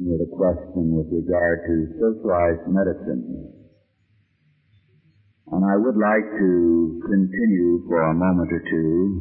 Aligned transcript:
with 0.00 0.24
a 0.24 0.30
question 0.32 0.96
with 0.96 1.12
regard 1.12 1.60
to 1.68 1.74
socialized 2.00 2.64
medicine. 2.72 3.52
And 5.52 5.60
I 5.60 5.76
would 5.76 5.98
like 6.00 6.24
to 6.24 6.50
continue 7.04 7.84
for 7.84 8.00
a 8.08 8.14
moment 8.14 8.48
or 8.48 8.62
two 8.64 9.20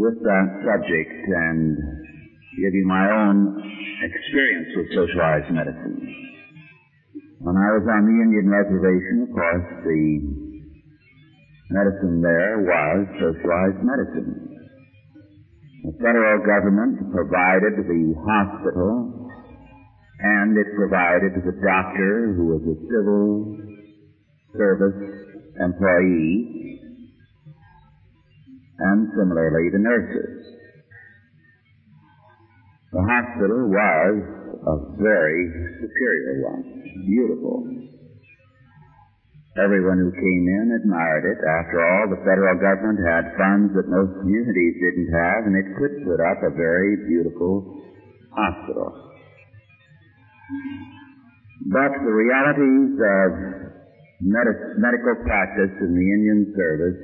with 0.00 0.16
that 0.24 0.46
subject 0.64 1.12
and 1.36 1.76
give 2.56 2.72
you 2.72 2.86
my 2.88 3.04
own 3.12 3.60
experience 4.08 4.68
with 4.72 4.88
socialized 4.96 5.52
medicine. 5.52 6.00
When 7.44 7.60
I 7.60 7.76
was 7.76 7.84
on 7.84 8.08
the 8.08 8.16
Indian 8.24 8.48
reservation, 8.48 9.28
of 9.28 9.30
course, 9.36 9.68
the 9.84 10.00
medicine 11.68 12.22
there 12.24 12.56
was 12.64 13.04
socialized 13.20 13.84
medicine. 13.84 14.43
The 15.84 15.92
federal 16.00 16.40
government 16.40 17.12
provided 17.12 17.76
the 17.76 18.14
hospital 18.24 19.28
and 20.18 20.56
it 20.56 20.66
provided 20.76 21.36
the 21.44 21.52
doctor 21.60 22.32
who 22.32 22.56
was 22.56 22.62
a 22.64 22.76
civil 22.88 23.52
service 24.56 24.96
employee 25.60 26.80
and 28.78 29.08
similarly 29.12 29.68
the 29.72 29.78
nurses. 29.78 30.56
The 32.92 33.02
hospital 33.02 33.68
was 33.68 34.22
a 34.64 35.02
very 35.02 35.52
superior 35.84 36.48
one, 36.48 36.64
beautiful. 37.04 37.83
Everyone 39.54 40.02
who 40.02 40.10
came 40.10 40.44
in 40.50 40.82
admired 40.82 41.30
it. 41.30 41.38
After 41.38 41.78
all, 41.78 42.10
the 42.10 42.18
federal 42.26 42.58
government 42.58 42.98
had 43.06 43.38
funds 43.38 43.70
that 43.78 43.86
most 43.86 44.18
communities 44.18 44.74
didn't 44.82 45.10
have, 45.14 45.46
and 45.46 45.54
it 45.54 45.70
could 45.78 45.94
put 46.02 46.18
up 46.18 46.42
a 46.42 46.50
very 46.58 46.98
beautiful 47.06 47.62
hospital. 48.34 49.14
But 51.70 51.94
the 52.02 52.10
realities 52.10 52.98
of 52.98 53.28
med- 54.26 54.74
medical 54.82 55.22
practice 55.22 55.70
in 55.86 55.90
the 55.94 56.06
Indian 56.18 56.52
service 56.58 57.00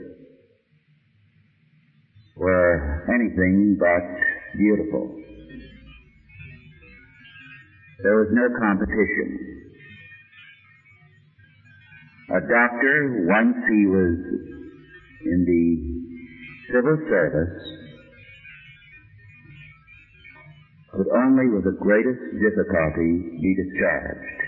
were 2.35 3.07
anything 3.15 3.79
but 3.79 4.03
beautiful. 4.59 5.07
There 8.03 8.17
was 8.17 8.29
no 8.33 8.49
competition. 8.59 9.70
A 12.31 12.41
doctor, 12.47 13.27
once 13.27 13.59
he 13.67 13.87
was 13.91 14.15
in 15.27 15.41
the 15.43 15.67
civil 16.71 16.97
service, 17.11 17.59
could 20.95 21.11
only 21.11 21.51
with 21.51 21.65
the 21.67 21.75
greatest 21.83 22.23
difficulty 22.39 23.35
be 23.35 23.51
discharged. 23.59 24.39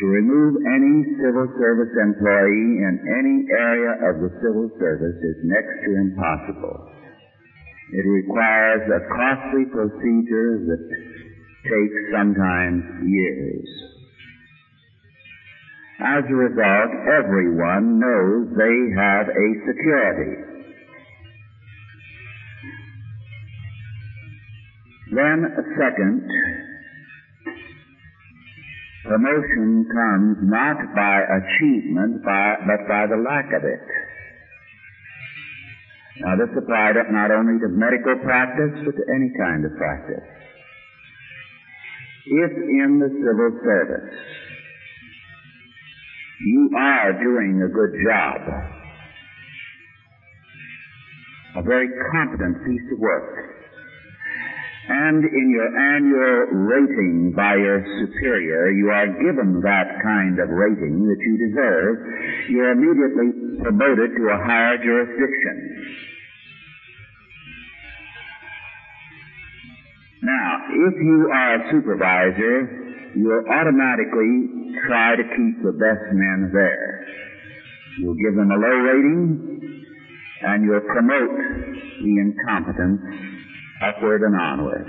To 0.00 0.06
remove 0.06 0.56
any 0.64 1.04
civil 1.20 1.44
service 1.60 1.92
employee 2.08 2.88
in 2.88 2.94
any 3.20 3.44
area 3.52 3.92
of 4.08 4.24
the 4.24 4.32
civil 4.40 4.72
service 4.80 5.20
is 5.20 5.36
next 5.44 5.76
to 5.84 5.90
impossible. 5.92 6.88
It 7.92 8.08
requires 8.08 8.80
a 8.88 9.00
costly 9.12 9.64
procedure 9.68 10.56
that 10.72 10.82
takes 11.68 12.00
sometimes 12.16 12.80
years. 13.04 13.89
As 16.00 16.24
a 16.24 16.34
result, 16.34 16.90
everyone 17.12 18.00
knows 18.00 18.48
they 18.56 18.76
have 18.96 19.28
a 19.28 19.48
security. 19.68 20.32
Then, 25.12 25.44
second, 25.76 26.24
promotion 29.04 29.84
comes 29.92 30.36
not 30.48 30.78
by 30.96 31.20
achievement, 31.20 32.24
by, 32.24 32.56
but 32.64 32.88
by 32.88 33.04
the 33.04 33.20
lack 33.20 33.52
of 33.52 33.64
it. 33.64 33.84
Now 36.20 36.36
this 36.36 36.56
applies 36.56 36.96
not 37.10 37.30
only 37.30 37.60
to 37.60 37.68
medical 37.68 38.16
practice, 38.24 38.72
but 38.84 38.96
to 38.96 39.04
any 39.14 39.32
kind 39.36 39.64
of 39.64 39.76
practice. 39.76 40.24
If 42.26 42.52
in 42.56 43.00
the 43.00 43.08
civil 43.08 43.50
service 43.64 44.29
you 46.40 46.70
are 46.76 47.12
doing 47.12 47.62
a 47.62 47.68
good 47.68 47.92
job. 48.04 48.40
A 51.56 51.62
very 51.62 51.88
competent 52.12 52.56
piece 52.64 52.86
of 52.92 52.98
work. 52.98 53.50
And 54.88 55.22
in 55.22 55.50
your 55.50 55.70
annual 55.70 56.66
rating 56.66 57.32
by 57.36 57.54
your 57.54 57.84
superior, 58.00 58.70
you 58.72 58.88
are 58.90 59.06
given 59.06 59.60
that 59.62 59.86
kind 60.02 60.38
of 60.40 60.48
rating 60.48 61.06
that 61.06 61.20
you 61.20 61.34
deserve. 61.46 61.96
You're 62.48 62.72
immediately 62.72 63.62
promoted 63.62 64.16
to 64.16 64.22
a 64.32 64.38
higher 64.42 64.78
jurisdiction. 64.78 65.56
Now, 70.22 70.58
if 70.68 70.94
you 71.00 71.30
are 71.32 71.54
a 71.54 71.70
supervisor, 71.70 73.12
you're 73.16 73.46
automatically 73.46 74.59
try 74.86 75.16
to 75.16 75.22
keep 75.22 75.62
the 75.62 75.72
best 75.72 76.04
men 76.12 76.50
there. 76.52 77.06
You'll 77.98 78.14
give 78.14 78.34
them 78.34 78.50
a 78.50 78.54
low 78.54 78.76
rating, 78.86 79.84
and 80.42 80.64
you'll 80.64 80.80
promote 80.80 81.36
the 82.02 82.14
incompetent 82.18 83.00
upward 83.82 84.22
and 84.22 84.36
onward. 84.36 84.88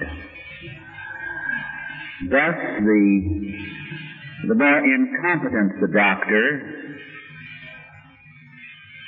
Thus, 2.29 2.55
the, 2.85 3.03
the 4.47 4.55
more 4.55 4.79
incompetent 4.79 5.81
the 5.81 5.91
doctor, 5.91 6.81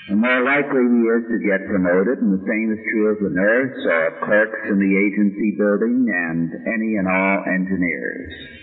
the 0.10 0.16
more 0.16 0.44
likely 0.44 0.84
he 0.84 1.02
is 1.08 1.24
to 1.32 1.40
get 1.48 1.66
promoted, 1.66 2.20
and 2.20 2.34
the 2.34 2.44
same 2.44 2.74
is 2.74 2.80
true 2.92 3.08
of 3.14 3.20
the 3.24 3.32
nurse 3.32 3.78
or 3.86 4.20
clerks 4.26 4.68
in 4.70 4.80
the 4.80 4.94
agency 5.00 5.56
building 5.58 6.10
and 6.12 6.52
any 6.68 6.98
and 6.98 7.08
all 7.08 7.44
engineers. 7.48 8.63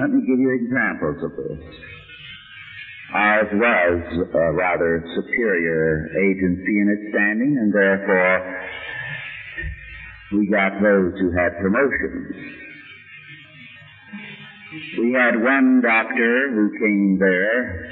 Let 0.00 0.10
me 0.10 0.20
give 0.26 0.40
you 0.40 0.50
examples 0.56 1.22
of 1.22 1.36
this. 1.36 1.60
Ours 3.14 3.48
was 3.52 4.26
a 4.34 4.52
rather 4.52 5.04
superior 5.14 6.08
agency 6.16 6.80
in 6.80 6.88
its 6.88 7.12
standing, 7.12 7.58
and 7.60 7.72
therefore 7.74 8.62
we 10.32 10.48
got 10.48 10.72
those 10.80 11.12
who 11.20 11.30
had 11.36 11.60
promotions. 11.60 12.32
We 14.98 15.12
had 15.12 15.36
one 15.42 15.82
doctor 15.84 16.50
who 16.54 16.70
came 16.80 17.18
there 17.20 17.90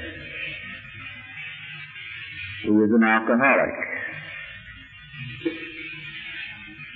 who 2.65 2.73
was 2.73 2.89
an 2.89 3.03
alcoholic. 3.03 4.00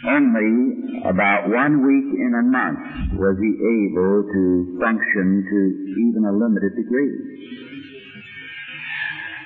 Only 0.08 1.02
about 1.10 1.50
one 1.50 1.82
week 1.82 2.14
in 2.14 2.32
a 2.38 2.46
month 2.46 3.18
was 3.18 3.38
he 3.42 3.52
able 3.58 4.22
to 4.22 4.78
function 4.80 5.42
to 5.50 5.60
even 5.98 6.26
a 6.30 6.34
limited 6.34 6.78
degree. 6.78 7.14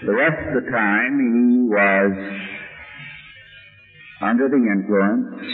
The 0.06 0.16
rest 0.16 0.48
of 0.48 0.64
the 0.64 0.70
time 0.72 1.14
he 1.16 1.68
was 1.68 2.12
under 4.22 4.48
the 4.50 4.60
influence, 4.60 5.48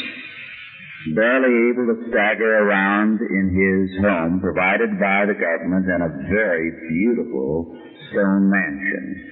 barely 1.13 1.69
able 1.69 1.85
to 1.93 2.09
stagger 2.09 2.65
around 2.65 3.19
in 3.21 3.53
his 3.53 4.01
home 4.01 4.39
provided 4.41 4.97
by 4.99 5.25
the 5.29 5.37
government 5.37 5.85
in 5.85 6.01
a 6.01 6.29
very 6.33 6.71
beautiful 6.89 7.77
stone 8.09 8.49
mansion. 8.49 9.31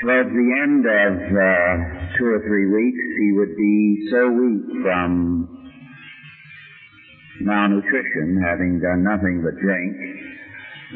Towards 0.00 0.30
the 0.30 0.48
end 0.62 0.82
of 0.82 1.14
uh, 1.30 2.01
two 2.18 2.26
or 2.26 2.40
three 2.46 2.66
weeks, 2.66 3.02
he 3.20 3.32
would 3.32 3.56
be 3.56 4.08
so 4.10 4.30
weak 4.30 4.82
from 4.82 5.48
malnutrition, 7.40 8.40
having 8.42 8.80
done 8.80 9.02
nothing 9.02 9.42
but 9.42 9.56
drink. 9.60 9.96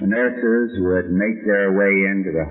The 0.01 0.07
nurses 0.07 0.77
would 0.81 1.11
make 1.11 1.45
their 1.47 1.73
way 1.73 1.93
into 2.13 2.31
the 2.31 2.47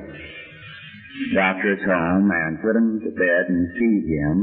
doctor's 1.34 1.84
home 1.86 2.32
and 2.32 2.62
put 2.62 2.76
him 2.76 3.00
to 3.00 3.12
bed 3.12 3.44
and 3.48 3.70
feed 3.78 4.04
him, 4.10 4.38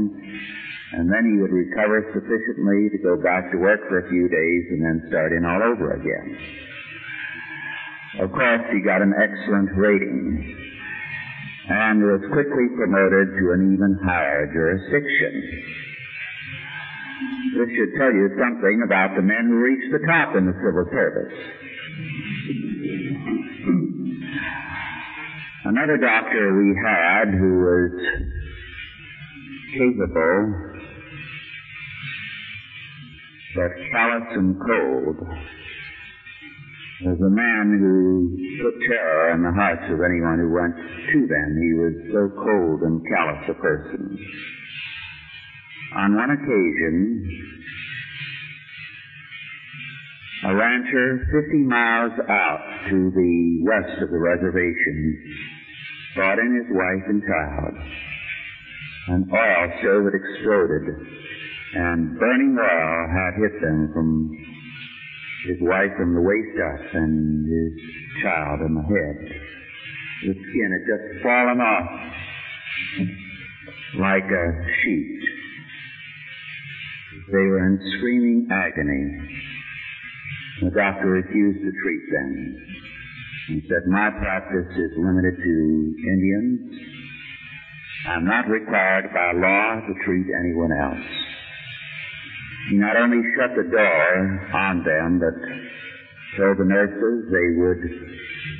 and 0.93 1.11
then 1.11 1.25
he 1.25 1.41
would 1.41 1.51
recover 1.51 2.01
sufficiently 2.13 2.89
to 2.91 2.97
go 3.03 3.17
back 3.17 3.51
to 3.51 3.57
work 3.57 3.81
for 3.89 3.99
a 3.99 4.09
few 4.09 4.27
days 4.29 4.63
and 4.71 4.81
then 4.81 5.07
start 5.09 5.31
in 5.33 5.45
all 5.45 5.61
over 5.61 5.91
again. 5.93 6.37
Of 8.21 8.31
course, 8.31 8.61
he 8.71 8.79
got 8.81 9.01
an 9.01 9.13
excellent 9.17 9.69
rating 9.75 10.62
and 11.69 12.03
was 12.03 12.19
quickly 12.31 12.67
promoted 12.75 13.35
to 13.39 13.51
an 13.55 13.73
even 13.73 13.97
higher 14.03 14.45
jurisdiction. 14.51 15.41
This 17.55 17.69
should 17.77 17.93
tell 17.97 18.11
you 18.11 18.27
something 18.35 18.81
about 18.85 19.15
the 19.15 19.21
men 19.21 19.47
who 19.47 19.61
reach 19.61 19.89
the 19.91 19.99
top 20.05 20.35
in 20.35 20.45
the 20.45 20.53
civil 20.59 20.85
service. 20.91 21.33
Another 25.65 25.97
doctor 25.97 26.57
we 26.57 26.75
had 26.75 27.29
who 27.31 27.59
was 27.63 27.91
capable 29.71 30.73
but 33.55 33.71
callous 33.91 34.27
and 34.33 34.59
cold. 34.59 35.17
As 37.03 37.19
a 37.19 37.29
man 37.29 37.83
who 37.83 38.31
put 38.63 38.79
terror 38.87 39.35
in 39.35 39.43
the 39.43 39.51
hearts 39.51 39.83
of 39.91 39.99
anyone 39.99 40.39
who 40.39 40.55
went 40.55 40.71
to 40.71 41.27
them. 41.27 41.49
He 41.59 41.73
was 41.75 41.95
so 42.15 42.31
cold 42.31 42.79
and 42.87 43.03
callous 43.03 43.43
a 43.49 43.53
person. 43.59 44.17
On 45.99 46.15
one 46.15 46.31
occasion, 46.31 47.27
a 50.47 50.55
rancher 50.55 51.27
50 51.43 51.57
miles 51.67 52.13
out 52.29 52.63
to 52.89 53.11
the 53.11 53.59
west 53.67 54.01
of 54.01 54.09
the 54.09 54.19
reservation 54.19 55.35
brought 56.15 56.39
in 56.39 56.55
his 56.55 56.71
wife 56.71 57.03
and 57.09 57.21
child. 57.21 57.73
An 59.09 59.27
oil 59.27 59.71
stove 59.79 60.03
had 60.07 60.15
exploded, 60.15 60.87
and 61.75 62.17
burning 62.17 62.55
oil 62.55 63.07
had 63.11 63.33
hit 63.43 63.59
them 63.59 63.91
from 63.91 64.31
his 65.47 65.57
wife 65.59 65.91
from 65.97 66.13
the 66.15 66.21
waist 66.21 66.55
up 66.55 66.93
and 66.93 67.45
his 67.45 67.73
child 68.23 68.61
in 68.61 68.75
the 68.75 68.81
head. 68.81 69.17
The 70.23 70.33
skin 70.33 70.69
had 70.71 70.87
just 70.87 71.23
fallen 71.23 71.59
off 71.59 71.89
like 73.99 74.23
a 74.23 74.45
sheet. 74.83 75.19
They 77.27 77.43
were 77.43 77.65
in 77.67 77.79
screaming 77.97 78.47
agony. 78.51 79.19
The 80.61 80.71
doctor 80.71 81.07
refused 81.07 81.59
to 81.59 81.71
treat 81.83 82.03
them. 82.11 82.57
He 83.47 83.61
said, 83.67 83.83
my 83.87 84.09
practice 84.11 84.71
is 84.71 84.91
limited 84.97 85.35
to 85.35 85.95
Indians. 86.07 86.61
I'm 88.07 88.25
not 88.25 88.47
required 88.47 89.11
by 89.13 89.31
law 89.35 89.81
to 89.87 89.93
treat 90.05 90.27
anyone 90.39 90.71
else. 90.71 91.32
He 92.69 92.77
not 92.77 92.95
only 92.95 93.21
shut 93.35 93.51
the 93.55 93.67
door 93.69 94.07
on 94.53 94.83
them, 94.83 95.19
but 95.19 95.35
told 96.37 96.57
the 96.57 96.65
nurses 96.65 97.29
they 97.29 97.49
would 97.59 97.81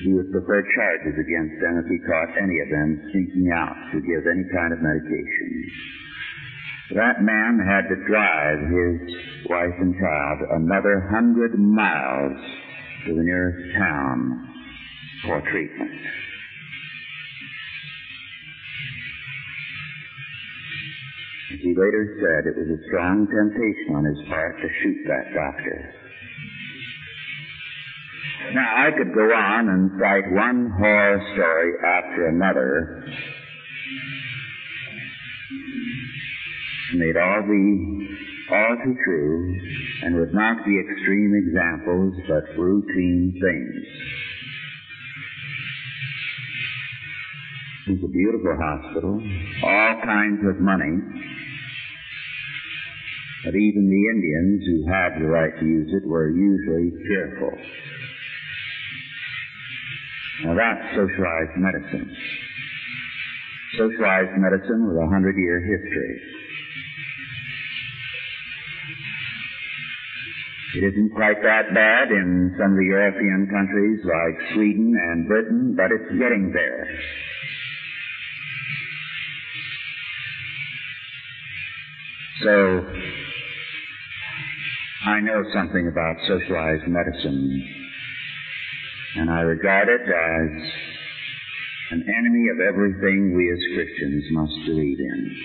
he 0.03 0.13
would 0.13 0.31
prefer 0.31 0.61
charges 0.75 1.15
against 1.15 1.55
them 1.63 1.79
if 1.79 1.87
he 1.87 1.97
caught 2.03 2.37
any 2.37 2.59
of 2.59 2.69
them 2.69 2.89
sneaking 3.11 3.47
out 3.55 3.75
to 3.93 4.01
give 4.01 4.27
any 4.27 4.43
kind 4.51 4.73
of 4.73 4.79
medication. 4.83 5.49
That 6.95 7.23
man 7.23 7.57
had 7.63 7.87
to 7.87 7.97
drive 8.05 8.59
his 8.67 9.47
wife 9.49 9.77
and 9.79 9.95
child 9.95 10.39
another 10.61 11.07
hundred 11.09 11.57
miles 11.57 12.37
to 13.07 13.15
the 13.15 13.23
nearest 13.23 13.77
town 13.79 14.49
for 15.23 15.41
treatment. 15.49 15.91
He 21.61 21.75
later 21.75 22.17
said, 22.17 22.47
it 22.47 22.57
was 22.57 22.67
a 22.67 22.83
strong 22.87 23.27
temptation 23.27 23.95
on 23.95 24.05
his 24.05 24.17
part 24.29 24.55
to 24.61 24.67
shoot 24.81 24.97
that 25.07 25.33
doctor. 25.33 25.93
Now, 28.53 28.87
I 28.87 28.91
could 28.97 29.13
go 29.13 29.21
on 29.21 29.69
and 29.69 29.91
cite 29.99 30.31
one 30.31 30.71
horror 30.77 31.21
story 31.33 31.71
after 31.85 32.27
another. 32.27 33.05
And 36.91 37.01
they'd 37.01 37.17
all 37.17 37.41
be 37.49 38.03
all 38.51 38.77
too 38.83 38.95
true 39.03 39.59
and 40.03 40.19
would 40.19 40.33
not 40.33 40.65
be 40.65 40.79
extreme 40.79 41.33
examples, 41.33 42.13
but 42.27 42.43
routine 42.59 43.33
things. 43.41 43.85
It's 47.85 48.03
a 48.03 48.07
beautiful 48.07 48.55
hospital, 48.55 49.21
all 49.63 50.01
kinds 50.05 50.39
of 50.47 50.59
money, 50.59 51.01
but 53.43 53.55
even 53.55 53.91
the 53.91 54.03
Indians 54.15 54.63
who 54.63 54.87
had 54.87 55.19
the 55.19 55.27
right 55.27 55.51
to 55.59 55.65
use 55.65 55.91
it 55.91 56.07
were 56.07 56.29
usually 56.29 56.91
fearful. 57.07 57.51
Now 60.45 60.55
that's 60.55 60.95
socialized 60.95 61.55
medicine. 61.57 62.15
Socialized 63.77 64.37
medicine 64.37 64.87
with 64.87 64.97
a 64.97 65.07
hundred 65.07 65.35
year 65.35 65.59
history. 65.59 66.21
It 70.75 70.83
isn't 70.89 71.13
quite 71.13 71.37
that 71.43 71.69
bad 71.73 72.09
in 72.09 72.55
some 72.57 72.71
of 72.71 72.77
the 72.77 72.85
European 72.85 73.47
countries 73.51 73.99
like 74.03 74.53
Sweden 74.53 74.91
and 74.97 75.27
Britain, 75.27 75.75
but 75.77 75.91
it's 75.91 76.17
getting 76.17 76.51
there. 76.51 76.87
So, 82.41 83.02
I 85.05 85.19
know 85.19 85.43
something 85.53 85.89
about 85.89 86.15
socialized 86.27 86.87
medicine, 86.87 87.69
and 89.17 89.29
I 89.29 89.41
regard 89.41 89.89
it 89.89 89.99
as 89.99 90.71
an 91.91 92.05
enemy 92.07 92.47
of 92.47 92.61
everything 92.61 93.35
we 93.35 93.51
as 93.51 93.59
Christians 93.75 94.23
must 94.31 94.53
believe 94.65 94.99
in. 94.99 95.37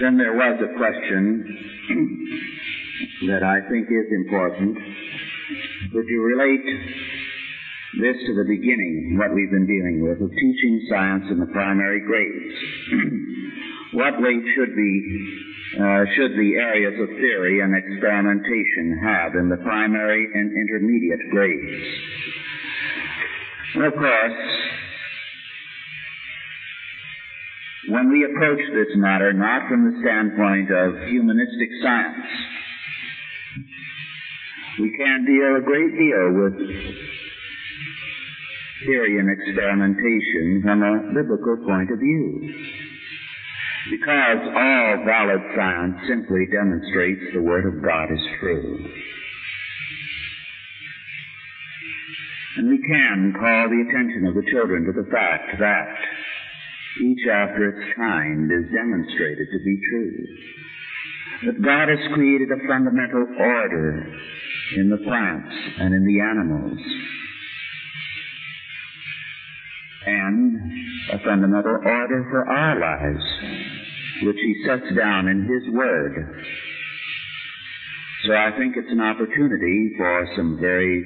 Then 0.00 0.16
there 0.18 0.34
was 0.34 0.62
a 0.62 0.78
question 0.78 1.58
that 3.26 3.42
I 3.42 3.58
think 3.68 3.88
is 3.90 4.12
important. 4.12 4.78
Would 5.92 6.06
you 6.06 6.22
relate 6.22 6.64
this 7.98 8.16
to 8.24 8.34
the 8.34 8.44
beginning, 8.46 9.16
what 9.18 9.34
we've 9.34 9.50
been 9.50 9.66
dealing 9.66 10.00
with, 10.00 10.22
of 10.22 10.30
teaching 10.30 10.86
science 10.88 11.24
in 11.28 11.40
the 11.40 11.46
primary 11.46 12.02
grades? 12.06 12.54
what 13.94 14.22
weight 14.22 14.44
should 14.54 14.76
be 14.76 15.39
uh, 15.78 16.02
should 16.16 16.32
the 16.32 16.56
areas 16.58 16.94
of 17.00 17.08
theory 17.08 17.60
and 17.60 17.74
experimentation 17.76 18.98
have 19.02 19.34
in 19.34 19.48
the 19.48 19.56
primary 19.58 20.26
and 20.34 20.50
intermediate 20.50 21.30
grades? 21.30 21.86
And 23.74 23.84
of 23.84 23.92
course, 23.94 24.40
when 27.88 28.10
we 28.10 28.24
approach 28.24 28.60
this 28.74 28.94
matter 28.96 29.32
not 29.32 29.68
from 29.68 29.84
the 29.84 29.98
standpoint 30.02 30.70
of 30.70 31.08
humanistic 31.08 31.70
science, 31.82 32.26
we 34.80 34.90
can 34.96 35.24
deal 35.24 35.56
a 35.56 35.62
great 35.62 35.92
deal 35.94 36.26
with 36.34 36.54
theory 38.86 39.18
and 39.18 39.28
experimentation 39.30 40.62
from 40.64 40.82
a 40.82 41.12
biblical 41.14 41.56
point 41.64 41.90
of 41.92 41.98
view. 41.98 42.79
Because 43.88 44.40
all 44.44 45.04
valid 45.06 45.40
science 45.56 45.96
simply 46.06 46.46
demonstrates 46.52 47.32
the 47.32 47.40
Word 47.40 47.64
of 47.64 47.82
God 47.82 48.12
is 48.12 48.20
true. 48.38 48.86
And 52.56 52.68
we 52.68 52.78
can 52.82 53.32
call 53.32 53.70
the 53.70 53.84
attention 53.88 54.26
of 54.26 54.34
the 54.34 54.44
children 54.50 54.84
to 54.84 54.92
the 54.92 55.08
fact 55.10 55.56
that 55.60 55.96
each 57.00 57.24
after 57.32 57.70
its 57.70 57.96
kind 57.96 58.50
is 58.52 58.68
demonstrated 58.74 59.48
to 59.48 59.64
be 59.64 59.80
true. 59.88 60.26
That 61.46 61.62
God 61.62 61.88
has 61.88 62.12
created 62.12 62.50
a 62.50 62.68
fundamental 62.68 63.24
order 63.38 64.04
in 64.76 64.90
the 64.90 64.98
plants 64.98 65.54
and 65.78 65.94
in 65.94 66.04
the 66.04 66.20
animals. 66.20 66.78
And 70.06 70.56
a 71.12 71.18
fundamental 71.24 71.78
order 71.84 72.26
for 72.30 72.46
our 72.46 72.78
lives, 72.78 73.24
which 74.22 74.36
He 74.36 74.64
sets 74.66 74.94
down 74.96 75.28
in 75.28 75.42
His 75.42 75.72
Word. 75.74 76.44
So 78.26 78.32
I 78.34 78.50
think 78.58 78.76
it's 78.76 78.90
an 78.90 79.00
opportunity 79.00 79.92
for 79.96 80.28
some 80.36 80.58
very 80.60 81.04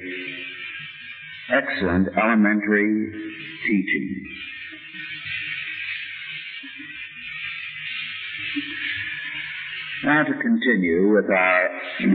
excellent 1.49 2.09
elementary 2.17 3.11
teaching. 3.67 4.25
Now 10.03 10.23
to 10.23 10.33
continue 10.33 11.13
with 11.15 11.25
our 11.31 11.69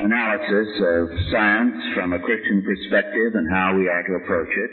analysis 0.00 0.68
of 0.78 1.08
science 1.32 1.76
from 1.94 2.12
a 2.12 2.20
Christian 2.20 2.62
perspective 2.62 3.34
and 3.34 3.48
how 3.50 3.74
we 3.76 3.88
are 3.88 4.02
to 4.02 4.14
approach 4.22 4.48
it. 4.54 4.70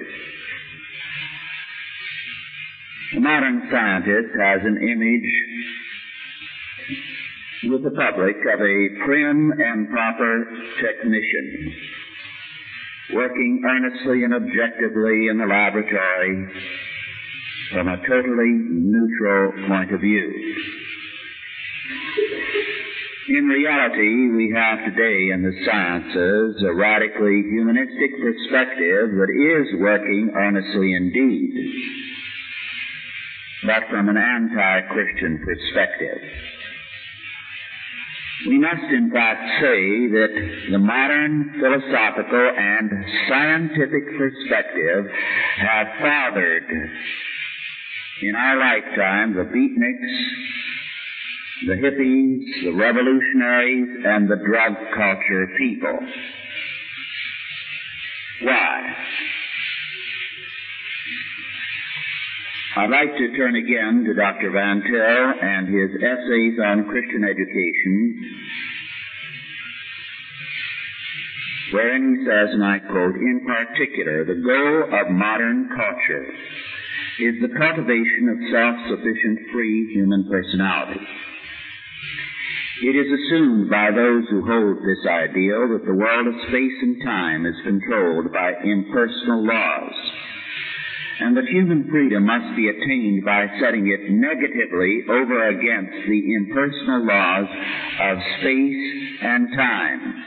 The 3.14 3.22
modern 3.22 3.68
scientist 3.72 4.36
has 4.36 4.62
an 4.64 4.78
image 4.84 5.32
with 7.72 7.84
the 7.84 7.92
public 7.92 8.36
of 8.54 8.60
a 8.60 8.90
prim 9.06 9.52
and 9.58 9.90
proper 9.90 10.46
technician 10.82 11.74
working 13.14 13.64
earnestly 13.64 14.24
and 14.24 14.34
objectively 14.34 15.28
in 15.32 15.38
the 15.38 15.46
laboratory 15.46 16.48
from 17.72 17.88
a 17.88 17.98
totally 17.98 18.54
neutral 18.70 19.54
point 19.68 19.94
of 19.94 20.02
view. 20.02 20.28
In 23.30 23.46
reality, 23.46 24.30
we 24.36 24.54
have 24.56 24.86
today 24.86 25.32
in 25.34 25.44
the 25.44 25.52
sciences 25.66 26.64
a 26.64 26.74
radically 26.74 27.44
humanistic 27.44 28.12
perspective 28.22 29.12
that 29.16 29.32
is 29.32 29.80
working 29.80 30.32
earnestly 30.34 30.94
indeed, 30.94 31.52
but 33.66 33.84
from 33.90 34.10
an 34.10 34.18
anti-Christian 34.18 35.44
perspective. 35.44 36.22
We 38.46 38.60
must 38.60 38.84
in 38.92 39.10
fact 39.12 39.42
say 39.62 40.08
that 40.14 40.68
the 40.72 40.78
modern 40.78 41.56
philosophical 41.60 42.52
and 42.56 42.92
scientific 43.28 44.06
perspective 44.16 45.12
have 45.58 45.88
fathered 46.00 46.64
in 48.22 48.36
our 48.36 48.58
lifetime 48.60 49.34
the 49.34 49.44
beatniks, 49.44 50.14
the 51.66 51.74
hippies, 51.82 52.64
the 52.66 52.78
revolutionaries, 52.78 54.06
and 54.06 54.30
the 54.30 54.38
drug 54.38 54.74
culture 54.96 55.48
people. 55.58 56.00
Why? 58.44 58.96
I'd 62.78 62.94
like 62.94 63.18
to 63.18 63.36
turn 63.36 63.56
again 63.56 64.06
to 64.06 64.14
Dr. 64.14 64.52
Van 64.54 64.86
Til 64.86 65.26
and 65.42 65.66
his 65.66 65.98
essays 65.98 66.62
on 66.62 66.86
Christian 66.86 67.26
education, 67.26 67.98
wherein 71.74 72.06
he 72.06 72.22
says, 72.22 72.54
and 72.54 72.64
I 72.64 72.78
quote, 72.78 73.18
in 73.18 73.42
particular, 73.50 74.26
the 74.30 74.38
goal 74.46 74.94
of 74.94 75.10
modern 75.10 75.74
culture 75.74 76.30
is 77.18 77.42
the 77.42 77.50
cultivation 77.58 78.30
of 78.30 78.46
self-sufficient 78.54 79.50
free 79.52 79.90
human 79.98 80.30
personality. 80.30 81.02
It 82.86 82.94
is 82.94 83.10
assumed 83.10 83.72
by 83.72 83.90
those 83.90 84.30
who 84.30 84.46
hold 84.46 84.86
this 84.86 85.02
ideal 85.10 85.74
that 85.74 85.82
the 85.82 85.98
world 85.98 86.28
of 86.30 86.46
space 86.46 86.78
and 86.86 87.02
time 87.02 87.48
is 87.48 87.58
controlled 87.66 88.32
by 88.32 88.54
impersonal 88.62 89.42
laws 89.42 90.07
and 91.20 91.36
that 91.36 91.48
human 91.50 91.90
freedom 91.90 92.26
must 92.26 92.56
be 92.56 92.70
attained 92.70 93.26
by 93.26 93.48
setting 93.60 93.88
it 93.88 94.12
negatively 94.12 95.02
over 95.10 95.50
against 95.50 96.08
the 96.08 96.22
impersonal 96.36 97.06
laws 97.06 97.48
of 98.02 98.18
space 98.40 98.84
and 99.22 99.48
time. 99.56 100.24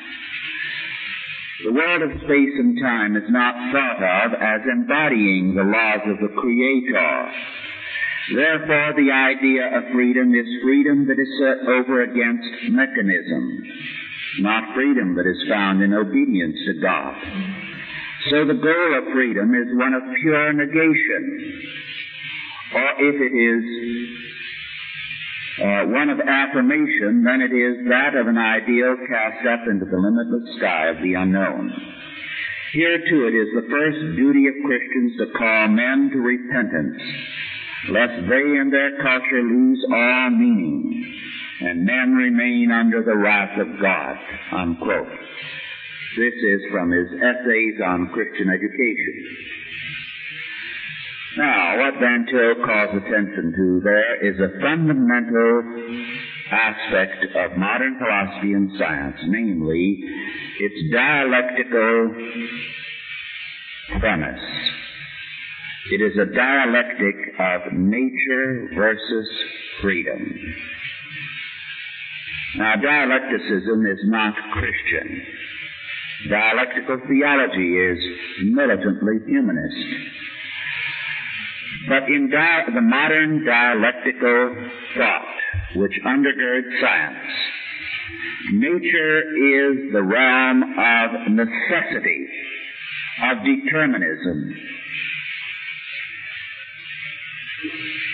The 1.64 1.72
world 1.72 2.02
of 2.02 2.20
space 2.24 2.56
and 2.56 2.78
time 2.80 3.16
is 3.16 3.28
not 3.28 3.54
thought 3.72 4.02
of 4.02 4.32
as 4.32 4.62
embodying 4.64 5.54
the 5.54 5.62
laws 5.62 6.00
of 6.08 6.16
the 6.18 6.34
Creator. 6.40 7.30
Therefore, 8.34 8.94
the 8.96 9.12
idea 9.12 9.76
of 9.76 9.92
freedom 9.92 10.34
is 10.34 10.46
freedom 10.62 11.06
that 11.06 11.18
is 11.18 11.28
set 11.38 11.68
over 11.68 12.02
against 12.02 12.48
mechanism, 12.70 13.62
not 14.40 14.74
freedom 14.74 15.14
that 15.16 15.26
is 15.26 15.48
found 15.48 15.82
in 15.82 15.92
obedience 15.92 16.56
to 16.66 16.80
God. 16.80 17.14
So 18.28 18.44
the 18.44 18.60
goal 18.60 18.98
of 18.98 19.12
freedom 19.14 19.54
is 19.54 19.68
one 19.72 19.94
of 19.94 20.02
pure 20.20 20.52
negation. 20.52 21.62
Or 22.74 22.88
if 23.00 23.16
it 23.16 23.32
is 23.32 23.64
uh, 25.60 25.82
one 25.88 26.10
of 26.10 26.20
affirmation, 26.20 27.24
then 27.24 27.40
it 27.40 27.52
is 27.52 27.88
that 27.88 28.14
of 28.14 28.26
an 28.28 28.36
ideal 28.36 28.96
cast 29.08 29.46
up 29.46 29.66
into 29.68 29.86
the 29.86 29.96
limitless 29.96 30.56
sky 30.58 30.88
of 30.88 31.02
the 31.02 31.14
unknown. 31.14 31.72
Here 32.72 32.98
too 32.98 33.26
it 33.26 33.34
is 33.34 33.48
the 33.54 33.68
first 33.68 34.16
duty 34.16 34.46
of 34.46 34.54
Christians 34.64 35.16
to 35.18 35.26
call 35.36 35.68
men 35.68 36.10
to 36.12 36.18
repentance, 36.20 37.02
lest 37.88 38.28
they 38.28 38.56
and 38.60 38.72
their 38.72 38.96
culture 39.02 39.42
lose 39.42 39.84
all 39.90 40.30
meaning, 40.30 41.16
and 41.62 41.84
men 41.84 42.14
remain 42.14 42.70
under 42.70 43.02
the 43.02 43.16
wrath 43.16 43.58
of 43.58 43.80
God. 43.80 44.16
Unquote. 44.52 45.08
This 46.16 46.34
is 46.34 46.60
from 46.72 46.90
his 46.90 47.06
essays 47.06 47.76
on 47.86 48.10
Christian 48.12 48.50
education. 48.50 49.14
Now, 51.38 51.78
what 51.78 51.94
Van 52.00 52.26
Til 52.26 52.64
calls 52.66 52.96
attention 52.96 53.52
to 53.54 53.80
there 53.84 54.28
is 54.28 54.40
a 54.40 54.60
fundamental 54.60 55.62
aspect 56.50 57.24
of 57.36 57.56
modern 57.56 57.96
philosophy 57.98 58.52
and 58.54 58.72
science, 58.76 59.18
namely 59.28 60.02
its 60.58 60.92
dialectical 60.92 62.14
premise. 64.00 64.42
It 65.92 66.02
is 66.02 66.18
a 66.18 66.34
dialectic 66.34 67.16
of 67.38 67.72
nature 67.72 68.70
versus 68.74 69.28
freedom. 69.80 70.34
Now, 72.56 72.74
dialecticism 72.82 73.86
is 73.86 74.00
not 74.04 74.34
Christian. 74.52 75.22
Dialectical 76.28 77.00
theology 77.08 77.76
is 77.76 77.98
militantly 78.44 79.20
humanist. 79.26 79.76
But 81.88 82.02
in 82.08 82.28
di- 82.30 82.66
the 82.74 82.80
modern 82.82 83.44
dialectical 83.44 84.68
thought, 84.96 85.34
which 85.76 85.92
undergirds 86.04 86.80
science, 86.80 87.32
nature 88.52 89.20
is 89.20 89.92
the 89.92 90.02
realm 90.02 90.62
of 90.62 91.32
necessity, 91.32 92.28
of 93.24 93.38
determinism. 93.44 94.54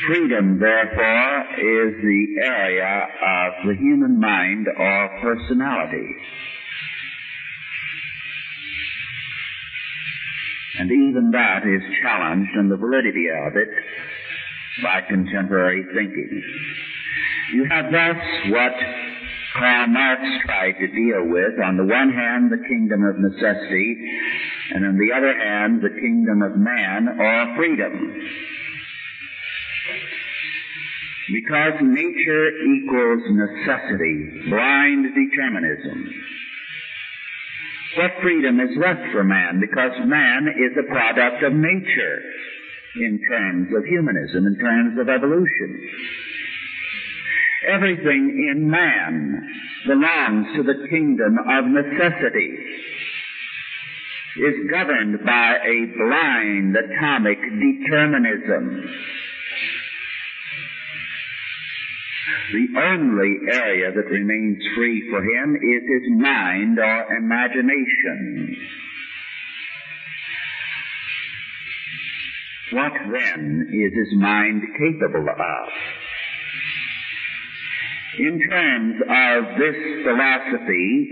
Freedom, 0.06 0.60
therefore, 0.60 1.42
is 1.58 1.94
the 2.02 2.26
area 2.44 3.02
of 3.02 3.66
the 3.66 3.74
human 3.74 4.20
mind 4.20 4.68
or 4.68 5.08
personality. 5.20 6.14
And 10.78 10.90
even 10.90 11.30
that 11.32 11.62
is 11.66 11.82
challenged 12.02 12.54
in 12.58 12.68
the 12.68 12.76
validity 12.76 13.26
of 13.28 13.56
it 13.56 13.68
by 14.82 15.00
contemporary 15.08 15.84
thinking. 15.94 16.42
You 17.52 17.64
have 17.70 17.86
thus 17.90 18.16
what 18.50 18.72
Karl 19.54 19.86
Marx 19.88 20.20
tried 20.44 20.72
to 20.72 20.86
deal 20.88 21.32
with. 21.32 21.58
On 21.64 21.76
the 21.76 21.84
one 21.84 22.10
hand, 22.12 22.52
the 22.52 22.62
kingdom 22.68 23.04
of 23.04 23.16
necessity, 23.18 23.96
and 24.74 24.84
on 24.84 24.98
the 24.98 25.12
other 25.16 25.32
hand, 25.32 25.80
the 25.80 26.00
kingdom 26.00 26.42
of 26.42 26.56
man 26.56 27.08
or 27.08 27.56
freedom. 27.56 28.12
Because 31.32 31.72
nature 31.82 32.48
equals 32.76 33.22
necessity, 33.30 34.48
blind 34.48 35.06
determinism. 35.14 36.35
What 37.96 38.10
freedom 38.22 38.60
is 38.60 38.76
left 38.76 39.12
for 39.12 39.24
man? 39.24 39.60
Because 39.60 39.92
man 40.04 40.48
is 40.48 40.76
a 40.76 40.86
product 40.90 41.42
of 41.42 41.52
nature 41.52 42.20
in 42.96 43.20
terms 43.28 43.68
of 43.76 43.84
humanism, 43.84 44.46
in 44.46 44.58
terms 44.58 45.00
of 45.00 45.08
evolution. 45.08 45.80
Everything 47.66 48.52
in 48.52 48.70
man 48.70 49.48
belongs 49.86 50.46
to 50.56 50.62
the 50.62 50.86
kingdom 50.88 51.38
of 51.38 51.64
necessity, 51.66 52.58
is 54.36 54.70
governed 54.70 55.24
by 55.24 55.56
a 55.64 55.86
blind 55.96 56.76
atomic 56.76 57.38
determinism. 57.40 58.84
The 62.52 62.80
only 62.80 63.38
area 63.52 63.92
that 63.92 64.10
remains 64.10 64.58
free 64.76 65.08
for 65.10 65.22
him 65.22 65.56
is 65.56 65.82
his 65.86 66.10
mind 66.18 66.78
or 66.78 67.16
imagination. 67.16 68.56
What 72.72 72.92
then 73.12 73.68
is 73.72 73.92
his 73.94 74.18
mind 74.18 74.62
capable 74.76 75.28
of? 75.28 75.68
In 78.18 78.40
terms 78.48 78.96
of 79.02 79.58
this 79.58 79.76
philosophy, 80.04 81.10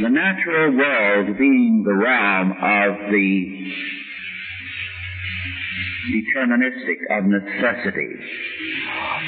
the 0.00 0.08
natural 0.08 0.76
world 0.76 1.36
being 1.38 1.82
the 1.84 1.94
realm 1.94 2.52
of 2.52 3.10
the 3.10 3.72
deterministic 6.12 6.98
of 7.10 7.24
necessity, 7.26 8.16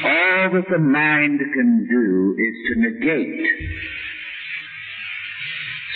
all 0.05 0.51
that 0.53 0.65
the 0.71 0.79
mind 0.79 1.41
can 1.55 1.87
do 1.89 2.37
is 2.39 2.55
to 2.69 2.81
negate 2.81 3.47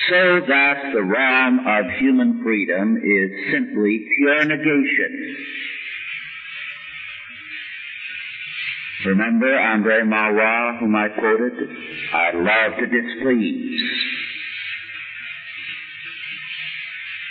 so 0.09 0.41
that 0.49 0.93
the 0.93 1.03
realm 1.03 1.61
of 1.61 1.85
human 2.01 2.43
freedom 2.43 2.97
is 2.97 3.31
simply 3.53 4.07
pure 4.19 4.45
negation. 4.45 5.37
Remember 9.07 9.57
Andre 9.57 10.03
Malraux, 10.03 10.81
whom 10.81 10.95
I 10.95 11.09
quoted? 11.09 11.53
I 12.13 12.33
love 12.35 12.79
to 12.79 12.87
displease. 12.87 13.81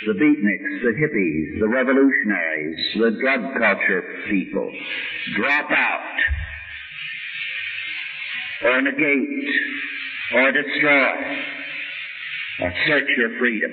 The 0.07 0.13
beatniks, 0.13 0.81
the 0.81 0.93
hippies, 0.95 1.59
the 1.59 1.67
revolutionaries, 1.67 2.79
the 2.95 3.11
drug 3.21 3.53
culture 3.59 4.23
people 4.29 4.71
drop 5.35 5.69
out 5.69 6.08
or 8.63 8.81
negate 8.81 9.49
or 10.35 10.51
destroy 10.51 11.37
or 12.61 12.73
search 12.87 13.07
your 13.17 13.39
freedom. 13.39 13.71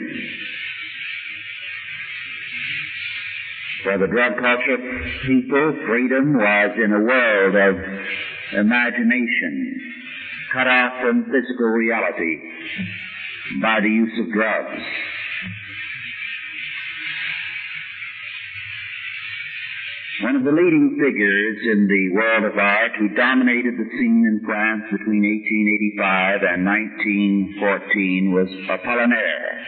For 3.83 3.99
the 3.99 4.07
drug 4.07 4.33
culture 4.39 4.79
people, 5.27 5.75
freedom 5.87 6.35
was 6.35 6.71
in 6.83 6.93
a 6.93 7.01
world 7.01 7.55
of 7.55 8.59
imagination. 8.59 9.93
cut 10.53 10.67
off 10.67 10.93
from 11.03 11.25
physical 11.25 11.67
reality 11.67 12.41
by 13.61 13.81
the 13.81 13.89
use 13.89 14.19
of 14.21 14.33
drugs. 14.33 14.83
The 20.47 20.53
leading 20.53 20.95
figures 20.95 21.59
in 21.75 21.89
the 21.91 22.15
world 22.15 22.45
of 22.45 22.57
art 22.57 22.93
who 23.01 23.09
dominated 23.17 23.75
the 23.75 23.91
scene 23.99 24.23
in 24.23 24.39
France 24.47 24.87
between 24.95 25.27
1885 25.27 26.47
and 26.47 26.63
1914 26.63 28.31
was 28.31 28.47
Apollinaire. 28.71 29.59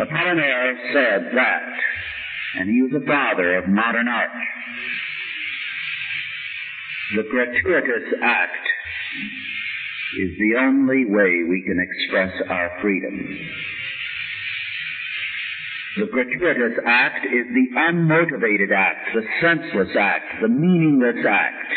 Apollinaire 0.00 0.74
said 0.96 1.36
that, 1.36 1.68
and 2.56 2.70
he 2.70 2.80
was 2.80 2.92
the 2.92 3.04
father 3.06 3.58
of 3.58 3.68
modern 3.68 4.08
art. 4.08 4.32
The 7.16 7.28
gratuitous 7.28 8.16
act 8.22 8.64
is 10.24 10.30
the 10.38 10.56
only 10.64 11.04
way 11.04 11.44
we 11.44 11.60
can 11.68 11.76
express 11.84 12.32
our 12.48 12.78
freedom. 12.80 13.28
The 15.96 16.06
gratuitous 16.10 16.76
act 16.84 17.24
is 17.24 17.46
the 17.54 17.78
unmotivated 17.78 18.74
act, 18.74 19.14
the 19.14 19.22
senseless 19.40 19.94
act, 19.96 20.24
the 20.42 20.48
meaningless 20.48 21.24
act. 21.24 21.72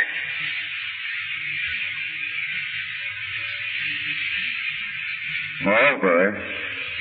Moreover, 5.64 6.44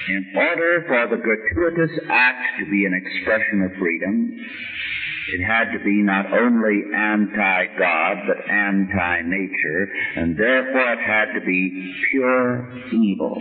in 0.08 0.32
order 0.36 0.84
for 0.86 1.16
the 1.16 1.22
gratuitous 1.22 1.98
act 2.10 2.58
to 2.60 2.70
be 2.70 2.84
an 2.84 2.92
expression 2.92 3.62
of 3.62 3.78
freedom, 3.78 4.36
it 5.32 5.42
had 5.42 5.72
to 5.72 5.82
be 5.82 6.02
not 6.02 6.26
only 6.32 6.82
anti-God, 6.94 8.16
but 8.28 8.50
anti-nature, 8.50 9.88
and 10.16 10.36
therefore 10.36 10.92
it 10.92 11.00
had 11.00 11.32
to 11.32 11.40
be 11.46 11.94
pure 12.10 12.68
evil 12.92 13.40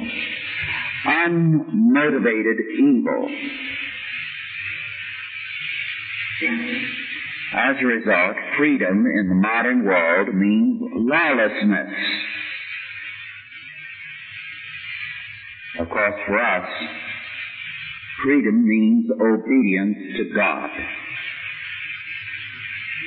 unmotivated 1.06 2.60
evil. 2.78 3.30
As 7.54 7.76
a 7.82 7.86
result, 7.86 8.36
freedom 8.58 9.06
in 9.06 9.30
the 9.30 9.36
modern 9.36 9.86
world 9.86 10.36
means 10.36 10.82
lawlessness. 10.94 11.94
Of 15.80 15.90
course, 15.90 16.16
for 16.26 16.40
us, 16.40 16.70
freedom 18.24 18.68
means 18.68 19.10
obedience 19.12 19.98
to 20.18 20.34
God. 20.36 20.70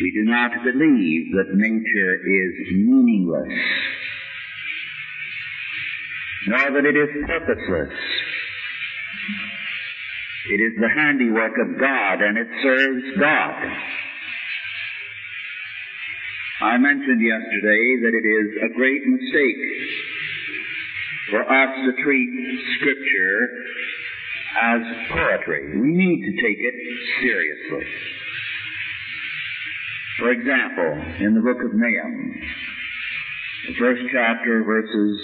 We 0.00 0.12
do 0.12 0.31
not 0.31 0.52
believe 0.64 1.33
that 1.33 1.55
nature 1.55 2.14
is 2.14 2.52
meaningless 2.73 3.52
nor 6.47 6.71
that 6.71 6.85
it 6.85 6.97
is 6.97 7.09
purposeless. 7.26 7.92
It 10.50 10.61
is 10.61 10.73
the 10.80 10.88
handiwork 10.88 11.52
of 11.59 11.78
God 11.78 12.23
and 12.23 12.38
it 12.38 12.49
serves 12.62 13.04
God. 13.18 13.54
I 16.61 16.76
mentioned 16.78 17.21
yesterday 17.21 18.00
that 18.02 18.14
it 18.14 18.26
is 18.26 18.49
a 18.64 18.75
great 18.75 19.02
mistake 19.07 19.62
for 21.30 21.42
us 21.42 21.71
to 21.85 22.02
treat 22.02 22.28
Scripture 22.80 23.49
as 24.62 24.80
poetry. 25.11 25.78
We 25.78 25.92
need 25.92 26.25
to 26.25 26.42
take 26.42 26.59
it 26.59 26.75
seriously. 27.21 27.87
For 30.18 30.33
example, 30.33 30.99
in 31.21 31.35
the 31.35 31.40
book 31.40 31.62
of 31.62 31.71
Nahum, 31.75 32.40
the 33.68 33.75
first 33.78 34.02
chapter, 34.11 34.64
verses 34.64 35.21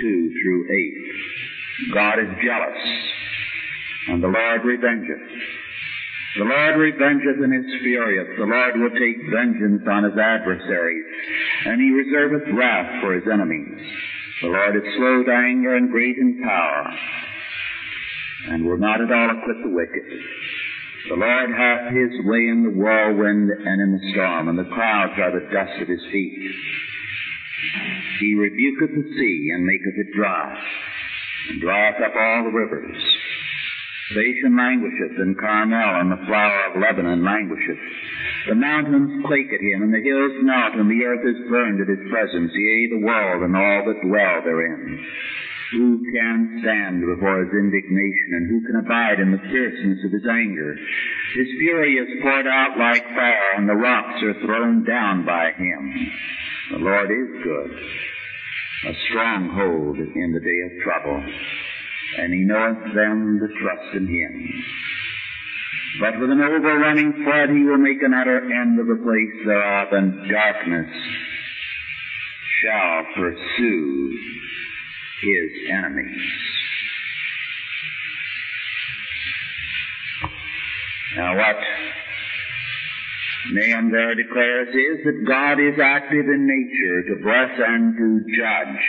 2 0.00 0.32
through 0.42 0.66
8. 0.70 1.94
God 1.94 2.18
is 2.18 2.28
jealous, 2.44 2.80
and 4.08 4.22
the 4.22 4.28
Lord 4.28 4.62
revengeth. 4.62 5.28
The 6.36 6.44
Lord 6.44 6.74
revengeth 6.76 7.42
and 7.42 7.54
is 7.54 7.80
furious. 7.82 8.28
The 8.36 8.44
Lord 8.44 8.76
will 8.76 8.94
take 8.94 9.16
vengeance 9.32 9.82
on 9.88 10.04
his 10.04 10.18
adversaries, 10.18 11.04
and 11.66 11.80
he 11.80 11.90
reserveth 11.90 12.52
wrath 12.54 13.02
for 13.02 13.14
his 13.14 13.24
enemies. 13.26 13.80
The 14.42 14.48
Lord 14.48 14.76
is 14.76 14.94
slow 14.96 15.24
to 15.24 15.32
anger 15.32 15.74
and 15.74 15.90
great 15.90 16.16
in 16.16 16.40
power, 16.42 16.94
and 18.50 18.64
will 18.64 18.78
not 18.78 19.00
at 19.00 19.10
all 19.10 19.30
acquit 19.30 19.56
the 19.62 19.70
wicked. 19.70 20.04
The 21.08 21.16
Lord 21.16 21.50
hath 21.50 21.94
his 21.94 22.12
way 22.24 22.48
in 22.52 22.62
the 22.62 22.76
whirlwind 22.76 23.50
and 23.50 23.80
in 23.80 23.92
the 23.92 24.12
storm, 24.12 24.48
and 24.48 24.58
the 24.58 24.70
clouds 24.74 25.14
are 25.18 25.32
the 25.32 25.48
dust 25.50 25.80
of 25.80 25.88
his 25.88 26.04
feet. 26.12 26.54
He 28.20 28.34
rebuketh 28.34 28.94
the 28.94 29.06
sea 29.14 29.50
and 29.54 29.66
maketh 29.66 29.98
it 29.98 30.12
dry, 30.14 30.58
and 31.50 31.60
drieth 31.60 32.00
up 32.02 32.14
all 32.14 32.44
the 32.44 32.56
rivers. 32.56 32.98
Bashan 34.14 34.56
languisheth, 34.56 35.18
and 35.18 35.38
Carmel 35.38 36.00
and 36.00 36.10
the 36.10 36.24
flower 36.26 36.70
of 36.70 36.80
Lebanon 36.80 37.22
languisheth. 37.22 37.78
The 38.48 38.54
mountains 38.54 39.24
quake 39.26 39.52
at 39.52 39.60
him, 39.60 39.82
and 39.82 39.92
the 39.92 40.00
hills 40.00 40.32
melt, 40.40 40.80
and 40.80 40.90
the 40.90 41.04
earth 41.04 41.26
is 41.26 41.50
burned 41.50 41.80
at 41.80 41.92
his 41.92 42.08
presence, 42.08 42.52
yea, 42.54 42.88
the 42.88 43.04
world 43.04 43.42
and 43.42 43.54
all 43.54 43.84
that 43.84 44.00
dwell 44.00 44.40
therein. 44.42 45.04
Who 45.72 46.00
can 46.00 46.60
stand 46.62 47.04
before 47.04 47.44
his 47.44 47.52
indignation, 47.52 48.30
and 48.32 48.46
who 48.48 48.60
can 48.64 48.80
abide 48.80 49.20
in 49.20 49.32
the 49.32 49.44
fierceness 49.52 50.00
of 50.04 50.12
his 50.12 50.24
anger? 50.24 50.72
His 51.36 51.48
fury 51.60 51.92
is 52.00 52.22
poured 52.22 52.46
out 52.46 52.78
like 52.78 53.04
fire, 53.12 53.52
and 53.56 53.68
the 53.68 53.76
rocks 53.76 54.22
are 54.22 54.40
thrown 54.46 54.84
down 54.84 55.26
by 55.26 55.52
him. 55.52 56.10
The 56.70 56.78
Lord 56.78 57.10
is 57.10 57.42
good, 57.42 57.70
a 58.88 58.94
stronghold 59.08 59.98
in 59.98 60.32
the 60.32 60.40
day 60.40 60.60
of 60.66 60.82
trouble, 60.84 61.24
and 62.18 62.34
he 62.34 62.44
knoweth 62.44 62.94
them 62.94 63.38
that 63.40 63.54
trust 63.58 63.94
in 63.96 64.06
him. 64.06 64.64
But 66.00 66.20
with 66.20 66.30
an 66.30 66.42
overrunning 66.42 67.24
flood 67.24 67.48
he 67.48 67.64
will 67.64 67.78
make 67.78 68.02
an 68.02 68.12
utter 68.12 68.38
end 68.52 68.78
of 68.78 68.86
the 68.86 68.96
place 69.02 69.46
thereof, 69.46 69.88
and 69.92 70.30
darkness 70.30 70.90
shall 72.62 73.02
pursue 73.16 74.18
his 75.22 75.50
enemies. 75.70 76.30
Now 81.16 81.34
what 81.34 81.56
Nahum 83.50 83.90
there 83.90 84.14
declares 84.14 84.68
is 84.68 85.04
that 85.04 85.24
God 85.26 85.58
is 85.58 85.78
active 85.82 86.26
in 86.26 86.46
nature 86.46 87.02
to 87.08 87.22
bless 87.22 87.50
and 87.56 87.96
to 87.96 88.20
judge. 88.36 88.82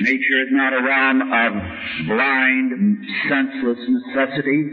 Nature 0.00 0.42
is 0.42 0.48
not 0.50 0.72
a 0.72 0.82
realm 0.82 1.20
of 1.22 2.06
blind, 2.06 3.04
senseless 3.28 3.78
necessity, 3.88 4.70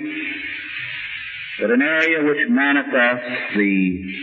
but 1.60 1.72
an 1.72 1.82
area 1.82 2.24
which 2.24 2.48
manifests 2.50 3.56
the 3.56 4.16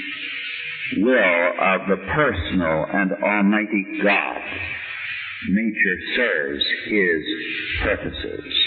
will 0.98 1.52
of 1.60 1.80
the 1.88 1.96
personal 2.14 2.86
and 2.92 3.12
almighty 3.12 3.84
God. 4.02 4.42
Nature 5.50 5.98
serves 6.16 6.64
His 6.86 7.22
purposes. 7.82 8.65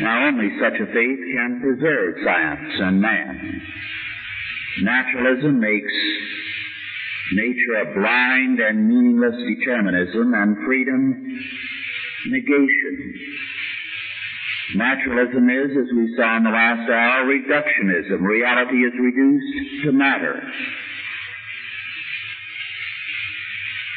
Now 0.00 0.26
only 0.26 0.50
such 0.60 0.74
a 0.80 0.86
faith 0.86 1.20
can 1.34 1.60
preserve 1.60 2.14
science 2.24 2.74
and 2.80 3.00
man. 3.00 3.62
Naturalism 4.82 5.60
makes 5.60 5.92
nature 7.32 7.74
a 7.82 7.94
blind 7.94 8.58
and 8.60 8.88
meaningless 8.88 9.36
determinism 9.36 10.34
and 10.34 10.56
freedom 10.66 11.38
negation. 12.26 13.14
Naturalism 14.74 15.48
is, 15.48 15.70
as 15.76 15.92
we 15.94 16.14
saw 16.16 16.36
in 16.38 16.44
the 16.44 16.50
last 16.50 16.90
hour, 16.90 17.24
reductionism. 17.26 18.20
Reality 18.20 18.78
is 18.78 18.92
reduced 18.98 19.84
to 19.84 19.92
matter. 19.92 20.42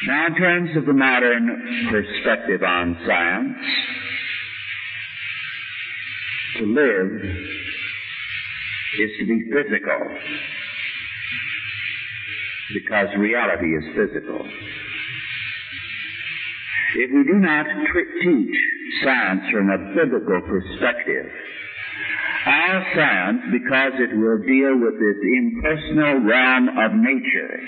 Now 0.06 0.26
in 0.26 0.34
terms 0.36 0.76
of 0.76 0.86
the 0.86 0.92
modern 0.92 1.88
perspective 1.90 2.62
on 2.62 2.96
science, 3.04 3.56
to 6.58 6.64
live 6.66 7.22
is 8.98 9.10
to 9.20 9.26
be 9.26 9.44
physical. 9.50 10.00
Because 12.74 13.08
reality 13.16 13.66
is 13.76 13.84
physical. 13.94 14.44
If 16.96 17.10
we 17.12 17.22
do 17.24 17.38
not 17.38 17.66
teach 18.22 18.56
science 19.04 19.42
from 19.52 19.70
a 19.70 19.78
biblical 19.94 20.40
perspective, 20.42 21.30
our 22.46 22.86
science, 22.94 23.42
because 23.52 23.92
it 24.00 24.16
will 24.16 24.38
deal 24.40 24.72
with 24.80 24.96
this 24.96 25.20
impersonal 25.20 26.24
realm 26.24 26.68
of 26.68 26.96
nature, 26.96 27.60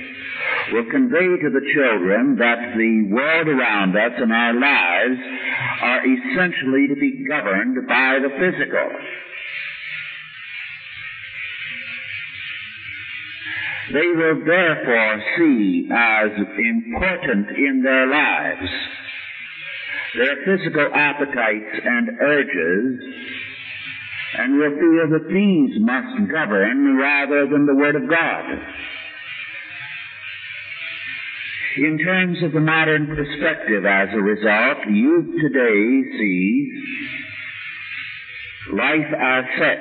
will 0.72 0.88
convey 0.90 1.36
to 1.36 1.50
the 1.52 1.64
children 1.74 2.36
that 2.38 2.72
the 2.76 3.12
world 3.12 3.48
around 3.48 3.96
us 3.96 4.12
and 4.16 4.32
our 4.32 4.54
lives 4.54 5.20
are 5.82 6.02
essentially 6.04 6.88
to 6.88 6.94
be 6.94 7.24
governed 7.28 7.86
by 7.88 8.18
the 8.22 8.30
physical. 8.30 8.90
They 13.92 14.06
will 14.06 14.44
therefore 14.44 15.22
see 15.36 15.88
as 15.90 16.30
important 16.36 17.50
in 17.56 17.82
their 17.82 18.06
lives 18.06 18.70
their 20.14 20.36
physical 20.44 20.88
appetites 20.92 21.80
and 21.84 22.08
urges 22.20 23.04
and 24.38 24.58
will 24.58 24.74
feel 24.74 25.18
that 25.18 25.28
these 25.28 25.80
must 25.80 26.30
govern 26.30 26.96
rather 26.96 27.46
than 27.46 27.66
the 27.66 27.74
Word 27.74 27.96
of 27.96 28.08
God. 28.08 28.44
In 31.76 31.98
terms 31.98 32.42
of 32.42 32.50
the 32.52 32.60
modern 32.60 33.06
perspective, 33.06 33.86
as 33.86 34.08
a 34.12 34.20
result, 34.20 34.78
youth 34.90 35.40
today 35.40 36.02
sees 36.18 36.68
life 38.72 39.14
as 39.16 39.44
sex. 39.56 39.80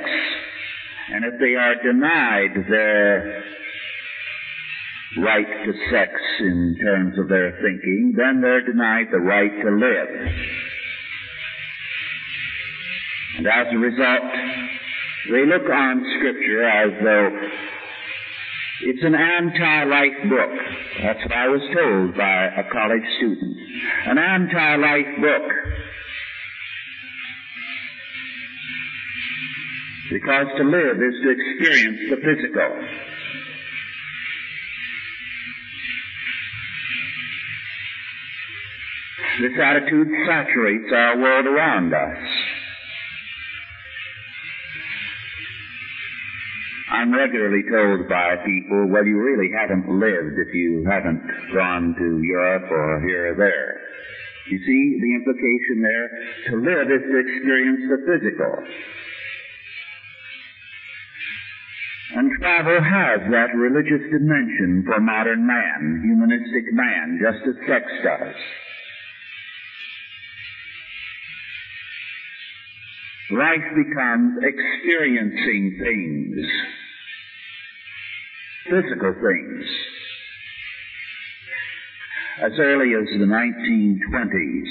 And 1.11 1.25
if 1.25 1.39
they 1.39 1.55
are 1.55 1.81
denied 1.81 2.65
their 2.69 3.43
right 5.17 5.65
to 5.65 5.73
sex 5.89 6.11
in 6.41 6.77
terms 6.79 7.17
of 7.17 7.27
their 7.27 7.53
thinking, 7.53 8.13
then 8.15 8.41
they're 8.41 8.65
denied 8.65 9.07
the 9.11 9.17
right 9.17 9.51
to 9.51 9.71
live. 9.71 10.31
And 13.37 13.47
as 13.47 13.67
a 13.73 13.77
result, 13.77 14.31
they 15.31 15.45
look 15.47 15.67
on 15.67 16.05
Scripture 16.19 16.69
as 16.69 16.91
though 17.03 17.29
it's 18.81 19.03
an 19.03 19.15
anti-life 19.15 20.29
book. 20.29 20.49
That's 21.01 21.19
what 21.23 21.33
I 21.33 21.47
was 21.47 21.61
told 21.73 22.15
by 22.15 22.45
a 22.45 22.63
college 22.71 23.03
student. 23.17 23.57
An 24.05 24.17
anti-life 24.17 25.21
book. 25.21 25.51
Because 30.11 30.47
to 30.57 30.63
live 30.63 30.97
is 30.97 31.15
to 31.23 31.29
experience 31.29 31.99
the 32.09 32.17
physical. 32.17 32.71
This 39.41 39.53
attitude 39.61 40.07
saturates 40.27 40.91
our 40.91 41.17
world 41.17 41.45
around 41.45 41.93
us. 41.93 42.48
I'm 46.89 47.13
regularly 47.13 47.61
told 47.69 48.09
by 48.09 48.35
people, 48.45 48.89
well, 48.89 49.05
you 49.05 49.21
really 49.21 49.53
haven't 49.53 49.85
lived 49.85 50.35
if 50.41 50.53
you 50.53 50.83
haven't 50.89 51.21
gone 51.53 51.93
to 51.97 52.07
Europe 52.21 52.65
or 52.71 53.01
here 53.05 53.33
or 53.33 53.35
there. 53.37 53.81
You 54.49 54.57
see 54.57 54.97
the 54.97 55.13
implication 55.21 55.77
there? 55.85 56.07
To 56.49 56.53
live 56.65 56.87
is 56.89 57.05
to 57.05 57.17
experience 57.21 57.81
the 57.85 57.99
physical. 58.09 58.53
And 62.17 62.31
travel 62.41 62.81
has 62.81 63.21
that 63.29 63.53
religious 63.53 64.01
dimension 64.09 64.81
for 64.87 64.99
modern 64.99 65.45
man, 65.45 66.01
humanistic 66.01 66.73
man, 66.73 67.21
just 67.21 67.45
as 67.45 67.67
sex 67.69 67.85
does. 68.01 68.35
Life 73.31 73.75
becomes 73.75 74.39
experiencing 74.41 75.77
things, 75.79 76.47
physical 78.65 79.13
things. 79.13 79.65
As 82.41 82.53
early 82.57 82.95
as 82.95 83.05
the 83.19 83.25
1920s, 83.25 84.69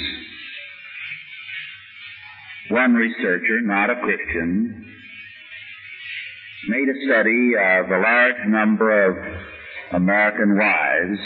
one 2.71 2.95
researcher, 2.95 3.61
not 3.63 3.91
a 3.91 4.01
Christian, 4.03 4.85
made 6.69 6.89
a 6.89 7.07
study 7.07 7.53
of 7.55 7.91
a 7.91 7.99
large 8.01 8.49
number 8.49 9.07
of 9.07 9.17
American 9.93 10.59
wives 10.59 11.21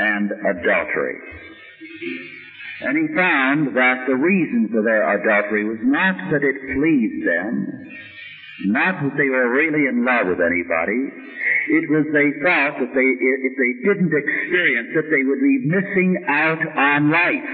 and 0.00 0.32
adultery. 0.50 1.43
And 2.80 2.98
he 2.98 3.14
found 3.14 3.76
that 3.76 4.04
the 4.06 4.16
reason 4.16 4.68
for 4.68 4.82
their 4.82 5.06
adultery 5.14 5.64
was 5.64 5.78
not 5.82 6.16
that 6.30 6.42
it 6.42 6.56
pleased 6.74 7.22
them, 7.24 7.86
not 8.66 9.00
that 9.02 9.16
they 9.16 9.30
were 9.30 9.48
really 9.48 9.86
in 9.86 10.04
love 10.04 10.26
with 10.26 10.42
anybody. 10.42 11.00
It 11.70 11.88
was 11.88 12.04
they 12.12 12.34
thought 12.42 12.76
that 12.82 12.92
they, 12.92 13.08
if 13.08 13.54
they 13.56 13.72
didn't 13.88 14.12
experience 14.12 14.90
it, 14.90 15.06
they 15.08 15.24
would 15.24 15.40
be 15.40 15.64
missing 15.64 16.24
out 16.28 16.60
on 16.60 17.10
life. 17.10 17.50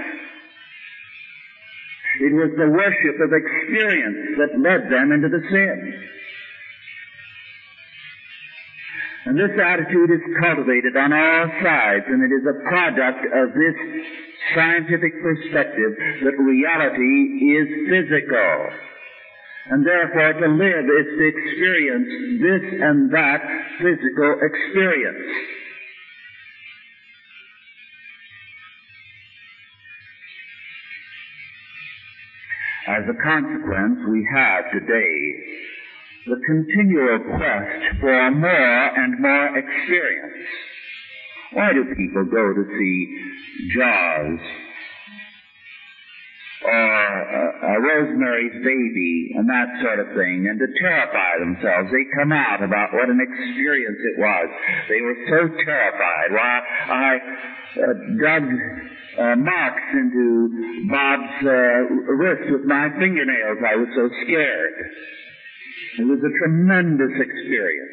It 2.19 2.33
was 2.33 2.51
the 2.57 2.67
worship 2.67 3.17
of 3.23 3.31
experience 3.31 4.35
that 4.37 4.59
led 4.59 4.91
them 4.91 5.11
into 5.13 5.29
the 5.29 5.41
sin. 5.47 5.77
And 9.25 9.37
this 9.37 9.53
attitude 9.53 10.09
is 10.11 10.21
cultivated 10.41 10.97
on 10.97 11.13
all 11.13 11.45
sides, 11.63 12.05
and 12.09 12.19
it 12.25 12.33
is 12.33 12.45
a 12.45 12.57
product 12.67 13.21
of 13.31 13.53
this 13.53 13.77
scientific 14.55 15.13
perspective 15.21 15.91
that 16.23 16.35
reality 16.37 17.55
is 17.55 17.67
physical. 17.89 18.69
And 19.69 19.85
therefore 19.85 20.33
to 20.33 20.47
live 20.47 20.85
is 20.89 21.07
to 21.17 21.25
experience 21.27 22.09
this 22.41 22.81
and 22.81 23.13
that 23.13 23.41
physical 23.77 24.35
experience. 24.41 25.25
As 32.87 33.03
a 33.07 33.23
consequence, 33.23 33.99
we 34.09 34.27
have 34.33 34.65
today 34.73 35.61
the 36.25 36.35
continual 36.45 37.19
quest 37.37 37.99
for 38.01 38.31
more 38.31 38.99
and 38.99 39.21
more 39.21 39.57
experience. 39.57 40.47
Why 41.53 41.73
do 41.73 41.83
people 41.95 42.23
go 42.31 42.53
to 42.53 42.63
see 42.79 42.95
Jaws 43.75 44.39
or 46.63 46.71
uh, 46.71 47.77
Rosemary's 47.81 48.63
Baby 48.63 49.35
and 49.35 49.49
that 49.49 49.67
sort 49.83 49.99
of 49.99 50.07
thing 50.15 50.47
and 50.47 50.59
to 50.59 50.67
terrify 50.79 51.43
themselves? 51.43 51.91
They 51.91 52.07
come 52.15 52.31
out 52.31 52.63
about 52.63 52.93
what 52.93 53.09
an 53.09 53.19
experience 53.19 53.99
it 53.99 54.19
was. 54.19 54.47
They 54.87 55.01
were 55.01 55.19
so 55.27 55.39
terrified. 55.65 56.29
Why, 56.31 56.61
I 56.87 57.11
uh, 57.19 57.93
dug 58.15 58.43
uh, 59.19 59.35
marks 59.35 59.87
into 59.91 60.87
Bob's 60.87 61.35
uh, 61.43 62.15
wrist 62.15 62.47
with 62.47 62.63
my 62.63 62.87
fingernails. 62.95 63.59
I 63.59 63.75
was 63.75 63.89
so 63.95 64.07
scared. 64.23 64.75
It 65.99 66.07
was 66.07 66.19
a 66.23 66.31
tremendous 66.39 67.11
experience. 67.19 67.91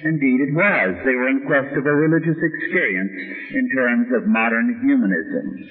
Indeed, 0.00 0.40
it 0.46 0.54
was. 0.54 0.94
They 1.04 1.14
were 1.18 1.28
in 1.28 1.42
quest 1.46 1.74
of 1.74 1.86
a 1.86 1.94
religious 1.94 2.38
experience 2.38 3.10
in 3.50 3.68
terms 3.74 4.06
of 4.14 4.28
modern 4.28 4.78
humanism. 4.86 5.70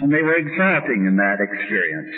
And 0.00 0.12
they 0.12 0.20
were 0.20 0.36
exulting 0.36 1.06
in 1.06 1.16
that 1.16 1.40
experience. 1.40 2.14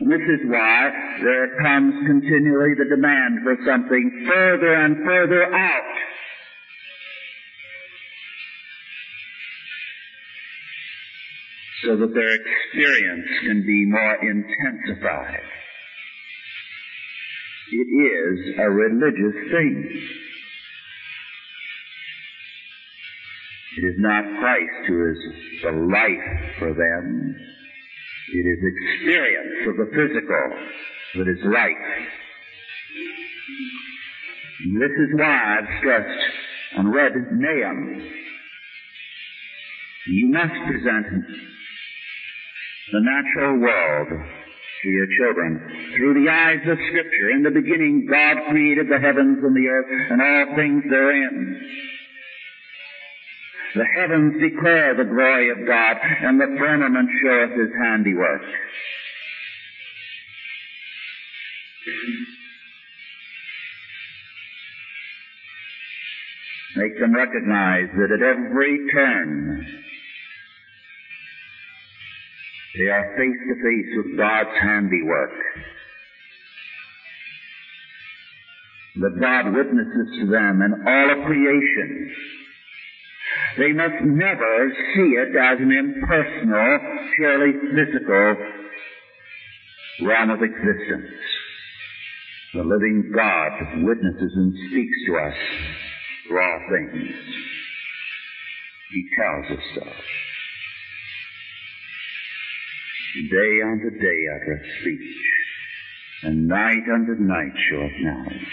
And 0.00 0.10
this 0.10 0.22
is 0.22 0.46
why 0.46 0.90
there 1.22 1.58
comes 1.62 1.94
continually 2.06 2.74
the 2.78 2.94
demand 2.94 3.40
for 3.42 3.56
something 3.66 4.26
further 4.26 4.74
and 4.74 4.96
further 5.04 5.42
out. 5.54 5.94
So 11.82 11.96
that 11.96 12.14
their 12.14 12.34
experience 12.34 13.28
can 13.42 13.66
be 13.66 13.86
more 13.86 14.16
intensified. 14.22 15.42
It 17.72 17.88
is 17.88 18.58
a 18.58 18.70
religious 18.70 19.50
thing. 19.50 20.02
It 23.76 23.84
is 23.86 23.94
not 23.98 24.24
Christ 24.38 24.86
who 24.86 25.10
is 25.10 25.18
the 25.62 25.72
life 25.72 26.58
for 26.58 26.74
them. 26.74 27.36
It 28.32 28.46
is 28.46 28.58
experience 28.62 29.68
of 29.68 29.76
the 29.76 29.90
physical 29.90 30.44
that 31.16 31.28
is 31.28 31.38
life. 31.44 32.08
And 34.60 34.80
this 34.80 34.90
is 34.90 35.18
why 35.18 35.58
I've 35.58 35.78
stressed 35.80 36.24
and 36.76 36.94
read 36.94 37.12
Nahum. 37.32 38.10
You 40.06 40.28
must 40.28 40.52
present 40.68 41.26
the 42.92 43.00
natural 43.00 43.58
world 43.58 44.08
to 44.84 44.90
your 44.90 45.08
children. 45.18 45.58
Through 45.96 46.14
the 46.14 46.30
eyes 46.30 46.60
of 46.68 46.78
Scripture, 46.88 47.30
in 47.34 47.42
the 47.42 47.50
beginning 47.50 48.06
God 48.08 48.36
created 48.50 48.86
the 48.88 49.00
heavens 49.00 49.38
and 49.42 49.56
the 49.56 49.66
earth 49.66 49.86
and 50.10 50.20
all 50.20 50.54
things 50.54 50.84
therein. 50.88 51.56
The 53.74 53.84
heavens 53.96 54.34
declare 54.38 54.94
the 54.94 55.08
glory 55.08 55.50
of 55.50 55.66
God, 55.66 55.96
and 56.22 56.38
the 56.38 56.54
firmament 56.56 57.08
showeth 57.24 57.58
his 57.58 57.70
handiwork. 57.82 58.42
Make 66.76 66.98
them 66.98 67.14
recognize 67.14 67.88
that 67.96 68.10
at 68.12 68.22
every 68.22 68.80
turn 68.92 69.66
they 72.76 72.88
are 72.90 73.14
face 73.16 73.40
to 73.46 73.54
face 73.62 73.90
with 73.96 74.16
God's 74.18 74.50
handiwork. 74.60 75.30
But 78.96 79.20
God 79.20 79.54
witnesses 79.54 80.18
to 80.20 80.26
them 80.26 80.62
and 80.62 80.86
all 80.86 81.10
of 81.12 81.26
creation. 81.26 82.14
They 83.58 83.72
must 83.72 84.02
never 84.02 84.72
see 84.94 85.14
it 85.18 85.36
as 85.36 85.58
an 85.60 85.70
impersonal, 85.70 86.78
purely 87.16 87.52
physical 87.74 88.36
realm 90.02 90.30
of 90.30 90.42
existence. 90.42 91.14
The 92.54 92.62
living 92.62 93.12
God 93.14 93.84
witnesses 93.84 94.32
and 94.34 94.54
speaks 94.68 94.96
to 95.06 95.16
us 95.16 95.34
through 96.26 96.40
all 96.40 96.60
things. 96.70 97.14
He 98.90 99.08
tells 99.16 99.58
us 99.58 99.64
so. 99.74 99.82
Day 103.14 103.60
unto 103.62 103.90
day 103.90 104.20
uttereth 104.34 104.66
speech, 104.80 105.16
and 106.24 106.48
night 106.48 106.82
unto 106.92 107.14
night 107.22 107.52
showeth 107.70 107.92
knowledge. 108.00 108.48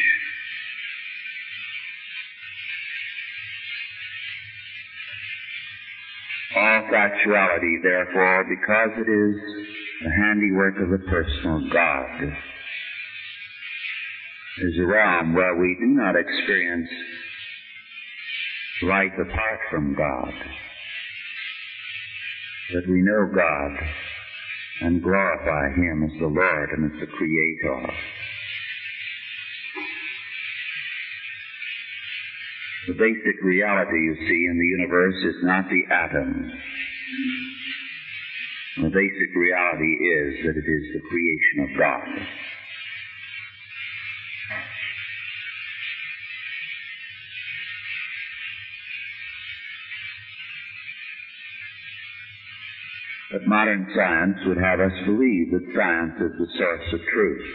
All 6.55 6.83
factuality, 6.93 7.81
therefore, 7.81 8.45
because 8.47 8.91
it 8.97 9.09
is 9.09 9.35
the 10.03 10.11
handiwork 10.11 10.75
of 10.79 10.89
the 10.91 11.09
personal 11.09 11.67
God, 11.73 12.33
is 14.59 14.77
a 14.77 14.85
realm 14.85 15.33
where 15.33 15.55
we 15.55 15.75
do 15.79 15.87
not 15.87 16.15
experience 16.15 16.89
life 18.83 19.13
apart 19.13 19.59
from 19.71 19.95
God, 19.95 20.33
but 22.75 22.87
we 22.87 23.01
know 23.01 23.25
God 23.33 23.87
and 24.81 25.01
glorify 25.01 25.69
Him 25.75 26.03
as 26.03 26.19
the 26.19 26.27
Lord 26.27 26.69
and 26.77 26.91
as 26.91 26.99
the 26.99 27.07
Creator. 27.07 27.93
The 32.87 32.93
basic 32.93 33.41
reality 33.43 33.97
you 33.97 34.15
see 34.15 34.45
in 34.49 34.57
the 34.57 34.65
universe 34.65 35.15
is 35.23 35.43
not 35.43 35.65
the 35.69 35.83
atom. 35.93 36.51
The 38.77 38.89
basic 38.89 39.35
reality 39.35 39.93
is 40.01 40.45
that 40.45 40.57
it 40.57 40.65
is 40.65 40.83
the 40.93 41.01
creation 41.07 41.69
of 41.69 41.77
God. 41.77 42.40
Modern 53.51 53.85
science 53.93 54.39
would 54.47 54.57
have 54.63 54.79
us 54.79 54.95
believe 55.03 55.51
that 55.51 55.75
science 55.75 56.15
is 56.23 56.31
the 56.39 56.47
source 56.55 56.87
of 56.93 57.01
truth. 57.03 57.47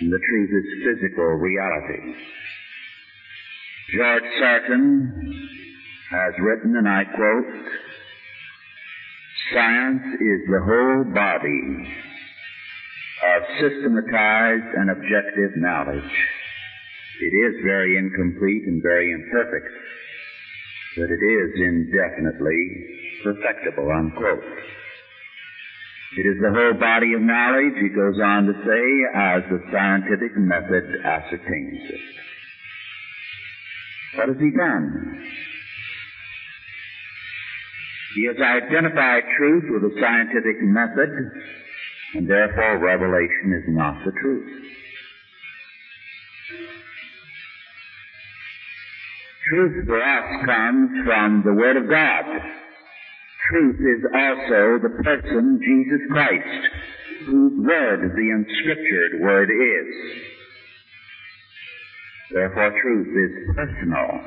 And 0.00 0.12
the 0.12 0.22
truth 0.30 0.50
is 0.54 0.84
physical 0.86 1.34
reality. 1.42 2.14
George 3.96 4.30
Sarton 4.38 5.10
has 6.10 6.34
written, 6.38 6.76
and 6.76 6.88
I 6.88 7.02
quote, 7.02 7.50
Science 9.52 10.06
is 10.22 10.40
the 10.46 10.62
whole 10.62 11.04
body 11.12 11.90
of 13.26 13.42
systematized 13.58 14.70
and 14.78 14.90
objective 14.90 15.50
knowledge. 15.56 16.14
It 17.20 17.34
is 17.34 17.54
very 17.64 17.98
incomplete 17.98 18.62
and 18.66 18.80
very 18.80 19.10
imperfect, 19.10 19.66
but 20.96 21.10
it 21.10 21.22
is 21.26 21.50
indefinitely 21.58 23.03
perfectible, 23.24 23.90
unquote. 23.90 24.44
It 26.16 26.26
is 26.28 26.38
the 26.40 26.52
whole 26.54 26.78
body 26.78 27.14
of 27.14 27.22
knowledge, 27.22 27.74
he 27.80 27.88
goes 27.88 28.20
on 28.22 28.46
to 28.46 28.52
say, 28.62 28.84
as 29.18 29.42
the 29.50 29.58
scientific 29.72 30.36
method 30.36 30.84
ascertains 31.02 31.82
it. 31.90 32.00
What 34.14 34.28
has 34.28 34.38
he 34.38 34.50
done? 34.52 35.26
He 38.14 38.26
has 38.26 38.36
identified 38.36 39.24
truth 39.36 39.64
with 39.70 39.90
a 39.90 40.00
scientific 40.00 40.62
method, 40.62 41.10
and 42.14 42.30
therefore 42.30 42.78
revelation 42.78 43.58
is 43.58 43.64
not 43.74 44.04
the 44.04 44.12
truth. 44.12 44.70
Truth 49.50 49.86
for 49.86 50.00
us 50.00 50.46
comes 50.46 50.90
from 51.04 51.42
the 51.44 51.52
Word 51.52 51.76
of 51.76 51.90
God 51.90 52.24
truth 53.50 53.80
is 53.80 54.04
also 54.12 54.78
the 54.82 55.02
person, 55.02 55.60
Jesus 55.60 56.00
Christ, 56.10 56.68
whose 57.26 57.52
word 57.66 58.12
the 58.14 58.30
unscriptured 58.34 59.20
word 59.20 59.50
is. 59.50 60.22
Therefore 62.32 62.72
truth 62.80 63.08
is 63.08 63.56
personal. 63.56 64.20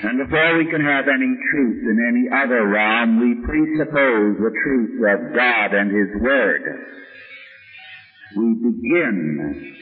And 0.00 0.18
before 0.18 0.58
we 0.58 0.70
can 0.70 0.80
have 0.80 1.06
any 1.08 1.34
truth 1.50 1.82
in 1.82 1.98
any 1.98 2.28
other 2.30 2.68
realm, 2.68 3.18
we 3.18 3.34
presuppose 3.44 4.36
the 4.38 4.54
truth 4.62 4.94
of 5.10 5.34
God 5.34 5.74
and 5.74 5.90
His 5.90 6.22
Word. 6.22 6.62
We 8.36 8.54
begin 8.54 9.76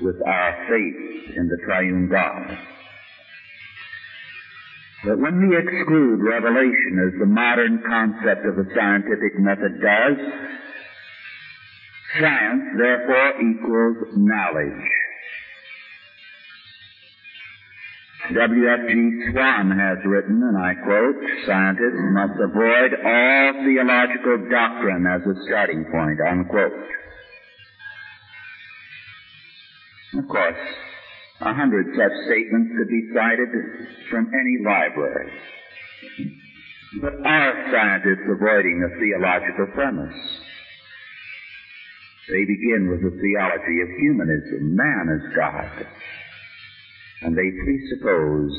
with 0.00 0.16
our 0.24 0.66
faith 0.68 1.36
in 1.36 1.48
the 1.48 1.58
triune 1.66 2.08
God. 2.08 2.77
But 5.04 5.18
when 5.18 5.48
we 5.48 5.56
exclude 5.56 6.20
revelation 6.22 6.98
as 7.06 7.18
the 7.20 7.26
modern 7.26 7.82
concept 7.86 8.44
of 8.46 8.56
the 8.56 8.66
scientific 8.74 9.38
method 9.38 9.80
does, 9.80 10.16
science 12.20 12.64
therefore 12.76 13.40
equals 13.40 14.08
knowledge. 14.16 14.88
W.F.G. 18.34 19.30
Swann 19.30 19.70
has 19.70 19.98
written, 20.04 20.42
and 20.42 20.58
I 20.58 20.74
quote, 20.84 21.16
scientists 21.46 22.02
must 22.12 22.34
avoid 22.42 22.90
all 23.06 23.52
theological 23.64 24.50
doctrine 24.50 25.06
as 25.06 25.22
a 25.22 25.34
starting 25.46 25.86
point, 25.90 26.18
unquote. 26.20 26.72
Of 30.18 30.28
course, 30.28 30.58
a 31.40 31.54
hundred 31.54 31.86
such 31.96 32.12
statements 32.26 32.70
could 32.76 32.88
be 32.88 33.10
cited 33.14 33.48
from 34.10 34.30
any 34.34 34.58
library. 34.64 35.30
But 37.00 37.14
are 37.24 37.70
scientists 37.70 38.26
avoiding 38.26 38.82
a 38.82 38.98
theological 38.98 39.66
premise? 39.74 40.18
They 42.28 42.44
begin 42.44 42.88
with 42.90 43.02
the 43.02 43.16
theology 43.20 43.80
of 43.82 43.88
humanism. 44.00 44.76
Man 44.76 45.08
is 45.16 45.34
God. 45.36 45.86
And 47.22 47.36
they 47.36 47.50
presuppose 47.64 48.52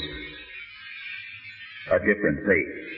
a 1.91 1.99
different 1.99 2.39
faith. 2.45 2.89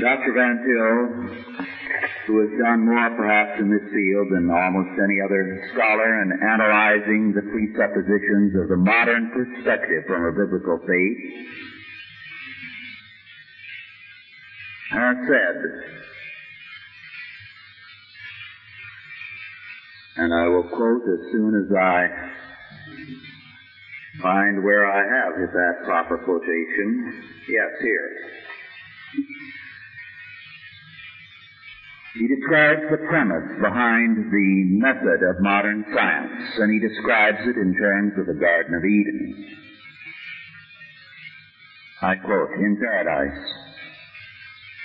Dr. 0.00 0.32
Van 0.32 0.56
Til 0.64 2.07
who 2.28 2.44
has 2.44 2.52
done 2.60 2.84
more 2.84 3.08
perhaps 3.16 3.58
in 3.58 3.72
this 3.72 3.88
field 3.88 4.28
than 4.30 4.52
almost 4.52 4.92
any 5.00 5.16
other 5.24 5.48
scholar 5.72 6.20
in 6.20 6.28
analyzing 6.44 7.32
the 7.32 7.40
presuppositions 7.40 8.52
of 8.60 8.68
the 8.68 8.76
modern 8.76 9.32
perspective 9.32 10.04
from 10.06 10.28
a 10.28 10.32
biblical 10.36 10.76
faith, 10.84 11.18
has 14.92 15.16
said, 15.24 15.56
and 20.16 20.34
I 20.34 20.48
will 20.48 20.68
quote 20.68 21.02
as 21.08 21.32
soon 21.32 21.56
as 21.64 21.72
I 21.72 22.08
find 24.20 24.62
where 24.62 24.84
I 24.84 25.00
have 25.00 25.32
that 25.52 25.84
proper 25.84 26.18
quotation. 26.18 27.24
Yes, 27.48 27.70
here. 27.80 28.10
He 32.18 32.26
describes 32.26 32.82
the 32.90 33.06
premise 33.06 33.62
behind 33.62 34.16
the 34.16 34.64
method 34.74 35.22
of 35.22 35.40
modern 35.40 35.84
science, 35.94 36.58
and 36.58 36.72
he 36.72 36.80
describes 36.80 37.38
it 37.46 37.56
in 37.56 37.72
terms 37.78 38.18
of 38.18 38.26
the 38.26 38.40
Garden 38.40 38.74
of 38.74 38.84
Eden. 38.84 39.46
I 42.02 42.16
quote, 42.16 42.58
in 42.58 42.76
paradise, 42.76 43.38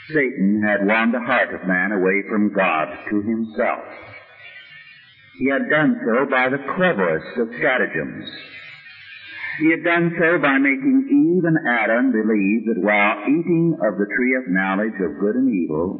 Satan 0.09 0.61
had 0.61 0.85
won 0.85 1.11
the 1.11 1.21
heart 1.21 1.53
of 1.55 1.67
man 1.67 1.91
away 1.91 2.21
from 2.29 2.53
God 2.53 2.87
to 3.09 3.21
himself. 3.21 3.81
He 5.39 5.49
had 5.49 5.69
done 5.71 5.99
so 6.05 6.29
by 6.29 6.49
the 6.49 6.61
cleverest 6.75 7.37
of 7.39 7.49
stratagems. 7.57 8.29
He 9.59 9.71
had 9.71 9.83
done 9.83 10.13
so 10.19 10.37
by 10.37 10.57
making 10.59 11.09
Eve 11.09 11.45
and 11.45 11.57
Adam 11.67 12.11
believe 12.11 12.65
that 12.67 12.81
while 12.81 13.23
eating 13.25 13.77
of 13.81 13.97
the 13.97 14.09
tree 14.15 14.35
of 14.35 14.53
knowledge 14.53 14.99
of 15.01 15.19
good 15.19 15.35
and 15.35 15.49
evil, 15.49 15.99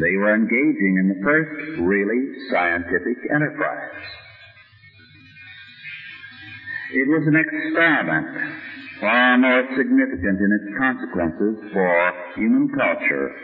they 0.00 0.16
were 0.16 0.34
engaging 0.34 0.96
in 1.00 1.08
the 1.08 1.20
first 1.22 1.80
really 1.80 2.32
scientific 2.50 3.18
enterprise. 3.28 4.02
It 6.94 7.08
was 7.08 7.24
an 7.26 7.36
experiment 7.36 8.28
far 9.00 9.38
more 9.38 9.64
significant 9.76 10.38
in 10.40 10.50
its 10.60 10.78
consequences 10.78 11.72
for 11.72 12.12
human 12.36 12.68
culture 12.68 13.34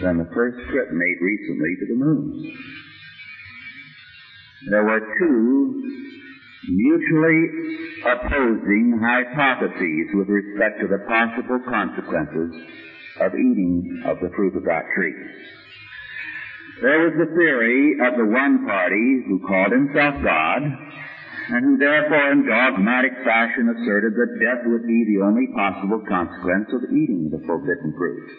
than 0.00 0.18
the 0.18 0.30
first 0.34 0.56
trip 0.70 0.90
made 0.90 1.18
recently 1.20 1.76
to 1.80 1.86
the 1.86 1.94
moon. 1.94 2.56
There 4.70 4.84
were 4.84 5.00
two 5.18 5.82
mutually 6.68 7.46
opposing 8.06 8.98
hypotheses 9.02 10.06
with 10.14 10.28
respect 10.28 10.80
to 10.80 10.88
the 10.88 10.98
possible 11.06 11.60
consequences 11.68 12.54
of 13.20 13.34
eating 13.34 14.02
of 14.06 14.18
the 14.20 14.30
fruit 14.34 14.56
of 14.56 14.64
that 14.64 14.84
tree. 14.94 15.14
There 16.80 17.10
was 17.10 17.14
the 17.18 17.34
theory 17.34 17.98
of 18.06 18.14
the 18.14 18.30
one 18.30 18.64
party 18.64 19.24
who 19.26 19.42
called 19.42 19.72
himself 19.72 20.22
God, 20.22 20.62
and 20.62 21.64
who 21.64 21.76
therefore 21.78 22.32
in 22.32 22.46
dogmatic 22.46 23.18
fashion 23.24 23.66
asserted 23.74 24.14
that 24.14 24.38
death 24.38 24.62
would 24.66 24.86
be 24.86 25.02
the 25.10 25.24
only 25.26 25.48
possible 25.56 26.02
consequence 26.06 26.70
of 26.70 26.90
eating 26.94 27.30
the 27.34 27.42
forbidden 27.46 27.94
fruit. 27.98 28.30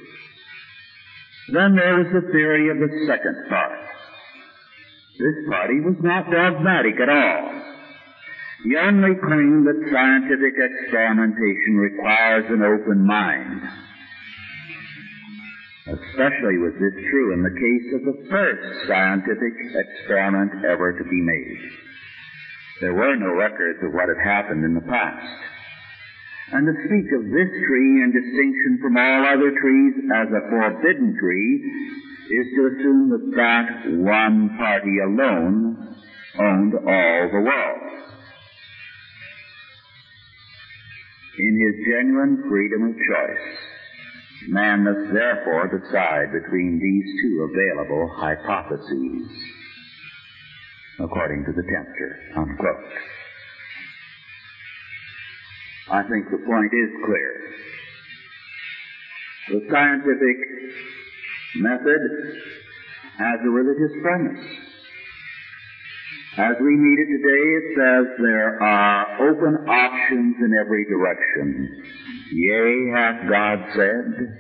Then 1.51 1.75
there 1.75 1.97
was 1.97 2.07
the 2.13 2.31
theory 2.31 2.69
of 2.69 2.77
the 2.77 2.91
second 3.07 3.35
part. 3.49 3.79
This 5.19 5.37
party 5.49 5.81
was 5.81 5.99
not 5.99 6.31
dogmatic 6.31 6.95
at 7.01 7.09
all. 7.09 7.59
He 8.63 8.75
only 8.77 9.15
claimed 9.19 9.67
that 9.67 9.89
scientific 9.91 10.55
experimentation 10.55 11.75
requires 11.75 12.45
an 12.49 12.61
open 12.61 13.05
mind. 13.05 13.61
Especially 15.89 16.61
was 16.61 16.73
this 16.77 16.93
true 17.09 17.33
in 17.33 17.41
the 17.41 17.57
case 17.57 17.87
of 17.97 18.01
the 18.05 18.29
first 18.29 18.87
scientific 18.87 19.53
experiment 19.73 20.63
ever 20.65 20.93
to 20.93 21.03
be 21.03 21.21
made. 21.21 21.61
There 22.81 22.93
were 22.93 23.15
no 23.15 23.33
records 23.33 23.79
of 23.83 23.93
what 23.93 24.09
had 24.09 24.21
happened 24.21 24.63
in 24.63 24.75
the 24.75 24.85
past. 24.85 25.39
And 26.53 26.65
to 26.65 26.73
speak 26.85 27.09
of 27.13 27.25
this 27.25 27.51
tree 27.65 27.93
in 28.05 28.13
distinction 28.13 28.79
from 28.81 28.97
all 28.97 29.21
other 29.33 29.51
trees 29.57 29.93
as 30.13 30.29
a 30.29 30.49
forbidden 30.49 31.17
tree 31.17 31.53
is 32.37 32.47
to 32.53 32.61
assume 32.69 33.09
that 33.09 33.27
that 33.35 33.69
one 33.97 34.57
party 34.57 34.97
alone 35.01 35.95
owned 36.37 36.73
all 36.73 37.29
the 37.33 37.41
world. 37.41 37.89
in 41.39 41.55
his 41.55 41.75
genuine 41.87 42.43
freedom 42.49 42.83
of 42.83 42.95
choice. 42.95 43.68
Man 44.47 44.83
must 44.83 45.13
therefore 45.13 45.67
decide 45.67 46.31
between 46.31 46.79
these 46.79 47.03
two 47.21 47.49
available 47.51 48.09
hypotheses, 48.15 49.27
according 50.99 51.43
to 51.45 51.51
the 51.51 51.63
tempter. 51.63 52.19
Unquote. 52.35 52.93
I 55.91 56.03
think 56.03 56.29
the 56.31 56.45
point 56.45 56.71
is 56.73 56.89
clear. 57.05 57.41
The 59.49 59.67
scientific 59.71 60.37
method 61.57 62.01
has 63.17 63.39
a 63.43 63.49
religious 63.49 63.91
premise. 64.01 64.68
As 66.39 66.55
we 66.61 66.71
meet 66.77 66.99
it 66.99 67.11
today, 67.17 67.43
it 67.59 67.65
says 67.75 68.15
there 68.17 68.63
are 68.63 69.29
open 69.29 69.67
options 69.67 70.37
in 70.39 70.53
every 70.57 70.85
direction. 70.85 71.83
Yea, 72.31 72.91
hath 72.95 73.29
God 73.29 73.59
said, 73.75 74.37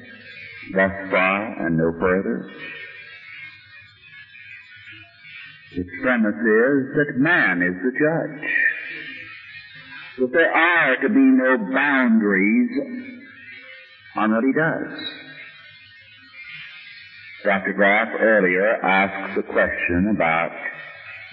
thus 0.71 1.11
far 1.11 1.65
and 1.65 1.75
no 1.75 1.91
further. 1.99 2.49
Its 5.73 5.89
premise 6.01 6.35
is 6.35 6.95
that 6.95 7.17
man 7.17 7.61
is 7.61 7.75
the 7.83 7.91
judge. 7.91 8.49
That 10.19 10.31
there 10.31 10.53
are 10.53 10.95
to 11.01 11.09
be 11.09 11.19
no 11.19 11.57
boundaries 11.57 12.71
on 14.15 14.31
what 14.31 14.43
he 14.45 14.53
does. 14.53 14.99
Dr. 17.43 17.73
Graff 17.73 18.07
earlier 18.21 18.83
asked 18.83 19.35
the 19.35 19.43
question 19.43 20.13
about 20.15 20.51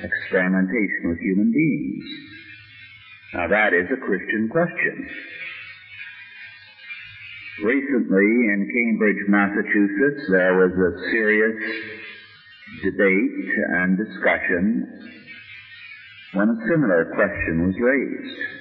experimentation 0.00 1.02
with 1.04 1.18
human 1.18 1.52
beings. 1.52 2.04
Now 3.34 3.48
that 3.48 3.72
is 3.72 3.86
a 3.92 4.00
Christian 4.00 4.48
question. 4.50 5.08
Recently 7.64 8.28
in 8.52 8.68
Cambridge, 8.68 9.24
Massachusetts, 9.28 10.28
there 10.30 10.54
was 10.56 10.72
a 10.72 11.10
serious 11.10 11.56
debate 12.82 13.48
and 13.72 13.96
discussion 13.96 15.08
when 16.34 16.48
a 16.50 16.58
similar 16.68 17.12
question 17.14 17.66
was 17.66 17.74
raised. 17.80 18.55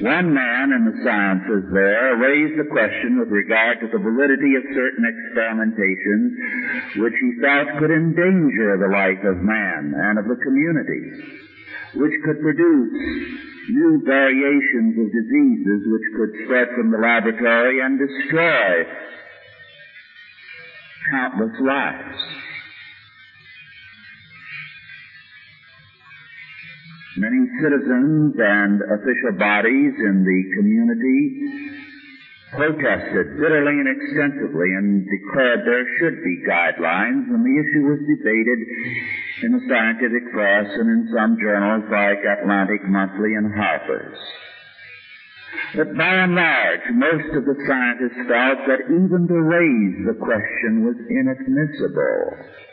One 0.00 0.34
man 0.34 0.72
in 0.74 0.82
the 0.90 0.98
sciences 1.06 1.70
there 1.70 2.16
raised 2.18 2.58
the 2.58 2.66
question 2.66 3.14
with 3.14 3.30
regard 3.30 3.78
to 3.78 3.86
the 3.86 4.02
validity 4.02 4.58
of 4.58 4.74
certain 4.74 5.06
experimentations 5.06 6.98
which 6.98 7.14
he 7.22 7.38
felt 7.40 7.78
could 7.78 7.94
endanger 7.94 8.74
the 8.74 8.90
life 8.90 9.22
of 9.22 9.38
man 9.38 9.94
and 9.94 10.18
of 10.18 10.26
the 10.26 10.42
community, 10.42 11.14
which 11.94 12.10
could 12.26 12.42
produce 12.42 12.90
new 13.70 14.02
variations 14.04 14.98
of 14.98 15.14
diseases 15.14 15.86
which 15.86 16.08
could 16.18 16.32
spread 16.42 16.68
from 16.74 16.90
the 16.90 16.98
laboratory 16.98 17.78
and 17.78 17.94
destroy 17.94 18.82
countless 21.12 21.54
lives. 21.60 22.43
Many 27.16 27.46
citizens 27.62 28.34
and 28.34 28.82
official 28.82 29.38
bodies 29.38 29.94
in 30.02 30.26
the 30.26 30.40
community 30.58 31.18
protested 32.50 33.38
bitterly 33.38 33.78
and 33.78 33.86
extensively 33.86 34.74
and 34.74 35.06
declared 35.06 35.62
there 35.62 35.86
should 35.98 36.18
be 36.22 36.42
guidelines 36.42 37.30
and 37.30 37.38
the 37.46 37.54
issue 37.54 37.86
was 37.86 38.02
debated 38.10 38.58
in 39.46 39.52
the 39.54 39.62
scientific 39.70 40.26
press 40.32 40.66
and 40.74 40.90
in 40.90 41.14
some 41.14 41.38
journals 41.38 41.86
like 41.86 42.18
Atlantic 42.26 42.82
Monthly 42.86 43.34
and 43.34 43.46
Harper's. 43.54 44.18
But 45.76 45.96
by 45.96 46.14
and 46.18 46.34
large, 46.34 46.86
most 46.94 47.30
of 47.34 47.44
the 47.44 47.58
scientists 47.66 48.26
felt 48.26 48.58
that 48.66 48.90
even 48.90 49.26
to 49.30 49.38
raise 49.38 50.06
the 50.06 50.18
question 50.18 50.82
was 50.82 50.98
inadmissible. 51.10 52.63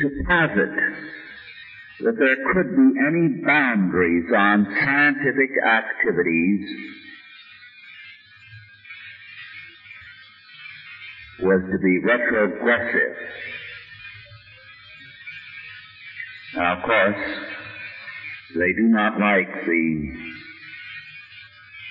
To 0.00 0.10
posit 0.26 0.70
that 2.00 2.14
there 2.18 2.36
could 2.54 2.70
be 2.76 2.92
any 3.06 3.42
boundaries 3.44 4.24
on 4.34 4.66
scientific 4.80 5.50
activities 5.66 6.62
was 11.40 11.60
to 11.70 11.78
be 11.78 11.98
retrogressive. 11.98 13.16
Now, 16.54 16.76
of 16.76 16.82
course, 16.82 17.16
they 18.54 18.72
do 18.76 18.88
not 18.88 19.18
like 19.18 19.50
the 19.66 20.10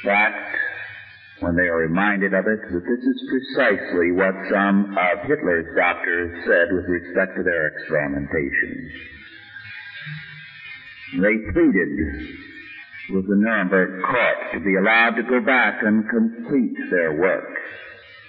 fact 0.04 0.56
when 1.40 1.56
they 1.56 1.70
are 1.70 1.78
reminded 1.78 2.34
of 2.34 2.46
it 2.48 2.62
that 2.62 2.86
this 2.86 3.04
is 3.04 3.30
precisely 3.30 4.12
what 4.12 4.34
some 4.50 4.98
of 4.98 5.28
Hitler's 5.28 5.70
doctors 5.76 6.34
said 6.46 6.74
with 6.74 6.86
respect 6.86 7.38
to 7.38 7.44
their 7.44 7.68
experimentation. 7.68 8.92
They 11.22 11.38
pleaded 11.54 11.92
with 13.12 13.28
the 13.28 13.38
Nuremberg 13.38 14.02
court 14.04 14.38
to 14.54 14.60
be 14.60 14.76
allowed 14.76 15.16
to 15.16 15.24
go 15.24 15.40
back 15.46 15.80
and 15.84 16.04
complete 16.10 16.76
their 16.90 17.14
work. 17.14 17.48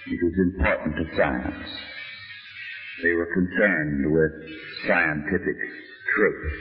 It 0.07 0.19
was 0.23 0.33
important 0.53 0.95
to 0.95 1.17
science. 1.17 1.69
They 3.03 3.13
were 3.13 3.27
concerned 3.33 4.11
with 4.11 4.31
scientific 4.87 5.57
truth. 6.15 6.53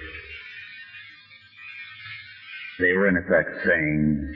They 2.80 2.92
were 2.92 3.09
in 3.09 3.16
effect 3.16 3.66
saying, 3.66 4.34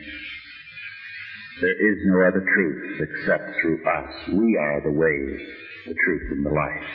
there 1.61 1.93
is 1.93 1.99
no 2.07 2.27
other 2.27 2.41
truth 2.41 3.01
except 3.01 3.51
through 3.61 3.83
us. 3.85 4.29
We 4.33 4.57
are 4.57 4.81
the 4.83 4.93
way, 4.93 5.47
the 5.87 5.95
truth, 5.95 6.33
and 6.33 6.47
the 6.47 6.51
life. 6.51 6.89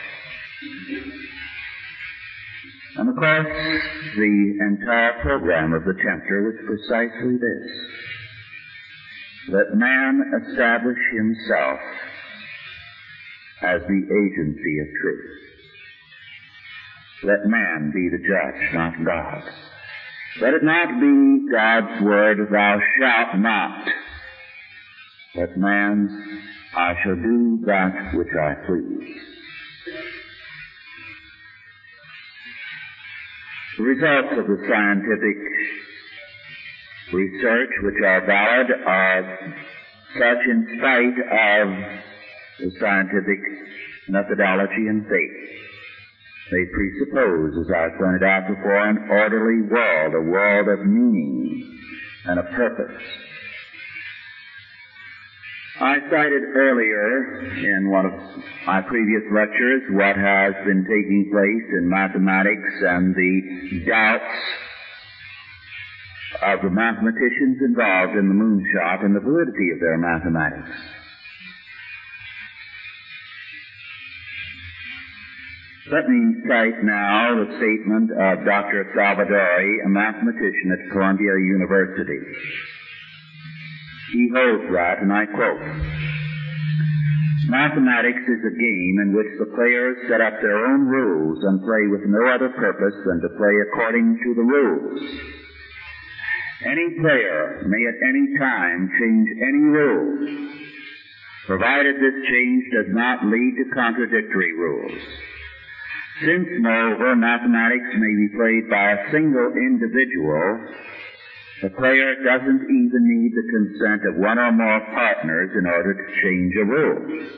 And 2.96 3.08
of 3.08 3.14
course, 3.14 3.82
the 4.16 4.58
entire 4.60 5.22
program 5.22 5.72
of 5.72 5.84
the 5.84 5.94
tempter 5.94 6.42
was 6.42 6.56
precisely 6.66 7.36
this. 7.36 7.70
That 9.52 9.74
man 9.74 10.22
establish 10.42 10.98
himself 11.14 11.80
as 13.62 13.80
the 13.82 14.02
agency 14.02 14.78
of 14.80 14.88
truth. 15.00 15.48
Let 17.22 17.46
man 17.46 17.92
be 17.94 18.08
the 18.10 18.18
judge, 18.18 18.74
not 18.74 18.94
God. 19.04 19.42
Let 20.40 20.54
it 20.54 20.62
not 20.62 21.00
be 21.00 21.50
God's 21.50 22.02
word, 22.02 22.38
thou 22.50 22.78
shalt 22.98 23.40
not 23.40 23.88
but 25.38 25.56
man, 25.56 26.08
I 26.74 26.94
shall 27.02 27.14
do 27.14 27.60
that 27.66 28.10
which 28.14 28.34
I 28.34 28.54
please. 28.66 29.20
The 33.76 33.84
results 33.84 34.34
of 34.38 34.46
the 34.48 34.66
scientific 34.68 35.38
research 37.12 37.70
which 37.82 38.02
are 38.04 38.26
valid 38.26 38.66
are 38.84 39.54
such 40.18 40.42
in 40.50 40.66
spite 40.78 41.18
of 41.30 41.68
the 42.58 42.70
scientific 42.80 43.38
methodology 44.08 44.88
and 44.88 45.04
faith. 45.04 45.58
They 46.50 46.64
presuppose, 46.74 47.54
as 47.60 47.70
I 47.70 47.88
pointed 47.96 48.24
out 48.24 48.48
before, 48.48 48.88
an 48.88 49.06
orderly 49.08 49.70
world, 49.70 50.14
a 50.14 50.30
world 50.30 50.68
of 50.68 50.84
meaning 50.84 51.78
and 52.26 52.40
a 52.40 52.42
purpose. 52.42 53.27
I 55.80 55.98
cited 56.10 56.42
earlier 56.56 57.38
in 57.54 57.88
one 57.88 58.06
of 58.06 58.12
my 58.66 58.80
previous 58.82 59.22
lectures 59.30 59.82
what 59.90 60.16
has 60.16 60.54
been 60.66 60.82
taking 60.82 61.30
place 61.30 61.70
in 61.78 61.88
mathematics 61.88 62.74
and 62.82 63.14
the 63.14 63.84
doubts 63.86 64.34
of 66.42 66.62
the 66.62 66.70
mathematicians 66.70 67.62
involved 67.62 68.18
in 68.18 68.26
the 68.26 68.34
moonshot 68.34 69.04
and 69.04 69.14
the 69.14 69.20
validity 69.20 69.70
of 69.70 69.78
their 69.78 69.98
mathematics. 69.98 70.74
Let 75.92 76.08
me 76.08 76.42
cite 76.42 76.82
now 76.82 77.38
the 77.38 77.54
statement 77.56 78.10
of 78.10 78.44
Dr. 78.44 78.90
Salvadori, 78.98 79.86
a 79.86 79.88
mathematician 79.88 80.74
at 80.74 80.90
Columbia 80.90 81.38
University. 81.38 82.18
He 84.12 84.30
holds 84.32 84.72
that, 84.72 85.02
and 85.02 85.12
I 85.12 85.26
quote, 85.26 85.60
Mathematics 87.48 88.24
is 88.28 88.44
a 88.44 88.56
game 88.60 88.96
in 89.04 89.16
which 89.16 89.32
the 89.38 89.52
players 89.56 89.96
set 90.08 90.20
up 90.20 90.36
their 90.40 90.68
own 90.68 90.84
rules 90.84 91.38
and 91.44 91.64
play 91.64 91.88
with 91.88 92.04
no 92.04 92.28
other 92.28 92.50
purpose 92.50 92.96
than 93.04 93.20
to 93.24 93.36
play 93.40 93.54
according 93.68 94.20
to 94.20 94.34
the 94.34 94.44
rules. 94.44 95.00
Any 96.64 96.88
player 97.00 97.64
may 97.64 97.82
at 97.88 97.98
any 98.04 98.36
time 98.36 98.90
change 99.00 99.28
any 99.40 99.64
rule, 99.64 100.58
provided 101.46 101.96
this 101.96 102.18
change 102.28 102.64
does 102.72 102.92
not 102.92 103.24
lead 103.24 103.52
to 103.56 103.74
contradictory 103.74 104.52
rules. 104.52 105.00
Since, 106.20 106.48
moreover, 106.60 107.14
mathematics 107.16 107.94
may 107.96 108.12
be 108.12 108.28
played 108.36 108.68
by 108.68 108.92
a 108.92 109.10
single 109.12 109.54
individual, 109.54 110.66
the 111.62 111.70
player 111.70 112.14
doesn't 112.22 112.62
even 112.62 113.02
need 113.02 113.32
the 113.34 113.46
consent 113.50 114.02
of 114.06 114.20
one 114.20 114.38
or 114.38 114.52
more 114.52 114.80
partners 114.94 115.50
in 115.58 115.66
order 115.66 115.94
to 115.94 116.06
change 116.22 116.54
a 116.54 116.64
rule. 116.64 117.28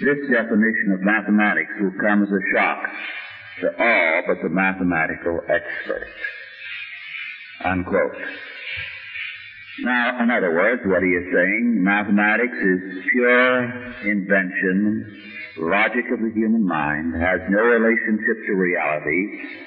This 0.00 0.28
definition 0.28 0.92
of 0.92 1.00
mathematics 1.00 1.72
will 1.80 1.96
come 2.00 2.22
as 2.22 2.28
a 2.28 2.42
shock 2.52 2.78
to 3.60 3.68
all 3.80 4.22
but 4.26 4.42
the 4.42 4.50
mathematical 4.50 5.40
experts. 5.48 6.12
Unquote. 7.64 8.16
Now, 9.80 10.22
in 10.22 10.30
other 10.30 10.52
words, 10.52 10.82
what 10.84 11.02
he 11.02 11.08
is 11.08 11.24
saying, 11.32 11.82
mathematics 11.82 12.56
is 12.56 13.04
pure 13.12 13.64
invention 14.04 15.22
logic 15.58 16.04
of 16.12 16.20
the 16.20 16.32
human 16.34 16.66
mind, 16.66 17.14
has 17.16 17.40
no 17.48 17.60
relationship 17.60 18.36
to 18.46 18.52
reality, 18.52 19.65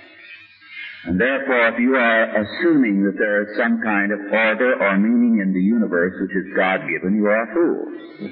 and 1.05 1.19
therefore 1.19 1.69
if 1.69 1.79
you 1.79 1.95
are 1.95 2.23
assuming 2.43 3.03
that 3.05 3.17
there 3.17 3.43
is 3.43 3.57
some 3.57 3.79
kind 3.81 4.11
of 4.11 4.19
order 4.19 4.75
or 4.81 4.97
meaning 4.97 5.39
in 5.41 5.53
the 5.53 5.61
universe 5.61 6.13
which 6.19 6.35
is 6.35 6.53
God-given, 6.55 7.15
you 7.15 7.25
are 7.25 7.43
a 7.43 7.53
fool. 7.53 8.31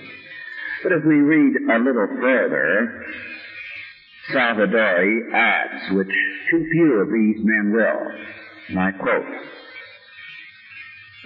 But 0.83 0.91
if 0.91 1.03
we 1.05 1.15
read 1.15 1.55
a 1.71 1.79
little 1.79 2.07
further, 2.19 3.03
Salvadori 4.33 5.33
adds, 5.33 5.93
which 5.93 6.11
too 6.51 6.65
few 6.71 6.93
of 7.01 7.07
these 7.07 7.45
men 7.45 7.71
will, 7.71 8.11
and 8.69 8.79
I 8.79 8.91
quote, 8.91 9.25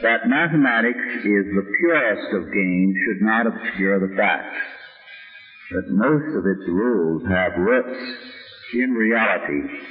that 0.03 0.27
mathematics 0.27 1.25
is 1.25 1.45
the 1.53 1.67
purest 1.79 2.33
of 2.33 2.53
games 2.53 2.95
should 3.05 3.21
not 3.21 3.47
obscure 3.47 3.99
the 3.99 4.15
fact 4.15 4.55
that 5.71 5.89
most 5.89 6.35
of 6.37 6.45
its 6.45 6.67
rules 6.67 7.23
have 7.27 7.53
roots 7.57 7.99
in 8.73 8.91
reality 8.91 9.90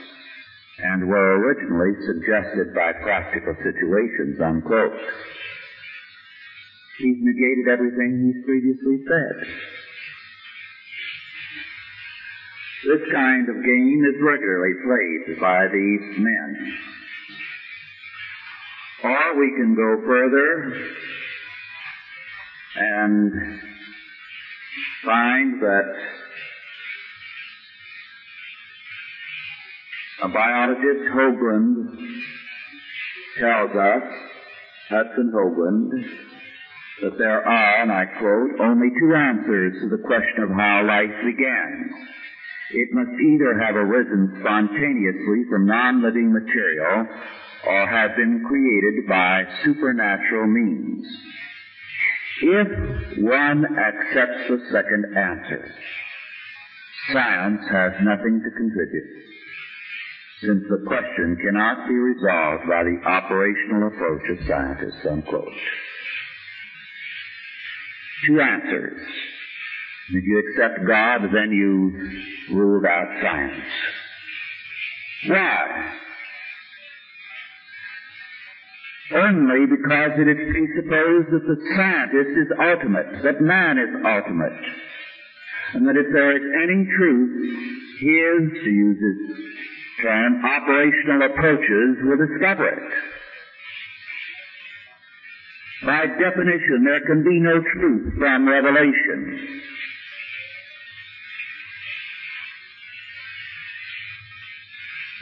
and 0.83 1.09
were 1.09 1.39
originally 1.39 1.95
suggested 2.07 2.75
by 2.75 2.93
practical 3.03 3.55
situations, 3.63 4.41
unquote. 4.41 4.97
He's 6.99 7.17
negated 7.21 7.69
everything 7.69 8.33
he's 8.33 8.45
previously 8.45 9.03
said. 9.09 9.49
This 12.85 13.13
kind 13.13 13.49
of 13.49 13.57
game 13.65 14.05
is 14.09 14.21
regularly 14.23 14.75
played 14.85 15.41
by 15.41 15.67
these 15.73 16.19
men. 16.19 16.77
Or 19.05 19.39
we 19.39 19.53
can 19.57 19.75
go 19.75 20.03
further 20.07 20.75
and 22.77 23.61
find 25.05 25.61
that 25.63 25.95
a 30.23 30.29
biologist, 30.29 31.03
Hoagland, 31.15 31.75
tells 33.39 33.71
us, 33.71 34.03
Hudson 34.89 35.33
Hoagland, 35.35 35.91
that 37.03 37.19
there 37.19 37.47
are, 37.47 37.83
and 37.83 37.91
I 37.91 38.05
quote, 38.19 38.61
only 38.61 38.89
two 39.01 39.15
answers 39.15 39.81
to 39.81 39.89
the 39.89 40.03
question 40.05 40.45
of 40.45 40.51
how 40.51 40.85
life 40.87 41.17
began. 41.25 41.91
It 42.73 42.89
must 42.93 43.19
either 43.19 43.59
have 43.59 43.77
arisen 43.77 44.37
spontaneously 44.41 45.45
from 45.49 45.67
non-living 45.67 46.33
material 46.33 47.07
or 47.67 47.87
have 47.87 48.17
been 48.17 48.45
created 48.47 49.09
by 49.09 49.45
supernatural 49.65 50.47
means. 50.47 51.07
If 52.43 53.19
one 53.19 53.65
accepts 53.65 54.49
the 54.49 54.61
second 54.71 55.05
answer, 55.17 55.73
science 57.13 57.63
has 57.71 57.93
nothing 58.03 58.41
to 58.45 58.51
contribute, 58.57 59.30
since 60.41 60.65
the 60.69 60.85
question 60.87 61.37
cannot 61.37 61.87
be 61.87 61.95
resolved 61.95 62.69
by 62.69 62.83
the 62.85 62.99
operational 63.05 63.89
approach 63.89 64.23
of 64.31 64.47
scientists, 64.47 65.07
unquote. 65.09 65.53
Two 68.27 68.41
answers. 68.41 69.01
If 70.11 70.25
you 70.25 70.43
accept 70.49 70.87
God, 70.87 71.21
then 71.33 71.53
you 71.53 72.57
ruled 72.57 72.85
out 72.85 73.07
science. 73.23 73.65
Why? 75.29 75.97
only 79.13 79.67
because 79.67 80.13
it 80.19 80.29
is 80.31 80.39
presupposed 80.39 81.29
that 81.35 81.43
the 81.43 81.59
scientist 81.75 82.31
is 82.31 82.51
ultimate, 82.59 83.23
that 83.23 83.41
man 83.41 83.79
is 83.79 83.91
ultimate, 84.07 84.61
and 85.75 85.87
that 85.87 85.97
if 85.97 86.07
there 86.13 86.37
is 86.37 86.45
any 86.63 86.87
truth, 86.97 87.35
his, 87.99 88.65
to 88.65 88.71
use 88.71 88.99
his 89.03 89.19
term, 90.03 90.45
operational 90.45 91.23
approaches 91.31 91.97
will 92.03 92.17
discover 92.17 92.69
it. 92.69 92.93
By 95.85 96.07
definition, 96.07 96.85
there 96.85 97.01
can 97.07 97.25
be 97.25 97.41
no 97.41 97.61
truth 97.73 98.15
from 98.19 98.49
revelation. 98.49 99.61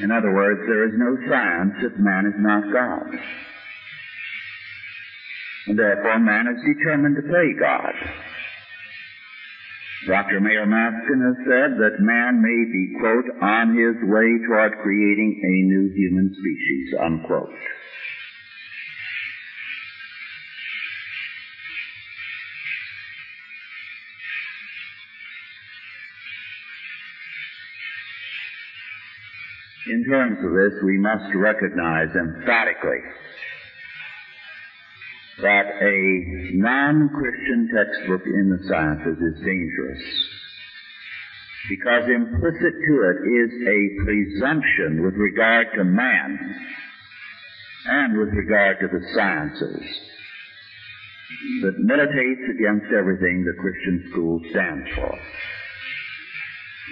In 0.01 0.11
other 0.11 0.33
words, 0.33 0.61
there 0.67 0.85
is 0.87 0.95
no 0.97 1.17
science 1.29 1.75
if 1.83 1.93
man 1.99 2.27
is 2.27 2.39
not 2.39 2.73
God. 2.73 3.21
And 5.67 5.79
therefore 5.79 6.19
man 6.19 6.47
is 6.49 6.77
determined 6.77 7.17
to 7.17 7.23
play 7.23 7.55
God. 7.59 7.93
Dr. 10.07 10.41
Mayor 10.41 10.65
Maskin 10.65 11.21
has 11.21 11.37
said 11.45 11.77
that 11.79 11.99
man 12.01 12.41
may 12.41 12.65
be, 12.71 12.95
quote, 13.01 13.43
on 13.43 13.75
his 13.77 13.97
way 14.09 14.39
toward 14.47 14.79
creating 14.79 15.41
a 15.43 15.55
new 15.67 15.91
human 15.93 16.33
species, 16.33 16.95
unquote. 17.03 17.51
In 29.91 30.05
terms 30.05 30.39
of 30.45 30.53
this, 30.53 30.83
we 30.85 30.99
must 30.99 31.35
recognize 31.35 32.15
emphatically 32.15 33.01
that 35.43 35.67
a 35.81 36.57
non-Christian 36.57 37.71
textbook 37.75 38.23
in 38.27 38.51
the 38.51 38.69
sciences 38.69 39.19
is 39.23 39.45
dangerous 39.45 40.03
because 41.69 42.09
implicit 42.09 42.75
to 42.87 42.95
it 43.07 43.19
is 43.23 43.53
a 43.67 44.05
presumption 44.05 45.05
with 45.05 45.15
regard 45.15 45.69
to 45.77 45.85
man 45.85 46.57
and 47.87 48.19
with 48.19 48.31
regard 48.31 48.79
to 48.81 48.89
the 48.89 49.05
sciences 49.15 49.83
that 51.63 51.79
militates 51.79 52.45
against 52.51 52.87
everything 52.93 53.45
the 53.45 53.55
Christian 53.61 54.09
school 54.11 54.41
stands 54.51 54.89
for. 54.95 55.19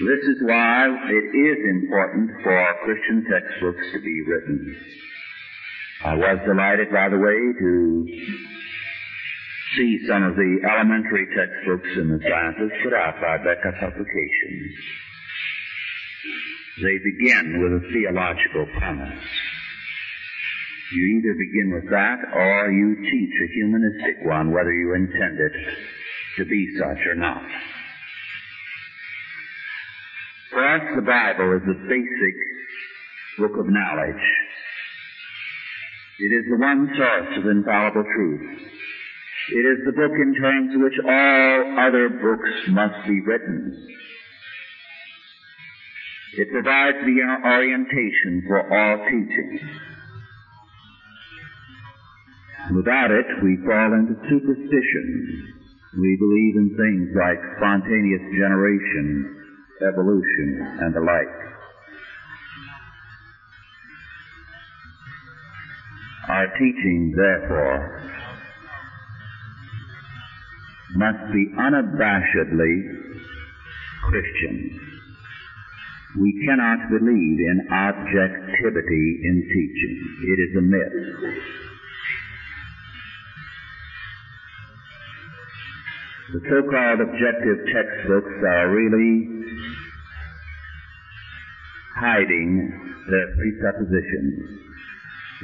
This 0.07 0.23
is 0.29 0.37
why 0.43 0.87
it 1.09 1.27
is 1.35 1.59
important 1.71 2.31
for 2.43 2.75
Christian 2.85 3.25
textbooks 3.25 3.87
to 3.93 4.01
be 4.01 4.23
written 4.29 4.77
I 6.05 6.15
was 6.15 6.39
delighted, 6.47 6.93
by 6.93 7.09
the 7.09 7.19
way, 7.19 7.41
to 7.59 8.07
see 9.77 10.07
some 10.07 10.23
of 10.23 10.37
the 10.37 10.59
elementary 10.65 11.27
textbooks 11.35 11.89
in 11.97 12.09
the 12.09 12.21
sciences 12.21 12.71
put 12.85 12.93
out 12.93 13.21
by 13.21 13.39
Becker 13.39 13.73
Publications. 13.81 14.73
They 16.83 16.99
begin 17.01 17.63
with 17.63 17.73
a 17.83 17.93
theological 17.93 18.67
premise. 18.79 19.25
You 20.93 21.19
either 21.19 21.35
begin 21.35 21.73
with 21.75 21.91
that 21.91 22.19
or 22.33 22.71
you 22.71 22.97
teach 23.11 23.35
a 23.43 23.53
humanistic 23.55 24.25
one, 24.25 24.53
whether 24.53 24.73
you 24.73 24.95
intend 24.95 25.41
it 25.41 25.53
to 26.37 26.45
be 26.45 26.77
such 26.79 27.07
or 27.07 27.15
not. 27.15 27.43
For 30.51 30.63
us, 30.63 30.83
the 30.95 31.03
Bible 31.03 31.57
is 31.57 31.63
the 31.67 31.89
basic 31.89 32.37
book 33.39 33.59
of 33.59 33.67
knowledge. 33.67 34.25
It 36.19 36.33
is 36.33 36.45
the 36.49 36.57
one 36.57 36.89
source 36.97 37.39
of 37.39 37.45
infallible 37.45 38.05
truth. 38.05 38.61
It 39.53 39.65
is 39.69 39.79
the 39.85 39.93
book 39.93 40.13
in 40.17 40.35
terms 40.35 40.75
of 40.75 40.81
which 40.81 40.99
all 41.05 41.79
other 41.79 42.09
books 42.09 42.51
must 42.69 43.07
be 43.07 43.21
written. 43.21 43.87
It 46.39 46.51
provides 46.51 46.99
the 47.05 47.21
orientation 47.45 48.45
for 48.49 48.65
all 48.65 49.05
teaching. 49.05 49.61
Without 52.75 53.11
it, 53.11 53.27
we 53.45 53.57
fall 53.65 53.93
into 53.93 54.17
superstition. 54.29 55.55
We 56.01 56.17
believe 56.17 56.57
in 56.57 56.77
things 56.77 57.09
like 57.15 57.39
spontaneous 57.57 58.25
generation, 58.35 59.37
evolution, 59.87 60.81
and 60.81 60.95
the 60.95 61.01
like. 61.01 61.56
Our 66.29 66.47
teaching, 66.59 67.15
therefore, 67.17 68.03
must 70.97 71.33
be 71.33 71.53
unabashedly 71.57 72.75
Christian. 74.09 74.81
We 76.19 76.47
cannot 76.47 76.91
believe 76.91 77.39
in 77.39 77.69
objectivity 77.71 79.21
in 79.23 79.43
teaching. 79.53 79.97
It 80.25 80.39
is 80.41 80.57
a 80.57 80.63
myth. 80.63 80.97
The 86.33 86.41
so-called 86.49 87.01
objective 87.01 87.67
textbooks 87.73 88.43
are 88.43 88.71
really 88.71 89.29
hiding 91.95 92.73
their 93.09 93.29
presuppositions, 93.37 94.66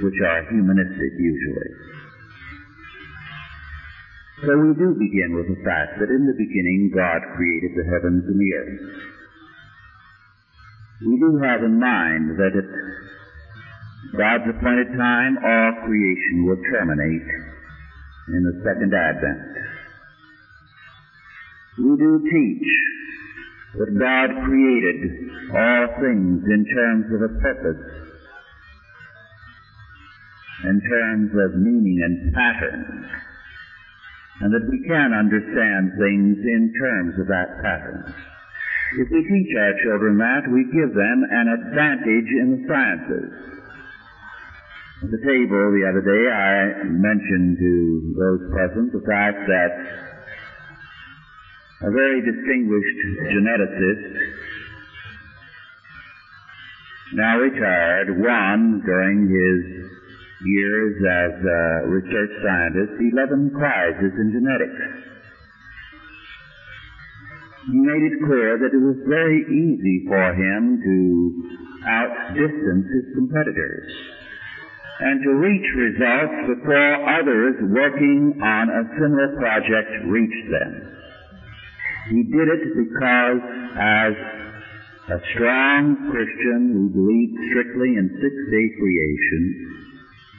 which 0.01 0.19
are 0.25 0.49
humanistic 0.49 1.13
usually. 1.19 1.71
So 4.47 4.51
we 4.57 4.73
do 4.75 4.97
begin 4.97 5.37
with 5.37 5.53
the 5.53 5.61
fact 5.63 6.01
that 6.01 6.09
in 6.09 6.27
the 6.27 6.39
beginning 6.39 6.91
God 6.95 7.21
created 7.37 7.77
the 7.77 7.85
heavens 7.85 8.25
and 8.27 8.39
the 8.41 8.53
earth 8.57 9.13
we 11.05 11.19
do 11.19 11.39
have 11.43 11.63
in 11.63 11.81
mind 11.81 12.39
that 12.39 12.55
at 12.55 12.71
God's 14.15 14.55
appointed 14.55 14.95
time, 14.95 15.35
all 15.43 15.73
creation 15.87 16.47
will 16.47 16.63
terminate 16.71 17.27
in 18.29 18.43
the 18.47 18.63
second 18.63 18.95
advent. 18.95 19.43
We 21.79 21.97
do 21.99 22.23
teach 22.23 22.69
that 23.83 23.99
God 23.99 24.47
created 24.47 25.01
all 25.51 25.87
things 25.99 26.45
in 26.47 26.63
terms 26.71 27.07
of 27.11 27.21
a 27.23 27.33
purpose, 27.41 27.83
in 30.65 30.81
terms 30.81 31.31
of 31.35 31.59
meaning 31.59 31.99
and 32.03 32.35
pattern, 32.35 33.09
and 34.41 34.53
that 34.53 34.69
we 34.71 34.83
can 34.87 35.13
understand 35.13 35.93
things 35.99 36.39
in 36.39 36.73
terms 36.79 37.19
of 37.19 37.27
that 37.27 37.63
pattern. 37.63 38.15
If 38.99 39.09
we 39.11 39.23
teach 39.25 39.51
our 39.57 39.75
children 39.83 40.19
that, 40.19 40.45
we 40.53 40.65
give 40.69 40.93
them 40.95 41.25
an 41.31 41.49
advantage 41.49 42.31
in 42.31 42.47
the 42.53 42.63
sciences. 42.69 43.53
At 45.03 45.11
the 45.11 45.23
table 45.27 45.73
the 45.73 45.89
other 45.89 46.05
day, 46.05 46.25
I 46.31 46.85
mentioned 46.87 47.59
to 47.59 48.15
those 48.15 48.43
present 48.53 48.93
the 48.93 49.03
fact 49.03 49.49
that 49.49 49.73
a 51.83 51.91
very 51.91 52.21
distinguished 52.23 53.01
geneticist, 53.27 54.15
now 57.15 57.39
retired, 57.39 58.21
won 58.23 58.83
during 58.87 59.27
his 59.27 59.91
years 60.45 60.95
as 61.03 61.35
a 61.41 61.63
research 61.89 62.33
scientist 62.43 62.93
11 62.99 63.51
prizes 63.55 64.13
in 64.19 64.29
genetics 64.33 65.13
he 67.71 67.79
made 67.79 68.03
it 68.03 68.19
clear 68.27 68.59
that 68.59 68.75
it 68.75 68.83
was 68.83 68.99
very 69.07 69.39
easy 69.47 70.03
for 70.11 70.35
him 70.35 70.83
to 70.83 70.99
outdistance 71.87 72.87
his 72.91 73.07
competitors 73.15 73.87
and 74.99 75.23
to 75.23 75.31
reach 75.39 75.67
results 75.79 76.59
before 76.59 76.95
others 77.07 77.55
working 77.71 78.39
on 78.43 78.67
a 78.67 78.83
similar 78.99 79.35
project 79.39 79.91
reached 80.11 80.47
them. 80.51 80.71
He 82.11 82.23
did 82.23 82.49
it 82.51 82.63
because 82.75 83.41
as 83.79 84.15
a 85.07 85.19
strong 85.35 86.11
Christian 86.11 86.71
who 86.75 86.91
believed 86.91 87.35
strictly 87.51 87.95
in 87.95 88.11
six-day 88.11 88.67
creation, 88.79 89.82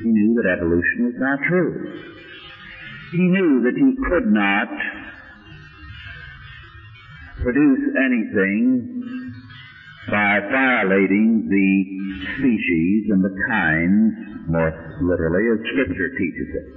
he 0.03 0.09
knew 0.11 0.35
that 0.35 0.51
evolution 0.59 1.07
was 1.07 1.17
not 1.17 1.39
true. 1.47 1.71
He 3.11 3.23
knew 3.23 3.63
that 3.63 3.77
he 3.79 3.89
could 4.09 4.27
not 4.27 4.67
produce 7.41 7.83
anything 7.95 9.33
by 10.09 10.39
violating 10.51 11.47
the 11.47 11.69
species 12.35 13.11
and 13.11 13.23
the 13.23 13.35
kinds, 13.47 14.11
more 14.51 14.71
literally, 15.01 15.47
as 15.55 15.59
Scripture 15.71 16.11
teaches 16.19 16.49
it. 16.51 16.67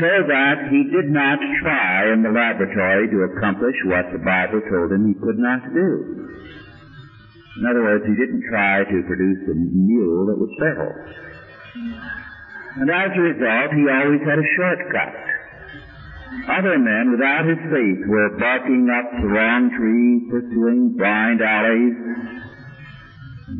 So 0.00 0.10
that 0.28 0.68
he 0.68 0.84
did 0.90 1.08
not 1.10 1.38
try 1.62 2.12
in 2.12 2.22
the 2.22 2.34
laboratory 2.34 3.08
to 3.08 3.18
accomplish 3.32 3.76
what 3.86 4.10
the 4.12 4.20
Bible 4.20 4.60
told 4.68 4.92
him 4.92 5.06
he 5.06 5.16
could 5.16 5.38
not 5.38 5.62
do. 5.72 6.28
In 7.58 7.66
other 7.66 7.82
words, 7.82 8.04
he 8.06 8.14
didn't 8.14 8.44
try 8.50 8.84
to 8.84 8.98
produce 9.06 9.42
a 9.48 9.54
mule 9.54 10.26
that 10.26 10.38
was 10.38 10.52
feral. 10.60 10.92
And 11.78 12.90
as 12.90 13.10
a 13.16 13.20
result, 13.20 13.72
he 13.74 13.84
always 13.90 14.22
had 14.22 14.38
a 14.38 14.48
shortcut. 14.56 15.14
Other 16.48 16.78
men, 16.78 17.10
without 17.10 17.44
his 17.44 17.58
faith, 17.70 18.00
were 18.06 18.38
barking 18.38 18.88
up 18.88 19.10
the 19.20 19.28
wrong 19.28 19.70
tree, 19.74 20.28
pursuing 20.30 20.96
blind 20.96 21.40
alleys, 21.42 21.96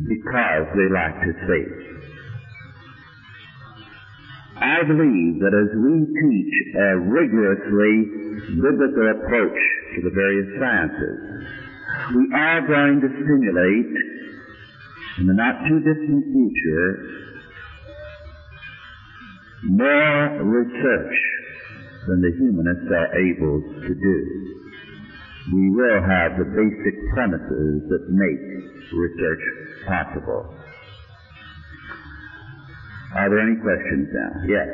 because 0.07 0.65
they 0.75 0.87
lacked 0.93 1.23
his 1.25 1.35
faith. 1.45 1.89
I 4.59 4.83
believe 4.83 5.39
that 5.39 5.55
as 5.55 5.71
we 5.71 6.03
teach 6.03 6.55
a 6.75 6.99
rigorously 6.99 7.93
biblical 8.59 9.07
approach 9.15 9.59
to 9.95 10.01
the 10.03 10.11
various 10.11 10.49
sciences, 10.59 11.19
we 12.15 12.25
are 12.35 12.61
going 12.67 13.01
to 13.01 13.07
stimulate, 13.07 13.93
in 15.19 15.27
the 15.27 15.33
not 15.33 15.63
too 15.67 15.79
distant 15.79 16.23
future, 16.27 17.28
more 19.63 20.43
research 20.43 21.17
than 22.07 22.21
the 22.21 22.31
humanists 22.37 22.91
are 22.91 23.11
able 23.19 23.61
to 23.81 23.93
do. 23.95 24.17
We 25.53 25.71
will 25.71 26.01
have 26.01 26.37
the 26.37 26.45
basic 26.45 26.95
premises 27.13 27.89
that 27.89 28.09
make 28.09 28.39
research 28.93 29.41
possible. 29.87 30.55
Are 33.15 33.29
there 33.29 33.39
any 33.39 33.55
questions 33.59 34.07
now? 34.13 34.31
Yes. 34.45 34.69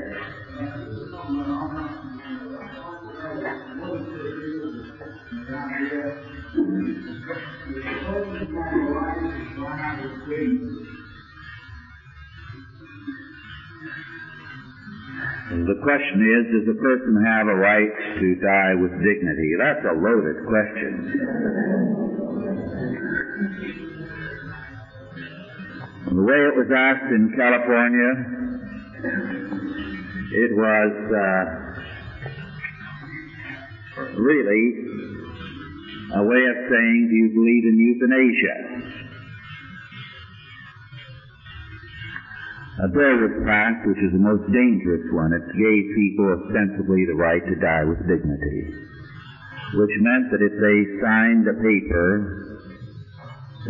The 15.50 15.78
question 15.84 16.20
is, 16.26 16.42
does 16.52 16.68
a 16.76 16.80
person 16.82 17.24
have 17.26 17.48
a 17.48 17.56
right 17.56 17.94
to 18.20 18.36
die 18.42 18.74
with 18.76 18.92
dignity? 18.92 19.56
That's 19.58 19.86
a 19.86 19.94
loaded 19.94 20.44
question. 20.46 20.92
The 26.10 26.24
way 26.24 26.40
it 26.50 26.56
was 26.56 26.72
asked 26.76 27.12
in 27.12 27.34
California, 27.36 28.12
it 30.34 30.52
was 30.56 30.94
uh, 31.14 31.46
really 34.18 34.64
a 36.16 36.24
way 36.24 36.44
of 36.46 36.58
saying, 36.70 37.08
do 37.10 37.16
you 37.16 37.30
believe 37.34 37.66
in 37.66 37.78
euthanasia? 37.80 39.05
A 42.76 42.88
bill 42.92 43.16
was 43.24 43.36
which 43.88 44.04
is 44.04 44.12
the 44.12 44.20
most 44.20 44.44
dangerous 44.52 45.08
one. 45.16 45.32
It 45.32 45.48
gave 45.56 45.96
people 45.96 46.28
ostensibly 46.28 47.08
the 47.08 47.16
right 47.16 47.40
to 47.40 47.56
die 47.56 47.88
with 47.88 48.04
dignity, 48.04 48.68
which 49.80 49.96
meant 50.04 50.28
that 50.36 50.44
if 50.44 50.52
they 50.60 50.78
signed 51.00 51.48
a 51.48 51.56
paper 51.56 52.52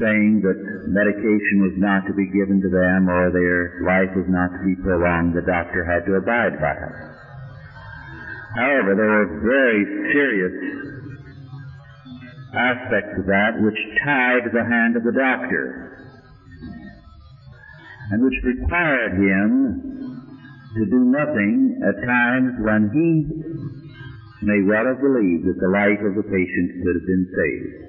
saying 0.02 0.42
that 0.42 0.58
medication 0.90 1.62
was 1.62 1.78
not 1.78 2.04
to 2.10 2.18
be 2.18 2.28
given 2.34 2.60
to 2.60 2.70
them 2.74 3.08
or 3.08 3.30
their 3.30 3.86
life 3.86 4.10
was 4.18 4.26
not 4.28 4.50
to 4.58 4.62
be 4.66 4.76
prolonged, 4.82 5.38
the 5.38 5.46
doctor 5.46 5.86
had 5.86 6.04
to 6.10 6.18
abide 6.18 6.58
by 6.58 6.74
it. 6.74 6.96
However, 8.58 8.98
there 8.98 9.14
were 9.22 9.30
very 9.46 9.84
serious 10.18 10.56
aspects 12.58 13.20
of 13.20 13.26
that 13.28 13.62
which 13.62 13.78
tied 14.04 14.50
the 14.50 14.66
hand 14.66 14.98
of 14.98 15.04
the 15.04 15.14
doctor 15.14 15.95
and 18.12 18.24
which 18.24 18.34
required 18.44 19.14
him 19.14 20.16
to 20.76 20.86
do 20.86 21.00
nothing 21.08 21.80
at 21.82 22.06
times 22.06 22.54
when 22.60 22.90
he 22.94 23.26
may 24.46 24.62
well 24.68 24.86
have 24.86 25.02
believed 25.02 25.46
that 25.48 25.58
the 25.60 25.72
life 25.72 26.02
of 26.04 26.16
the 26.16 26.24
patient 26.24 26.72
could 26.84 26.96
have 26.96 27.08
been 27.08 27.28
saved. 27.34 27.86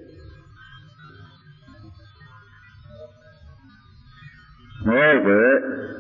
Moreover, 4.86 5.96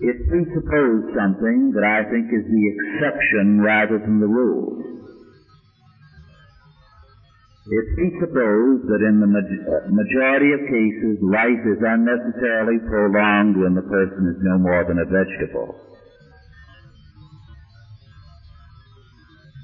it 0.00 0.28
presupposed 0.28 1.16
something 1.16 1.72
that 1.74 1.84
I 1.84 2.04
think 2.10 2.26
is 2.28 2.44
the 2.44 2.64
exception 2.76 3.60
rather 3.60 3.98
than 3.98 4.20
the 4.20 4.26
rule. 4.26 4.93
It 7.66 7.86
presupposed 7.96 8.84
that 8.92 9.00
in 9.00 9.24
the 9.24 9.30
uh, 9.32 9.88
majority 9.88 10.52
of 10.52 10.68
cases 10.68 11.16
life 11.24 11.64
is 11.64 11.80
unnecessarily 11.80 12.76
prolonged 12.84 13.56
when 13.56 13.72
the 13.72 13.88
person 13.88 14.36
is 14.36 14.38
no 14.44 14.58
more 14.58 14.84
than 14.84 15.00
a 15.00 15.08
vegetable. 15.08 15.72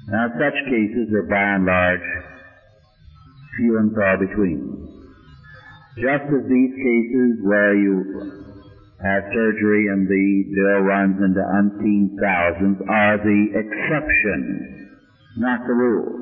Now 0.09 0.33
such 0.33 0.57
cases 0.65 1.13
are 1.13 1.29
by 1.29 1.61
and 1.61 1.65
large 1.69 2.09
few 3.57 3.77
and 3.77 3.93
far 3.93 4.17
between. 4.17 4.81
Just 6.01 6.25
as 6.25 6.43
these 6.49 6.73
cases 6.73 7.37
where 7.45 7.77
you 7.77 8.01
have 9.05 9.29
surgery 9.29 9.93
and 9.93 10.09
the 10.09 10.27
bill 10.57 10.81
runs 10.89 11.21
into 11.21 11.41
umpteen 11.53 12.17
thousands 12.17 12.81
are 12.89 13.17
the 13.21 13.41
exception, 13.61 14.97
not 15.37 15.59
the 15.67 15.73
rule. 15.73 16.20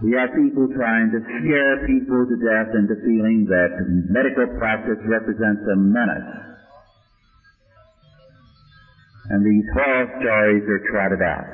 We 0.00 0.16
have 0.16 0.32
people 0.32 0.64
trying 0.72 1.12
to 1.12 1.20
scare 1.20 1.84
people 1.84 2.24
to 2.24 2.36
death 2.40 2.72
into 2.72 2.96
feeling 3.04 3.44
that 3.52 3.84
medical 4.08 4.48
practice 4.56 4.96
represents 5.04 5.60
a 5.68 5.76
menace. 5.76 6.40
And 9.28 9.44
these 9.44 9.68
horror 9.76 10.08
stories 10.16 10.64
are 10.64 10.82
trotted 10.88 11.20
out. 11.20 11.52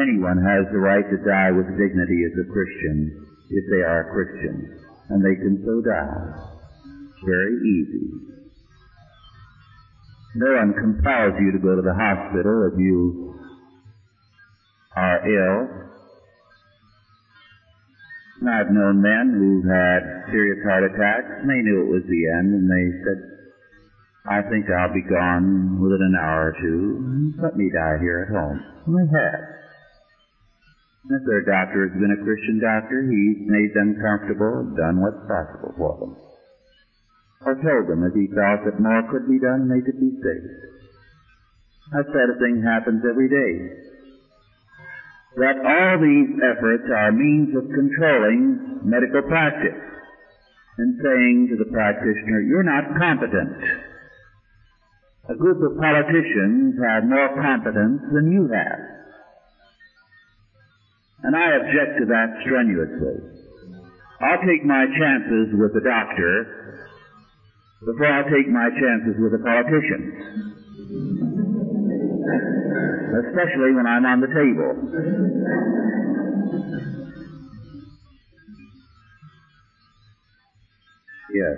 Anyone 0.00 0.40
has 0.40 0.64
the 0.72 0.80
right 0.80 1.04
to 1.04 1.18
die 1.20 1.52
with 1.52 1.68
dignity 1.76 2.24
as 2.24 2.32
a 2.40 2.48
Christian 2.48 3.28
if 3.50 3.64
they 3.68 3.84
are 3.84 4.08
a 4.08 4.12
Christian. 4.16 4.80
And 5.10 5.20
they 5.20 5.36
can 5.36 5.60
so 5.60 5.82
die. 5.84 6.24
Very 7.20 7.56
easy. 7.68 8.30
No 10.36 10.56
one 10.56 10.72
compels 10.72 11.34
you 11.38 11.52
to 11.52 11.58
go 11.58 11.76
to 11.76 11.82
the 11.82 11.92
hospital 11.92 12.70
if 12.72 12.78
you 12.80 13.34
are 14.96 15.20
ill 15.28 15.89
I've 18.40 18.72
known 18.72 19.04
men 19.04 19.36
who've 19.36 19.68
had 19.68 20.32
serious 20.32 20.64
heart 20.64 20.88
attacks, 20.88 21.44
and 21.44 21.48
they 21.48 21.60
knew 21.60 21.84
it 21.84 21.92
was 21.92 22.06
the 22.08 22.24
end, 22.40 22.48
and 22.56 22.64
they 22.64 22.86
said, 23.04 23.18
I 24.24 24.40
think 24.48 24.64
I'll 24.72 24.96
be 24.96 25.04
gone 25.04 25.76
within 25.76 26.00
an 26.00 26.16
hour 26.16 26.48
or 26.48 26.56
two. 26.56 27.36
Let 27.36 27.56
me 27.56 27.68
die 27.68 28.00
here 28.00 28.24
at 28.24 28.32
home. 28.32 28.56
And 28.88 28.96
they 28.96 29.08
have. 29.12 29.44
if 31.20 31.22
their 31.28 31.44
doctor 31.44 31.88
has 31.88 31.94
been 32.00 32.16
a 32.16 32.24
Christian 32.24 32.60
doctor, 32.64 33.04
he's 33.04 33.44
made 33.44 33.76
them 33.76 34.00
comfortable, 34.00 34.72
done 34.72 35.04
what's 35.04 35.20
possible 35.28 35.76
for 35.76 35.92
them. 36.00 36.16
Or 37.44 37.54
told 37.60 37.92
them 37.92 38.08
if 38.08 38.16
he 38.16 38.28
felt 38.32 38.64
that 38.64 38.80
more 38.80 39.04
could 39.12 39.28
be 39.28 39.40
done, 39.40 39.68
they 39.68 39.84
could 39.84 40.00
be 40.00 40.16
saved. 40.16 40.60
That 41.92 42.08
sort 42.08 42.30
of 42.32 42.40
thing 42.40 42.64
happens 42.64 43.04
every 43.04 43.28
day 43.28 43.89
that 45.36 45.56
all 45.62 45.94
these 46.02 46.30
efforts 46.42 46.90
are 46.90 47.12
means 47.12 47.54
of 47.54 47.62
controlling 47.70 48.82
medical 48.82 49.22
practice 49.22 49.78
and 50.78 50.98
saying 51.04 51.48
to 51.50 51.56
the 51.62 51.70
practitioner, 51.70 52.40
you're 52.42 52.66
not 52.66 52.98
competent. 52.98 53.62
A 55.28 55.36
group 55.36 55.62
of 55.62 55.78
politicians 55.78 56.74
have 56.82 57.04
more 57.04 57.30
competence 57.38 58.02
than 58.10 58.32
you 58.32 58.50
have. 58.50 58.80
And 61.22 61.36
I 61.36 61.62
object 61.62 62.00
to 62.00 62.06
that 62.10 62.42
strenuously. 62.42 63.22
I'll 64.20 64.42
take 64.42 64.64
my 64.64 64.84
chances 64.98 65.54
with 65.54 65.74
the 65.74 65.84
doctor 65.84 66.90
before 67.84 68.06
I'll 68.08 68.28
take 68.28 68.48
my 68.48 68.68
chances 68.72 69.14
with 69.20 69.32
a 69.38 69.42
politician 69.44 70.50
especially 73.10 73.74
when 73.74 73.86
I'm 73.86 74.04
on 74.06 74.20
the 74.20 74.28
table. 74.28 74.70
Yes. 81.34 81.56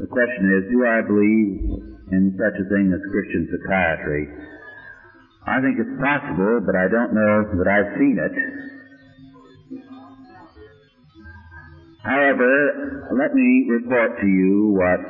The 0.00 0.06
question 0.06 0.44
is, 0.58 0.70
do 0.70 0.84
I 0.84 1.00
believe 1.06 1.80
in 2.12 2.36
such 2.36 2.60
a 2.60 2.68
thing 2.68 2.92
as 2.92 3.00
Christian 3.10 3.48
psychiatry? 3.48 4.28
I 5.46 5.60
think 5.60 5.78
it's 5.78 6.00
possible, 6.00 6.60
but 6.66 6.74
I 6.74 6.88
don't 6.88 7.14
know 7.14 7.44
that 7.56 7.68
I've 7.68 7.96
seen 7.96 8.18
it. 8.18 8.34
However, 12.04 13.08
let 13.16 13.32
me 13.34 13.66
report 13.70 14.20
to 14.20 14.26
you 14.26 14.76
what 14.76 15.00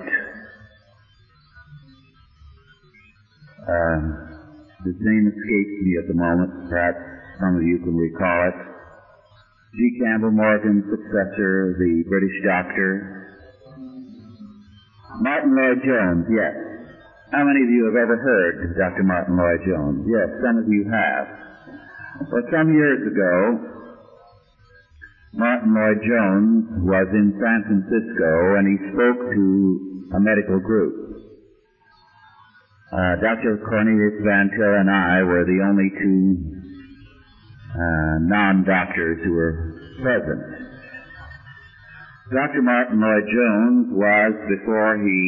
uh, 3.65 3.99
his 4.85 4.97
name 5.01 5.25
escapes 5.33 5.75
me 5.81 5.97
at 5.97 6.07
the 6.09 6.17
moment. 6.17 6.69
Perhaps 6.69 7.01
some 7.41 7.57
of 7.57 7.63
you 7.65 7.81
can 7.81 7.97
recall 7.97 8.49
it. 8.49 8.59
G. 9.75 9.99
Campbell 9.99 10.31
Morgan's 10.31 10.85
successor, 10.87 11.75
the 11.83 12.05
British 12.07 12.37
doctor. 12.47 13.27
Martyn 15.19 15.57
Lloyd-Jones, 15.57 16.27
yes. 16.31 16.55
How 17.33 17.43
many 17.43 17.67
of 17.67 17.71
you 17.71 17.91
have 17.91 17.99
ever 17.99 18.15
heard 18.15 18.71
of 18.71 18.79
Dr. 18.79 19.03
Martyn 19.03 19.35
Lloyd-Jones? 19.35 20.07
Yes, 20.07 20.29
some 20.47 20.63
of 20.63 20.67
you 20.71 20.87
have. 20.87 21.27
Well, 22.31 22.47
some 22.55 22.71
years 22.71 23.03
ago, 23.03 23.75
Martyn 25.35 25.75
Lloyd-Jones 25.75 26.87
was 26.87 27.09
in 27.11 27.35
San 27.43 27.61
Francisco 27.67 28.31
and 28.55 28.65
he 28.71 28.77
spoke 28.95 29.21
to 29.35 29.45
a 30.15 30.21
medical 30.23 30.61
group. 30.63 31.04
Uh, 32.95 33.19
Dr. 33.19 33.59
Cornelius 33.67 34.23
Van 34.23 34.47
Til 34.55 34.71
and 34.79 34.87
I 34.87 35.19
were 35.27 35.43
the 35.43 35.59
only 35.67 35.91
two 35.99 36.63
uh, 37.75 38.23
non-doctors 38.23 39.19
who 39.27 39.35
were 39.35 39.75
present. 39.99 40.39
Dr. 42.31 42.63
Martyn 42.63 43.03
Lloyd-Jones 43.03 43.99
was, 43.99 44.33
before 44.47 45.03
he 45.03 45.19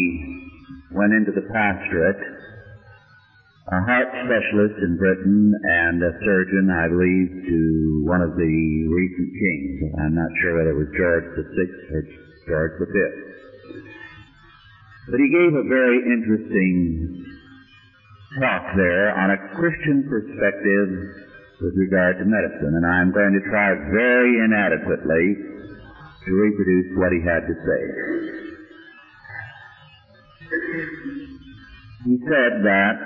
went 0.94 1.10
into 1.10 1.34
the 1.34 1.42
pastorate, 1.50 2.22
a 3.66 3.82
heart 3.82 4.14
specialist 4.14 4.78
in 4.86 4.94
Britain 4.94 5.50
and 5.50 5.98
a 6.06 6.14
surgeon, 6.22 6.70
I 6.70 6.86
believe, 6.86 7.50
to 7.50 7.58
one 8.06 8.22
of 8.22 8.38
the 8.38 8.54
recent 8.94 9.30
kings. 9.42 9.90
I'm 10.06 10.14
not 10.14 10.30
sure 10.38 10.54
whether 10.54 10.70
it 10.70 10.78
was 10.86 10.90
George 10.94 11.34
VI 11.34 11.66
or 11.90 12.02
George 12.46 12.78
V. 12.78 12.94
But 15.10 15.18
he 15.18 15.34
gave 15.34 15.50
a 15.50 15.66
very 15.66 15.98
interesting 16.14 17.35
talk 18.40 18.64
there 18.76 19.16
on 19.16 19.30
a 19.32 19.38
Christian 19.56 20.04
perspective 20.08 20.88
with 21.60 21.74
regard 21.76 22.18
to 22.18 22.24
medicine, 22.24 22.76
and 22.76 22.84
I'm 22.84 23.12
going 23.12 23.32
to 23.32 23.44
try 23.48 23.72
very 23.90 24.44
inadequately 24.44 25.26
to 26.26 26.30
reproduce 26.32 26.88
what 26.96 27.12
he 27.12 27.20
had 27.24 27.48
to 27.48 27.54
say. 27.54 27.82
He 32.04 32.16
said 32.28 32.52
that 32.62 32.98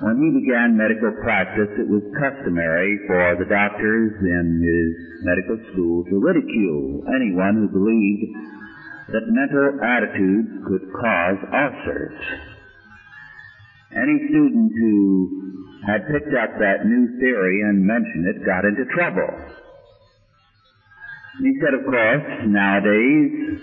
when 0.00 0.16
he 0.16 0.40
began 0.40 0.78
medical 0.78 1.12
practice, 1.20 1.68
it 1.76 1.88
was 1.90 2.00
customary 2.16 2.96
for 3.06 3.36
the 3.36 3.44
doctors 3.44 4.12
in 4.16 4.46
his 4.62 4.90
medical 5.26 5.58
school 5.72 6.04
to 6.08 6.22
ridicule 6.22 7.04
anyone 7.12 7.60
who 7.60 7.68
believed 7.68 8.24
that 9.12 9.28
mental 9.28 9.76
attitudes 9.84 10.48
could 10.64 10.84
cause 10.96 11.38
ulcers. 11.52 12.49
Any 13.90 14.16
student 14.30 14.70
who 14.70 15.50
had 15.86 16.06
picked 16.06 16.34
up 16.38 16.54
that 16.58 16.86
new 16.86 17.18
theory 17.18 17.62
and 17.66 17.82
mentioned 17.82 18.26
it 18.30 18.46
got 18.46 18.64
into 18.64 18.84
trouble. 18.94 19.30
He 21.42 21.56
said, 21.58 21.74
of 21.74 21.82
course, 21.88 22.26
nowadays, 22.46 23.58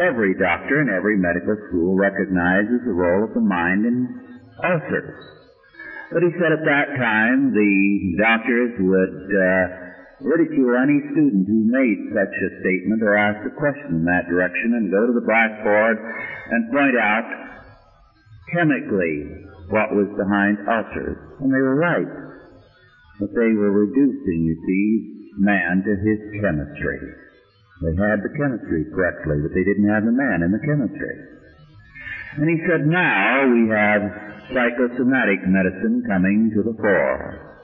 every 0.00 0.32
doctor 0.38 0.80
in 0.80 0.88
every 0.88 1.18
medical 1.18 1.56
school 1.68 1.96
recognizes 1.98 2.86
the 2.86 2.94
role 2.94 3.24
of 3.24 3.34
the 3.34 3.42
mind 3.42 3.84
in 3.84 3.96
ulcers. 4.62 5.18
But 6.12 6.22
he 6.22 6.30
said 6.38 6.54
at 6.54 6.64
that 6.64 6.88
time 6.96 7.50
the 7.50 7.74
doctors 8.22 8.72
would 8.78 9.18
uh, 9.34 9.64
ridicule 10.22 10.78
any 10.78 11.02
student 11.10 11.44
who 11.50 11.66
made 11.66 12.14
such 12.14 12.30
a 12.30 12.54
statement 12.62 13.02
or 13.02 13.18
asked 13.18 13.42
a 13.42 13.54
question 13.58 13.98
in 13.98 14.04
that 14.06 14.30
direction 14.30 14.78
and 14.78 14.94
go 14.94 15.04
to 15.10 15.14
the 15.16 15.26
blackboard 15.26 15.98
and 15.98 16.70
point 16.70 16.94
out 16.94 17.26
chemically 18.54 19.50
what 19.68 19.90
was 19.90 20.08
behind 20.14 20.62
ulcers. 20.70 21.18
And 21.42 21.50
they 21.50 21.58
were 21.58 21.74
right. 21.74 22.12
But 23.20 23.34
they 23.34 23.52
were 23.58 23.74
reducing, 23.74 24.46
you 24.46 24.56
see, 24.62 25.34
man 25.38 25.82
to 25.82 25.94
his 25.98 26.20
chemistry. 26.38 27.00
They 27.82 27.94
had 27.98 28.22
the 28.22 28.30
chemistry 28.38 28.86
correctly, 28.94 29.42
but 29.42 29.52
they 29.54 29.66
didn't 29.66 29.90
have 29.90 30.06
the 30.06 30.14
man 30.14 30.46
in 30.46 30.54
the 30.54 30.62
chemistry. 30.62 31.16
And 32.38 32.50
he 32.50 32.58
said, 32.66 32.86
now 32.86 33.46
we 33.50 33.70
have 33.70 34.02
psychosomatic 34.50 35.46
medicine 35.46 36.02
coming 36.06 36.50
to 36.54 36.62
the 36.62 36.76
fore. 36.78 37.54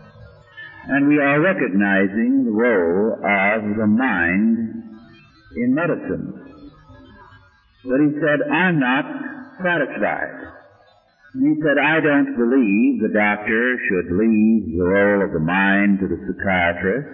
And 0.89 1.09
we 1.09 1.19
are 1.19 1.41
recognizing 1.41 2.45
the 2.45 2.51
role 2.51 3.15
of 3.15 3.77
the 3.77 3.87
mind 3.87 4.59
in 5.57 5.75
medicine. 5.75 6.35
But 7.85 8.01
he 8.01 8.11
said, 8.21 8.47
I'm 8.51 8.79
not 8.79 9.05
satisfied. 9.63 10.40
He 11.33 11.55
said, 11.63 11.79
I 11.79 12.01
don't 12.03 12.35
believe 12.35 13.03
the 13.03 13.15
doctor 13.15 13.79
should 13.87 14.19
leave 14.19 14.67
the 14.75 14.83
role 14.83 15.23
of 15.23 15.33
the 15.33 15.39
mind 15.39 16.01
to 16.01 16.09
the 16.11 16.19
psychiatrist, 16.27 17.07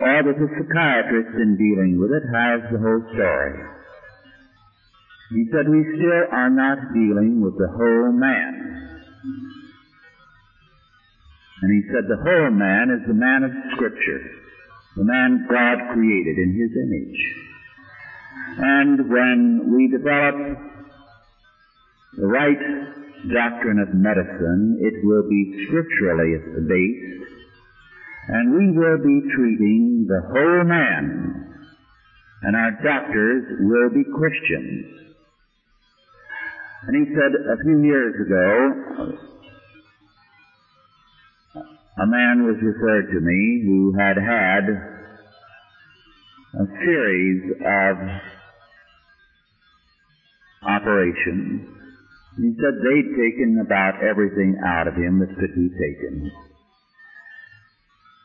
or 0.00 0.22
that 0.26 0.34
the 0.34 0.48
psychiatrist 0.58 1.38
in 1.38 1.54
dealing 1.54 2.02
with 2.02 2.10
it 2.10 2.26
has 2.34 2.66
the 2.74 2.82
whole 2.82 3.02
story. 3.14 3.62
He 5.30 5.46
said, 5.54 5.70
we 5.70 5.86
still 5.94 6.24
are 6.34 6.50
not 6.50 6.92
dealing 6.92 7.40
with 7.40 7.54
the 7.58 7.70
whole 7.70 8.10
man. 8.10 8.52
And 11.62 11.70
he 11.70 11.82
said, 11.94 12.10
the 12.10 12.18
whole 12.26 12.50
man 12.50 12.90
is 12.90 13.06
the 13.06 13.14
man 13.14 13.44
of 13.46 13.54
Scripture, 13.78 14.20
the 14.96 15.04
man 15.04 15.46
God 15.48 15.94
created 15.94 16.42
in 16.42 16.58
his 16.58 16.74
image. 16.74 17.20
And 18.58 19.08
when 19.08 19.72
we 19.74 19.88
develop 19.88 20.73
the 22.16 22.26
right 22.26 22.58
doctrine 23.32 23.78
of 23.78 23.94
medicine, 23.94 24.78
it 24.80 25.04
will 25.04 25.28
be 25.28 25.66
scripturally 25.66 26.36
based, 26.68 27.26
and 28.28 28.54
we 28.54 28.70
will 28.70 28.98
be 28.98 29.20
treating 29.34 30.06
the 30.06 30.20
whole 30.30 30.64
man, 30.64 31.58
and 32.42 32.56
our 32.56 32.70
doctors 32.82 33.44
will 33.60 33.90
be 33.90 34.04
Christians. 34.04 34.86
And 36.86 36.96
he 36.96 37.14
said 37.14 37.32
a 37.32 37.56
few 37.64 37.82
years 37.82 38.14
ago, 38.26 38.72
a 41.96 42.06
man 42.06 42.44
was 42.44 42.56
referred 42.60 43.10
to 43.12 43.20
me 43.20 43.62
who 43.64 43.94
had 43.98 44.16
had 44.18 44.64
a 46.60 46.66
series 46.84 47.42
of 47.64 47.96
operations 50.66 51.83
he 52.36 52.50
said 52.58 52.74
they'd 52.82 53.14
taken 53.14 53.62
about 53.62 54.02
everything 54.02 54.58
out 54.66 54.88
of 54.88 54.94
him 54.94 55.20
that 55.20 55.34
could 55.38 55.54
be 55.54 55.70
taken. 55.70 56.30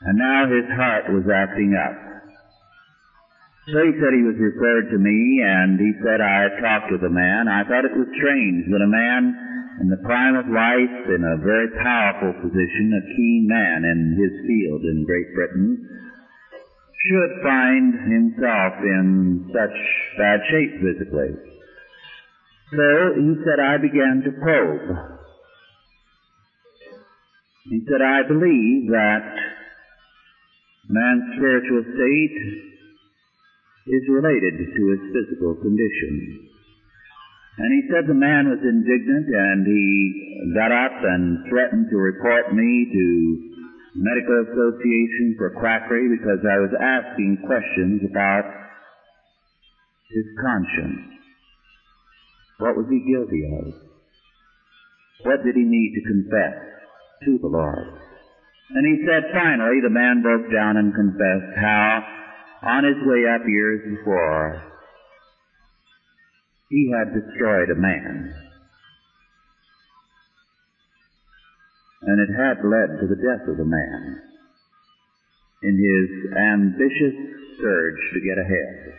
And 0.02 0.18
now 0.18 0.48
his 0.50 0.66
heart 0.74 1.12
was 1.14 1.28
acting 1.30 1.76
up. 1.78 2.10
So 3.70 3.86
he 3.86 3.94
said 4.02 4.18
he 4.18 4.26
was 4.26 4.40
referred 4.40 4.90
to 4.90 4.98
me, 4.98 5.46
and 5.46 5.78
he 5.78 5.94
said 6.02 6.26
I 6.26 6.50
talked 6.58 6.90
with 6.90 7.06
a 7.06 7.14
man. 7.14 7.46
I 7.46 7.62
thought 7.70 7.86
it 7.86 7.94
was 7.94 8.10
strange 8.18 8.66
that 8.66 8.82
a 8.82 8.90
man 8.90 9.22
in 9.82 9.88
the 9.94 10.02
prime 10.02 10.36
of 10.36 10.50
life, 10.50 10.98
in 11.14 11.22
a 11.22 11.38
very 11.46 11.70
powerful 11.78 12.34
position, 12.42 12.98
a 12.98 13.04
keen 13.14 13.46
man 13.46 13.86
in 13.86 14.18
his 14.18 14.34
field 14.48 14.82
in 14.90 15.06
Great 15.06 15.30
Britain, 15.36 15.86
should 17.06 17.34
find 17.44 17.94
himself 18.10 18.74
in 18.82 19.52
such 19.54 19.78
bad 20.18 20.40
shape 20.50 20.74
physically. 20.82 21.59
So 22.70 22.88
he 23.18 23.34
said, 23.42 23.58
I 23.58 23.78
began 23.82 24.22
to 24.26 24.32
probe. 24.38 25.20
He 27.66 27.82
said, 27.90 28.02
I 28.02 28.28
believe 28.28 28.90
that 28.94 29.26
man's 30.90 31.38
spiritual 31.38 31.84
state 31.98 32.38
is 33.90 34.04
related 34.10 34.54
to 34.58 34.82
his 34.94 35.02
physical 35.14 35.56
condition. 35.62 36.50
And 37.58 37.70
he 37.74 37.90
said 37.92 38.08
the 38.08 38.14
man 38.14 38.48
was 38.48 38.62
indignant 38.64 39.28
and 39.28 39.68
he 39.68 40.54
got 40.56 40.72
up 40.72 40.96
and 41.04 41.50
threatened 41.50 41.88
to 41.90 41.98
report 41.98 42.54
me 42.54 42.88
to 42.94 43.06
Medical 43.96 44.46
Association 44.46 45.36
for 45.38 45.50
quackery 45.60 46.08
because 46.08 46.40
I 46.46 46.58
was 46.62 46.72
asking 46.80 47.44
questions 47.46 48.02
about 48.10 48.46
his 50.10 50.26
conscience. 50.40 51.19
What 52.60 52.76
was 52.76 52.88
he 52.90 53.00
guilty 53.00 53.48
of? 53.48 53.74
What 55.24 55.44
did 55.44 55.56
he 55.56 55.64
need 55.64 55.96
to 55.96 56.08
confess 56.08 56.60
to 57.24 57.40
the 57.40 57.48
Lord? 57.48 57.88
And 58.76 58.86
he 58.86 59.04
said 59.08 59.32
finally, 59.34 59.80
the 59.82 59.90
man 59.90 60.22
broke 60.22 60.52
down 60.52 60.78
and 60.78 60.94
confessed 60.94 61.56
how, 61.56 62.04
on 62.64 62.84
his 62.84 63.00
way 63.08 63.24
up 63.26 63.48
years 63.48 63.98
before, 63.98 64.62
he 66.70 66.92
had 66.92 67.14
destroyed 67.16 67.72
a 67.72 67.80
man. 67.80 68.34
And 72.02 72.20
it 72.20 72.32
had 72.36 72.64
led 72.64 73.00
to 73.00 73.08
the 73.08 73.16
death 73.16 73.48
of 73.48 73.58
the 73.58 73.66
man 73.66 74.22
in 75.64 75.76
his 75.76 76.38
ambitious 76.38 77.16
surge 77.60 78.00
to 78.14 78.20
get 78.20 78.38
ahead. 78.38 78.99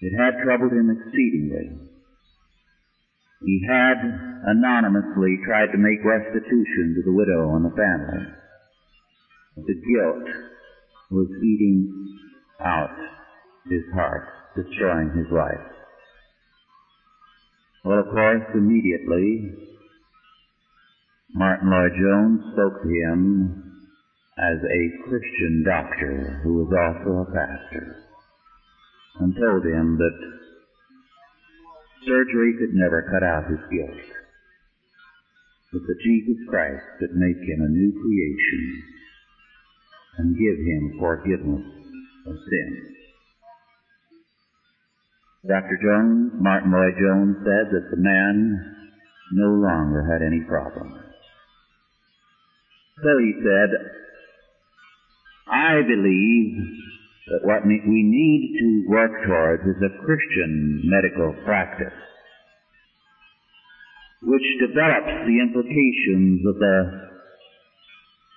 It 0.00 0.16
had 0.16 0.42
troubled 0.42 0.72
him 0.72 0.88
exceedingly. 0.88 1.76
He 3.44 3.66
had 3.68 3.96
anonymously 4.46 5.40
tried 5.44 5.72
to 5.72 5.78
make 5.78 6.02
restitution 6.04 6.94
to 6.96 7.02
the 7.04 7.12
widow 7.12 7.54
and 7.56 7.64
the 7.64 7.76
family. 7.76 8.26
The 9.56 9.74
guilt 9.74 10.28
was 11.10 11.28
eating 11.42 12.16
out 12.60 12.96
his 13.68 13.82
heart, 13.92 14.26
destroying 14.56 15.10
his 15.10 15.26
life. 15.30 15.68
Well, 17.84 18.00
of 18.00 18.06
course, 18.06 18.44
immediately, 18.54 19.52
Martyn 21.34 21.70
Lloyd-Jones 21.70 22.40
spoke 22.52 22.82
to 22.82 22.88
him 22.88 23.72
as 24.38 24.58
a 24.64 25.08
Christian 25.08 25.62
doctor 25.64 26.40
who 26.42 26.54
was 26.54 26.72
also 26.72 27.20
a 27.20 27.34
pastor 27.34 28.09
and 29.20 29.36
told 29.36 29.64
him 29.64 29.96
that 30.00 30.16
surgery 32.06 32.56
could 32.58 32.72
never 32.72 33.04
cut 33.12 33.22
out 33.22 33.50
his 33.50 33.60
guilt, 33.70 34.00
but 35.72 35.82
that 35.86 36.00
Jesus 36.02 36.40
Christ 36.48 36.84
could 36.98 37.14
make 37.14 37.36
him 37.36 37.60
a 37.60 37.68
new 37.68 37.92
creation 37.92 38.82
and 40.18 40.36
give 40.36 40.56
him 40.56 40.98
forgiveness 40.98 41.66
of 42.26 42.34
sin. 42.48 42.96
Dr. 45.46 45.78
Jones, 45.80 46.32
Martyn 46.40 46.72
Lloyd-Jones, 46.72 47.36
said 47.44 47.72
that 47.72 47.88
the 47.90 47.96
man 47.96 48.74
no 49.32 49.48
longer 49.48 50.04
had 50.04 50.20
any 50.20 50.40
problems. 50.40 51.00
So 53.02 53.08
he 53.18 53.32
said, 53.40 53.70
I 55.48 55.80
believe 55.80 56.99
that 57.30 57.46
what 57.46 57.64
we 57.64 58.02
need 58.02 58.58
to 58.58 58.90
work 58.90 59.10
towards 59.26 59.62
is 59.62 59.82
a 59.82 60.04
Christian 60.04 60.82
medical 60.84 61.34
practice 61.44 61.94
which 64.22 64.42
develops 64.60 65.26
the 65.26 65.40
implications 65.40 66.44
of 66.46 66.58
the 66.58 66.76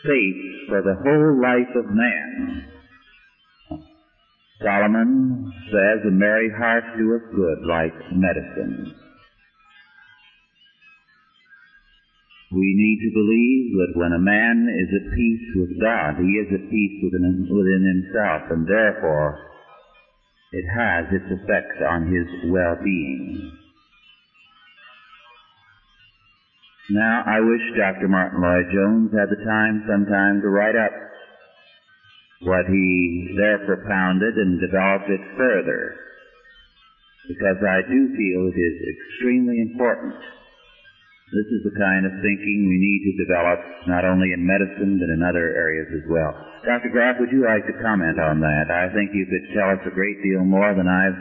faith 0.04 0.70
for 0.70 0.82
the 0.82 0.96
whole 1.04 1.42
life 1.42 1.76
of 1.76 1.86
man. 1.92 2.70
Solomon 4.62 5.52
says, 5.68 6.08
a 6.08 6.12
merry 6.12 6.50
heart 6.58 6.84
doeth 6.98 7.36
good 7.36 7.68
like 7.68 7.94
medicine. 8.14 8.96
We 12.54 12.70
need 12.78 13.00
to 13.02 13.18
believe 13.18 13.66
that 13.82 13.98
when 13.98 14.14
a 14.14 14.22
man 14.22 14.70
is 14.70 14.90
at 14.94 15.16
peace 15.18 15.48
with 15.58 15.82
God, 15.82 16.22
he 16.22 16.38
is 16.38 16.54
at 16.54 16.70
peace 16.70 17.02
within, 17.02 17.50
within 17.50 17.82
himself, 17.82 18.52
and 18.54 18.68
therefore 18.70 19.42
it 20.54 20.66
has 20.70 21.10
its 21.10 21.26
effect 21.34 21.82
on 21.82 22.14
his 22.14 22.30
well-being. 22.54 23.58
Now, 26.92 27.24
I 27.26 27.40
wish 27.40 27.64
Dr. 27.74 28.08
Martyn 28.08 28.42
Lloyd-Jones 28.42 29.10
had 29.18 29.34
the 29.34 29.44
time 29.44 29.82
sometime 29.90 30.42
to 30.42 30.50
write 30.50 30.76
up 30.76 30.94
what 32.42 32.70
he 32.70 33.34
there 33.36 33.66
propounded 33.66 34.36
and 34.36 34.62
developed 34.62 35.10
it 35.10 35.22
further. 35.38 35.96
Because 37.28 37.58
I 37.66 37.82
do 37.88 38.14
feel 38.14 38.52
it 38.52 38.60
is 38.60 38.78
extremely 38.94 39.62
important. 39.62 40.14
This 41.34 41.50
is 41.50 41.66
the 41.66 41.74
kind 41.74 42.06
of 42.06 42.14
thinking 42.22 42.70
we 42.70 42.78
need 42.78 43.02
to 43.10 43.26
develop 43.26 43.58
not 43.90 44.06
only 44.06 44.38
in 44.38 44.46
medicine 44.46 45.02
but 45.02 45.10
in 45.10 45.26
other 45.26 45.50
areas 45.58 45.90
as 45.90 46.06
well. 46.06 46.30
Dr. 46.62 46.94
Graff, 46.94 47.18
would 47.18 47.34
you 47.34 47.42
like 47.42 47.66
to 47.66 47.74
comment 47.82 48.22
on 48.22 48.38
that? 48.40 48.70
I 48.70 48.94
think 48.94 49.18
you 49.18 49.26
could 49.26 49.50
tell 49.58 49.74
us 49.74 49.82
a 49.90 49.98
great 49.98 50.22
deal 50.22 50.46
more 50.46 50.78
than 50.78 50.86
I've 50.86 51.18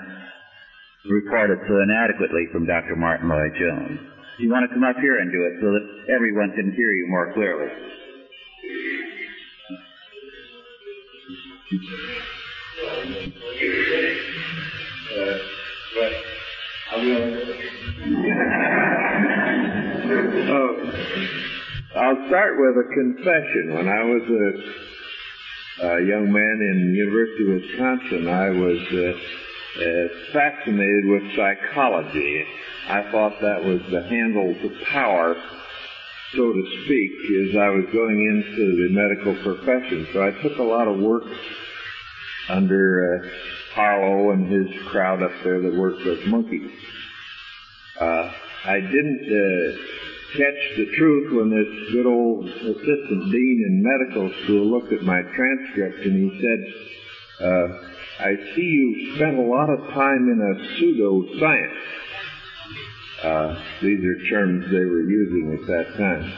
reported 1.08 1.64
so 1.64 1.80
inadequately 1.80 2.44
from 2.52 2.68
Dr. 2.68 2.94
Martyn 2.94 3.32
Lloyd-Jones. 3.32 4.12
You 4.38 4.52
want 4.52 4.68
to 4.68 4.74
come 4.74 4.84
up 4.84 5.00
here 5.00 5.16
and 5.16 5.32
do 5.32 5.48
it 5.48 5.54
so 5.64 5.72
that 5.72 6.12
everyone 6.12 6.52
can 6.60 6.76
hear 6.76 6.92
you 6.92 7.08
more 7.08 7.32
clearly. 7.32 7.72
Uh, 15.16 15.38
I 16.92 16.96
will. 17.00 17.41
Oh, 20.49 20.93
I'll 21.95 22.26
start 22.28 22.55
with 22.59 22.86
a 22.86 22.95
confession. 22.95 23.74
When 23.74 23.88
I 23.88 24.03
was 24.05 24.22
a, 24.22 25.86
a 25.86 26.05
young 26.05 26.32
man 26.32 26.61
in 26.61 26.95
University 26.95 27.45
of 27.45 27.61
Wisconsin, 27.61 28.28
I 28.28 28.51
was 28.51 28.78
uh, 28.93 29.82
uh, 29.82 30.09
fascinated 30.32 31.07
with 31.07 31.22
psychology. 31.36 32.45
I 32.88 33.11
thought 33.11 33.40
that 33.40 33.62
was 33.64 33.80
the 33.90 34.03
handle 34.03 34.55
to 34.55 34.84
power, 34.90 35.36
so 36.32 36.53
to 36.53 36.64
speak, 36.84 37.12
as 37.49 37.57
I 37.57 37.68
was 37.68 37.86
going 37.93 38.20
into 38.20 38.76
the 38.76 38.95
medical 38.95 39.34
profession. 39.43 40.09
So 40.12 40.22
I 40.22 40.30
took 40.43 40.59
a 40.59 40.62
lot 40.62 40.88
of 40.88 40.99
work 40.99 41.24
under 42.49 43.22
uh, 43.22 43.28
Harlow 43.74 44.32
and 44.32 44.51
his 44.51 44.82
crowd 44.88 45.22
up 45.22 45.32
there 45.45 45.61
that 45.61 45.74
worked 45.74 46.05
with 46.05 46.26
monkeys. 46.26 46.70
Uh, 48.01 48.32
I 48.64 48.80
didn't 48.80 49.26
uh, 49.28 50.01
catch 50.32 50.76
the 50.76 50.86
truth 50.96 51.32
when 51.32 51.50
this 51.50 51.92
good 51.92 52.06
old 52.06 52.48
assistant 52.48 53.30
dean 53.30 53.64
in 53.66 53.82
medical 53.82 54.32
school 54.44 54.66
looked 54.66 54.92
at 54.92 55.02
my 55.02 55.22
transcript 55.34 56.04
and 56.06 56.16
he 56.16 56.40
said, 56.40 57.46
uh, 57.46 57.68
I 58.20 58.36
see 58.54 58.62
you've 58.62 59.16
spent 59.16 59.38
a 59.38 59.42
lot 59.42 59.68
of 59.68 59.92
time 59.92 60.28
in 60.30 60.40
a 60.40 60.54
pseudoscience. 60.78 61.78
Uh, 63.22 63.62
these 63.82 64.04
are 64.04 64.28
terms 64.30 64.64
they 64.70 64.84
were 64.84 65.02
using 65.02 65.58
at 65.60 65.66
that 65.66 65.96
time. 65.96 66.32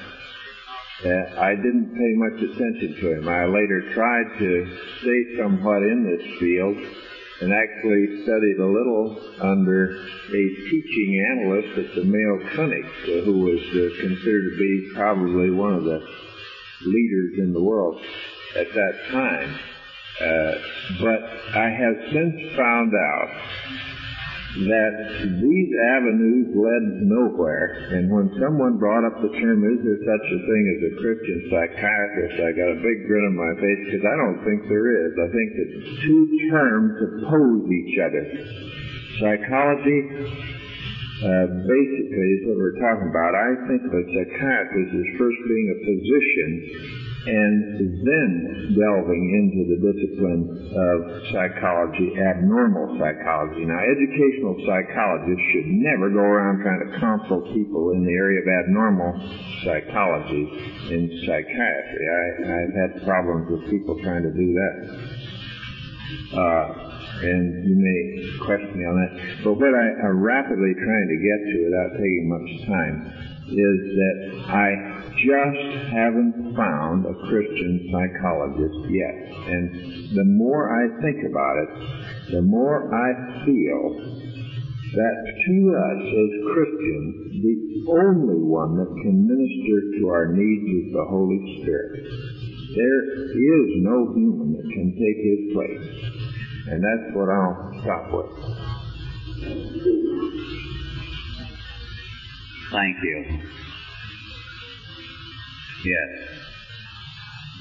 Uh, 1.04 1.40
I 1.40 1.54
didn't 1.54 1.92
pay 1.94 2.12
much 2.14 2.42
attention 2.42 2.96
to 3.00 3.12
him. 3.18 3.28
I 3.28 3.44
later 3.46 3.92
tried 3.94 4.38
to 4.38 4.78
stay 5.00 5.36
somewhat 5.38 5.82
in 5.82 6.04
this 6.04 6.38
field 6.40 6.76
and 7.40 7.52
actually 7.52 8.22
studied 8.22 8.58
a 8.58 8.66
little 8.66 9.18
under 9.40 9.96
a 9.96 10.42
teaching 10.70 11.26
analyst 11.32 11.78
at 11.78 11.94
the 11.96 12.04
Mayo 12.04 12.38
Clinic 12.54 12.84
uh, 12.84 13.24
who 13.24 13.38
was 13.40 13.60
uh, 13.60 14.00
considered 14.00 14.52
to 14.52 14.58
be 14.58 14.90
probably 14.94 15.50
one 15.50 15.74
of 15.74 15.84
the 15.84 16.06
leaders 16.86 17.38
in 17.38 17.52
the 17.52 17.62
world 17.62 18.00
at 18.56 18.72
that 18.72 18.94
time. 19.10 19.58
Uh, 20.20 20.52
but 21.00 21.22
I 21.56 21.70
have 21.70 22.12
since 22.12 22.56
found 22.56 22.92
out 22.94 23.30
that 24.54 24.94
these 25.42 25.70
avenues 25.98 26.54
led 26.54 26.84
nowhere. 27.10 27.74
And 27.90 28.06
when 28.06 28.30
someone 28.38 28.78
brought 28.78 29.02
up 29.02 29.18
the 29.18 29.34
term, 29.34 29.66
is 29.66 29.82
there 29.82 29.98
such 29.98 30.26
a 30.30 30.38
thing 30.46 30.64
as 30.70 30.80
a 30.86 30.92
Christian 31.02 31.38
psychiatrist, 31.50 32.38
I 32.38 32.50
got 32.54 32.70
a 32.70 32.78
big 32.78 33.02
grin 33.10 33.34
on 33.34 33.34
my 33.34 33.54
face 33.58 33.82
because 33.90 34.06
I 34.06 34.14
don't 34.14 34.38
think 34.46 34.70
there 34.70 34.88
is. 34.94 35.12
I 35.18 35.28
think 35.34 35.48
that 35.58 35.70
two 36.06 36.22
terms 36.54 36.92
oppose 37.02 37.66
each 37.66 37.94
other. 37.98 38.24
Psychology, 39.18 40.00
uh, 41.18 41.46
basically, 41.66 42.28
is 42.38 42.42
what 42.46 42.58
we're 42.58 42.78
talking 42.78 43.10
about. 43.10 43.34
I 43.34 43.50
think 43.66 43.82
of 43.90 43.90
a 43.90 44.04
psychiatrist 44.06 44.90
as 45.02 45.08
first 45.18 45.40
being 45.50 45.66
a 45.74 45.78
physician 45.82 47.03
and 47.26 48.04
then 48.04 48.30
delving 48.76 49.24
into 49.32 49.60
the 49.72 49.78
discipline 49.80 50.44
of 50.76 50.96
psychology, 51.32 52.12
abnormal 52.20 53.00
psychology. 53.00 53.64
Now, 53.64 53.80
educational 53.80 54.60
psychologists 54.68 55.44
should 55.52 55.68
never 55.80 56.12
go 56.12 56.20
around 56.20 56.60
trying 56.60 56.84
to 56.84 57.00
counsel 57.00 57.40
people 57.56 57.96
in 57.96 58.04
the 58.04 58.12
area 58.12 58.44
of 58.44 58.48
abnormal 58.48 59.12
psychology 59.64 60.44
in 60.92 61.08
psychiatry. 61.24 62.04
I, 62.12 62.24
I've 62.44 62.74
had 62.76 62.90
problems 63.08 63.48
with 63.48 63.70
people 63.70 63.96
trying 64.04 64.22
to 64.22 64.32
do 64.32 64.48
that. 64.60 64.74
Uh, 66.36 66.66
and 67.24 67.64
you 67.64 67.76
may 67.78 68.36
question 68.44 68.76
me 68.76 68.84
on 68.84 68.96
that. 69.00 69.44
But 69.44 69.54
what 69.54 69.72
I, 69.72 69.86
am 70.04 70.20
rapidly 70.20 70.74
trying 70.76 71.08
to 71.08 71.18
get 71.24 71.38
to 71.40 71.56
without 71.72 71.90
taking 71.96 72.28
much 72.28 72.50
time 72.68 73.33
is 73.48 73.80
that 73.96 74.16
I 74.48 74.68
just 75.20 75.92
haven't 75.92 76.56
found 76.56 77.06
a 77.06 77.14
Christian 77.28 77.88
psychologist 77.92 78.80
yet. 78.88 79.14
And 79.52 80.16
the 80.16 80.24
more 80.24 80.72
I 80.72 80.88
think 81.02 81.20
about 81.28 81.56
it, 81.62 81.70
the 82.32 82.42
more 82.42 82.88
I 82.88 83.44
feel 83.44 83.82
that 84.94 85.16
to 85.46 85.56
us 85.74 86.02
as 86.06 86.30
Christians, 86.54 87.42
the 87.42 87.56
only 87.90 88.40
one 88.40 88.76
that 88.78 88.92
can 89.02 89.26
minister 89.26 89.76
to 89.98 90.08
our 90.08 90.32
needs 90.32 90.86
is 90.86 90.92
the 90.92 91.04
Holy 91.10 91.60
Spirit. 91.60 92.06
There 92.74 93.02
is 93.28 93.66
no 93.82 94.12
human 94.14 94.52
that 94.54 94.66
can 94.72 94.94
take 94.94 95.18
his 95.20 95.52
place. 95.52 95.86
And 96.66 96.82
that's 96.82 97.12
what 97.14 97.28
I'll 97.28 97.72
stop 97.82 98.10
with. 98.10 98.30
Thank 102.74 102.96
you. 103.04 103.40
Yes. 105.84 106.10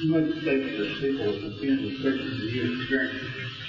You 0.02 0.10
might 0.10 0.34
say 0.42 0.58
that 0.58 0.98
people 1.02 1.26
with 1.28 1.54
offensive 1.54 2.02
Christians 2.02 2.40
that 2.42 2.50
you 2.50 2.82
experience, 2.82 3.22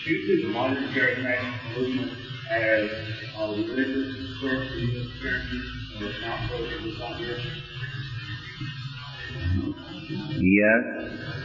do 0.07 0.11
you 0.11 0.19
see 0.25 0.47
the 0.47 0.53
modern 0.55 0.85
charismatic 0.95 1.77
movement 1.77 2.13
as 2.51 2.91
a 3.37 3.47
religious 3.47 4.41
source 4.41 4.73
of 4.73 4.79
you 4.79 5.03
experiences 5.03 5.67
or 6.01 6.09
not 6.27 6.49
focused 6.49 6.83
with 6.83 7.03
idea? 7.03 7.37
Yes. 10.41 10.83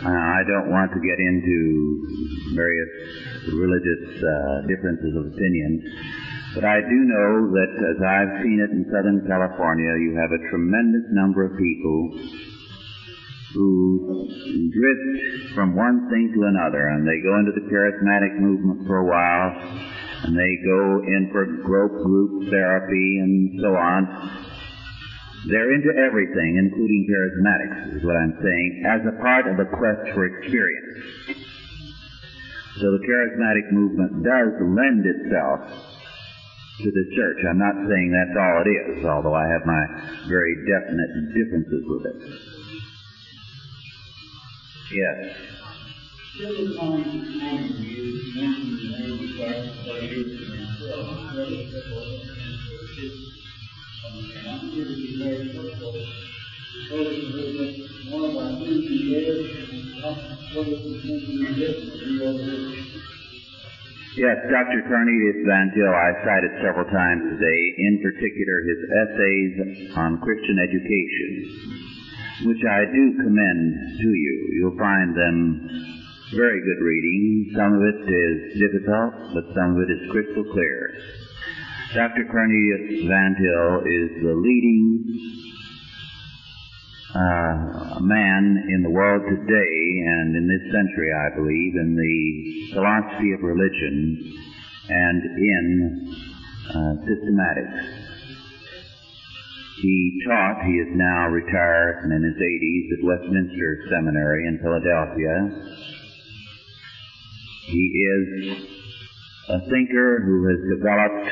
I 0.05 0.41
don't 0.47 0.71
want 0.71 0.93
to 0.93 0.99
get 1.03 1.19
into 1.19 2.55
various 2.55 2.89
religious 3.51 4.23
uh, 4.23 4.61
differences 4.65 5.13
of 5.17 5.25
opinion, 5.27 5.83
but 6.55 6.65
I 6.65 6.81
do 6.81 6.97
know 7.05 7.53
that 7.53 7.71
as 7.77 7.97
I've 8.01 8.41
seen 8.41 8.57
it 8.57 8.71
in 8.73 8.85
Southern 8.89 9.21
California, 9.27 9.93
you 10.01 10.17
have 10.17 10.31
a 10.33 10.41
tremendous 10.49 11.05
number 11.13 11.45
of 11.45 11.53
people 11.57 12.19
who 13.53 14.29
drift 14.69 15.53
from 15.55 15.75
one 15.75 16.09
thing 16.09 16.31
to 16.33 16.41
another, 16.45 16.87
and 16.89 17.05
they 17.05 17.21
go 17.21 17.37
into 17.37 17.53
the 17.53 17.65
charismatic 17.69 18.37
movement 18.39 18.85
for 18.85 18.97
a 18.97 19.05
while, 19.05 19.49
and 20.25 20.37
they 20.37 20.53
go 20.65 21.01
in 21.05 21.29
for 21.31 21.45
group 21.45 22.49
therapy 22.49 23.19
and 23.21 23.59
so 23.61 23.73
on. 23.73 24.05
They're 25.47 25.73
into 25.73 25.89
everything, 25.97 26.57
including 26.59 27.07
charismatics, 27.09 27.97
is 27.97 28.03
what 28.03 28.17
I'm 28.17 28.37
saying, 28.41 28.83
as 28.85 29.01
a 29.07 29.21
part 29.21 29.47
of 29.47 29.57
the 29.57 29.65
quest 29.65 30.13
for 30.13 30.25
experience. 30.25 30.99
So 32.75 32.91
the 32.91 33.03
charismatic 33.03 33.71
movement 33.71 34.23
does 34.23 34.53
lend 34.61 35.05
itself 35.05 35.88
to 36.79 36.91
the 36.91 37.05
church. 37.15 37.37
I'm 37.49 37.57
not 37.57 37.75
saying 37.75 38.11
that's 38.11 38.35
all 38.35 38.63
it 38.63 38.69
is, 38.69 39.05
although 39.05 39.35
I 39.35 39.47
have 39.51 39.65
my 39.65 39.83
very 40.27 40.55
definite 40.63 41.11
differences 41.33 41.83
with 41.87 42.05
it. 42.05 42.15
Yes. 44.91 45.49
Yes, 64.17 64.41
Dr. 64.49 64.81
Cornelius 64.89 65.45
Van 65.45 65.69
Til, 65.69 65.85
I've 65.85 66.25
cited 66.25 66.49
several 66.65 66.89
times 66.89 67.29
today, 67.29 67.61
in 67.77 68.01
particular 68.01 68.57
his 68.65 68.81
essays 69.05 69.53
on 69.93 70.17
Christian 70.25 70.57
education, 70.57 71.29
which 72.49 72.63
I 72.65 72.89
do 72.89 73.03
commend 73.21 73.69
to 74.01 74.09
you. 74.09 74.37
You'll 74.57 74.81
find 74.81 75.13
them 75.13 75.69
very 76.33 76.57
good 76.57 76.81
reading. 76.81 77.53
Some 77.53 77.73
of 77.77 77.81
it 77.85 78.01
is 78.09 78.37
difficult, 78.57 79.13
but 79.37 79.45
some 79.53 79.77
of 79.77 79.85
it 79.85 79.93
is 79.93 80.09
crystal 80.09 80.45
clear. 80.57 80.89
Dr. 81.93 82.25
Cornelius 82.33 83.05
Van 83.05 83.37
Til 83.37 83.65
is 83.85 84.09
the 84.25 84.33
leading 84.33 85.05
uh, 87.15 87.97
a 87.97 88.01
man 88.01 88.43
in 88.69 88.83
the 88.83 88.89
world 88.89 89.23
today 89.25 89.73
and 90.05 90.35
in 90.35 90.45
this 90.45 90.65
century, 90.69 91.09
I 91.09 91.35
believe, 91.35 91.73
in 91.73 91.95
the 91.97 92.73
philosophy 92.73 93.33
of 93.33 93.41
religion 93.41 94.37
and 94.89 95.21
in 95.23 95.65
uh, 96.69 96.93
systematics. 97.01 98.09
He 99.81 100.21
taught, 100.27 100.65
he 100.65 100.73
is 100.73 100.89
now 100.93 101.29
retired 101.29 102.03
and 102.03 102.13
in 102.13 102.21
his 102.21 102.35
80s 102.35 102.99
at 102.99 103.05
Westminster 103.05 103.77
Seminary 103.89 104.45
in 104.45 104.59
Philadelphia. 104.61 105.35
He 107.65 107.85
is 107.95 108.69
a 109.49 109.59
thinker 109.61 110.21
who 110.25 110.47
has 110.49 110.77
developed 110.77 111.31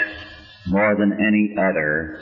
more 0.68 0.96
than 0.98 1.14
any 1.14 1.56
other 1.60 2.20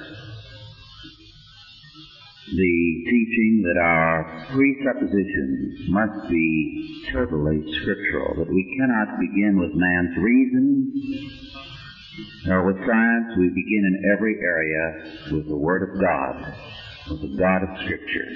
the 2.54 3.04
teaching 3.10 3.64
that 3.66 3.82
our 3.82 4.46
presuppositions 4.54 5.90
must 5.90 6.30
be 6.30 7.10
totally 7.12 7.66
scriptural, 7.82 8.36
that 8.38 8.54
we 8.54 8.64
cannot 8.78 9.20
begin 9.20 9.58
with 9.58 9.72
man's 9.74 10.16
reason, 10.18 10.94
nor 12.46 12.66
with 12.68 12.78
science. 12.86 13.34
We 13.38 13.50
begin 13.50 13.84
in 13.90 14.12
every 14.14 14.38
area 14.38 15.34
with 15.34 15.48
the 15.48 15.58
Word 15.58 15.90
of 15.90 16.00
God, 16.00 16.54
with 17.10 17.22
the 17.22 17.36
God 17.36 17.64
of 17.64 17.70
Scripture. 17.84 18.30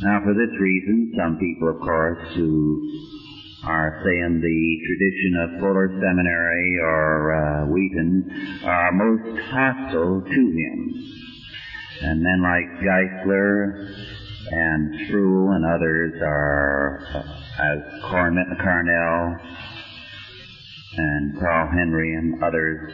Now, 0.00 0.20
for 0.22 0.32
this 0.32 0.54
reason, 0.60 1.12
some 1.18 1.38
people, 1.38 1.70
of 1.70 1.80
course, 1.80 2.34
who 2.36 2.80
are, 3.66 4.00
say, 4.04 4.16
in 4.20 4.38
the 4.38 4.78
tradition 4.86 5.34
of 5.42 5.60
Fuller 5.60 5.88
Seminary 5.90 6.78
or 6.78 7.34
uh, 7.34 7.66
Wheaton, 7.66 8.62
are 8.62 8.92
most 8.92 9.42
hostile 9.50 10.22
to 10.22 10.52
him 10.54 11.27
and 12.02 12.22
men 12.22 12.42
like 12.42 12.80
Geisler 12.82 13.88
and 14.50 15.08
Sproul 15.08 15.52
and 15.52 15.64
others 15.64 16.14
are, 16.22 17.00
uh, 17.14 17.62
as 17.62 17.78
Carnell 18.04 19.38
and 20.96 21.38
Carl 21.38 21.70
Henry 21.70 22.14
and 22.14 22.42
others 22.42 22.92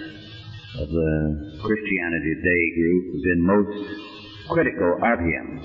of 0.80 0.88
the 0.88 1.58
Christianity 1.62 2.34
Today 2.34 2.64
group 2.74 3.04
have 3.14 3.22
been 3.22 3.46
most 3.46 4.48
critical 4.48 4.98
of 5.02 5.18
him. 5.20 5.60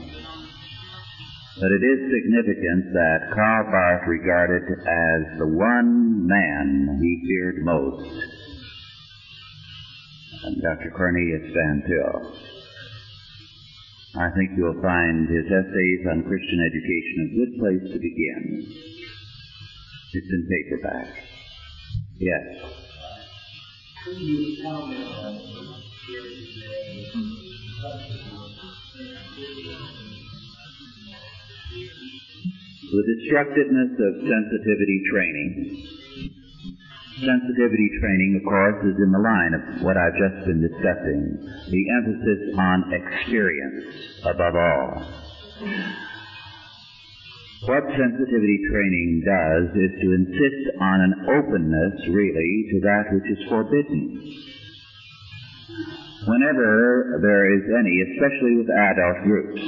But 1.59 1.71
it 1.71 1.83
is 1.83 1.99
significant 2.07 2.93
that 2.93 3.31
Karl 3.33 3.65
Barth 3.71 4.07
regarded 4.07 4.63
as 4.63 5.39
the 5.39 5.47
one 5.47 6.25
man 6.27 6.99
he 7.01 7.27
feared 7.27 7.65
most, 7.65 8.23
and 10.45 10.61
Dr. 10.61 10.91
Cornelius 10.95 11.51
Van 11.53 11.83
Til. 11.85 12.58
I 14.19 14.27
think 14.35 14.51
you'll 14.57 14.81
find 14.81 15.29
his 15.29 15.47
essays 15.47 16.01
on 16.11 16.27
Christian 16.27 16.59
education 16.67 17.23
a 17.23 17.35
good 17.39 17.51
place 17.55 17.85
to 17.93 17.99
begin. 18.03 18.67
It's 20.11 20.27
in 20.27 20.43
paperback. 20.43 21.07
Yes. 22.19 22.43
The 32.91 33.03
destructiveness 33.15 33.91
of 34.03 34.13
sensitivity 34.19 34.99
training. 35.13 35.87
Sensitivity 37.19 37.89
training, 37.99 38.39
of 38.39 38.43
course, 38.47 38.83
is 38.83 38.95
in 38.99 39.11
the 39.11 39.19
line 39.19 39.53
of 39.53 39.83
what 39.83 39.95
I've 39.95 40.15
just 40.15 40.45
been 40.47 40.59
discussing. 40.59 41.39
The 41.71 41.83
emphasis 41.99 42.55
on 42.57 42.91
experience 42.91 44.08
above 44.25 44.55
all. 44.55 45.03
What 47.65 47.83
sensitivity 47.91 48.59
training 48.71 49.21
does 49.27 49.67
is 49.75 49.91
to 49.99 50.07
insist 50.15 50.79
on 50.79 51.01
an 51.01 51.13
openness, 51.27 52.07
really, 52.07 52.65
to 52.71 52.79
that 52.87 53.03
which 53.11 53.37
is 53.37 53.49
forbidden. 53.49 54.15
Whenever 56.25 57.19
there 57.21 57.53
is 57.53 57.63
any, 57.67 57.99
especially 58.15 58.55
with 58.57 58.69
adult 58.69 59.23
groups, 59.23 59.61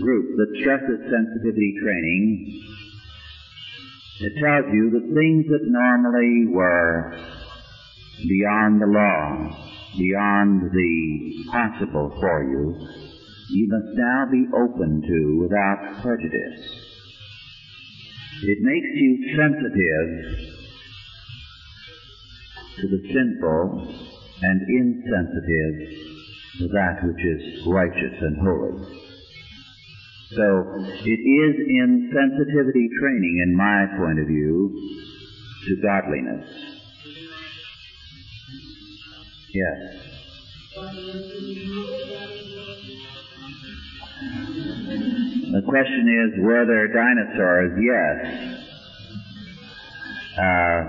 group 0.00 0.36
that 0.36 0.58
stresses 0.60 1.00
sensitivity 1.06 1.74
training, 1.80 2.62
it 4.20 4.32
tells 4.42 4.66
you 4.72 4.90
that 4.90 5.14
things 5.14 5.46
that 5.46 5.70
normally 5.70 6.46
were 6.50 7.14
beyond 8.26 8.80
the 8.80 8.86
law, 8.86 9.54
beyond 9.96 10.62
the 10.72 11.44
possible 11.52 12.10
for 12.18 12.42
you, 12.42 13.05
you 13.48 13.68
must 13.68 13.96
now 13.96 14.26
be 14.30 14.46
open 14.54 15.02
to 15.06 15.38
without 15.42 16.02
prejudice. 16.02 16.60
It 18.42 18.58
makes 18.60 18.88
you 18.94 19.36
sensitive 19.36 20.56
to 22.76 22.88
the 22.88 23.00
sinful 23.12 23.94
and 24.42 24.60
insensitive 24.68 25.74
to 26.58 26.68
that 26.68 27.02
which 27.02 27.24
is 27.24 27.66
righteous 27.66 28.20
and 28.20 28.36
holy. 28.38 29.06
So 30.34 30.74
it 31.04 31.20
is 31.20 31.54
in 31.68 32.10
sensitivity 32.12 32.88
training, 33.00 33.42
in 33.46 33.56
my 33.56 33.86
point 33.96 34.18
of 34.18 34.26
view, 34.26 34.74
to 35.66 35.76
godliness. 35.82 36.44
Yes. 39.54 40.06
The 44.16 45.62
question 45.62 46.08
is, 46.08 46.44
were 46.44 46.64
there 46.64 46.88
dinosaurs? 46.88 47.72
Yes. 47.80 48.56
Uh, 50.38 50.82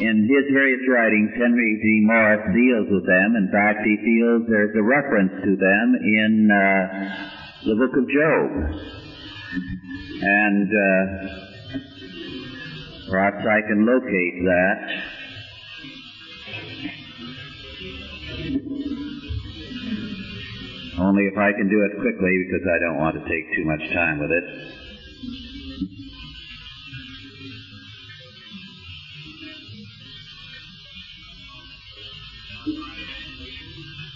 in 0.00 0.28
his 0.28 0.52
various 0.52 0.80
writings, 0.88 1.30
Henry 1.34 1.80
G. 1.82 2.00
Morris 2.04 2.44
deals 2.54 2.88
with 2.90 3.06
them. 3.06 3.34
In 3.36 3.48
fact, 3.50 3.80
he 3.84 3.96
feels 3.96 4.46
there's 4.48 4.76
a 4.76 4.82
reference 4.82 5.32
to 5.42 5.56
them 5.56 5.96
in 6.00 6.50
uh, 6.52 6.88
the 7.64 7.74
book 7.74 7.96
of 7.96 8.08
Job. 8.08 8.78
And 10.20 10.68
uh, 10.68 11.04
perhaps 13.10 13.44
I 13.44 13.60
can 13.66 13.86
locate 13.86 14.44
that. 14.44 15.07
Only 21.00 21.26
if 21.26 21.38
I 21.38 21.52
can 21.52 21.68
do 21.68 21.84
it 21.84 22.00
quickly 22.00 22.44
because 22.46 22.66
I 22.66 22.78
don't 22.80 22.98
want 22.98 23.14
to 23.14 23.22
take 23.22 23.54
too 23.54 23.64
much 23.64 23.82
time 23.94 24.18
with 24.18 24.30
it. 24.32 24.44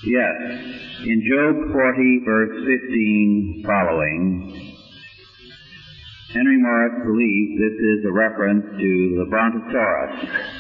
Yes. 0.05 0.35
In 1.05 1.23
Job 1.31 1.73
40, 1.73 2.21
verse 2.25 2.67
15 2.67 3.65
following, 3.65 4.75
Henry 6.35 6.59
Morris 6.59 7.07
believes 7.07 7.61
this 7.61 7.79
is 7.79 8.05
a 8.07 8.13
reference 8.13 8.65
to 8.65 9.17
the 9.19 9.27
Brontosaurus. 9.31 10.52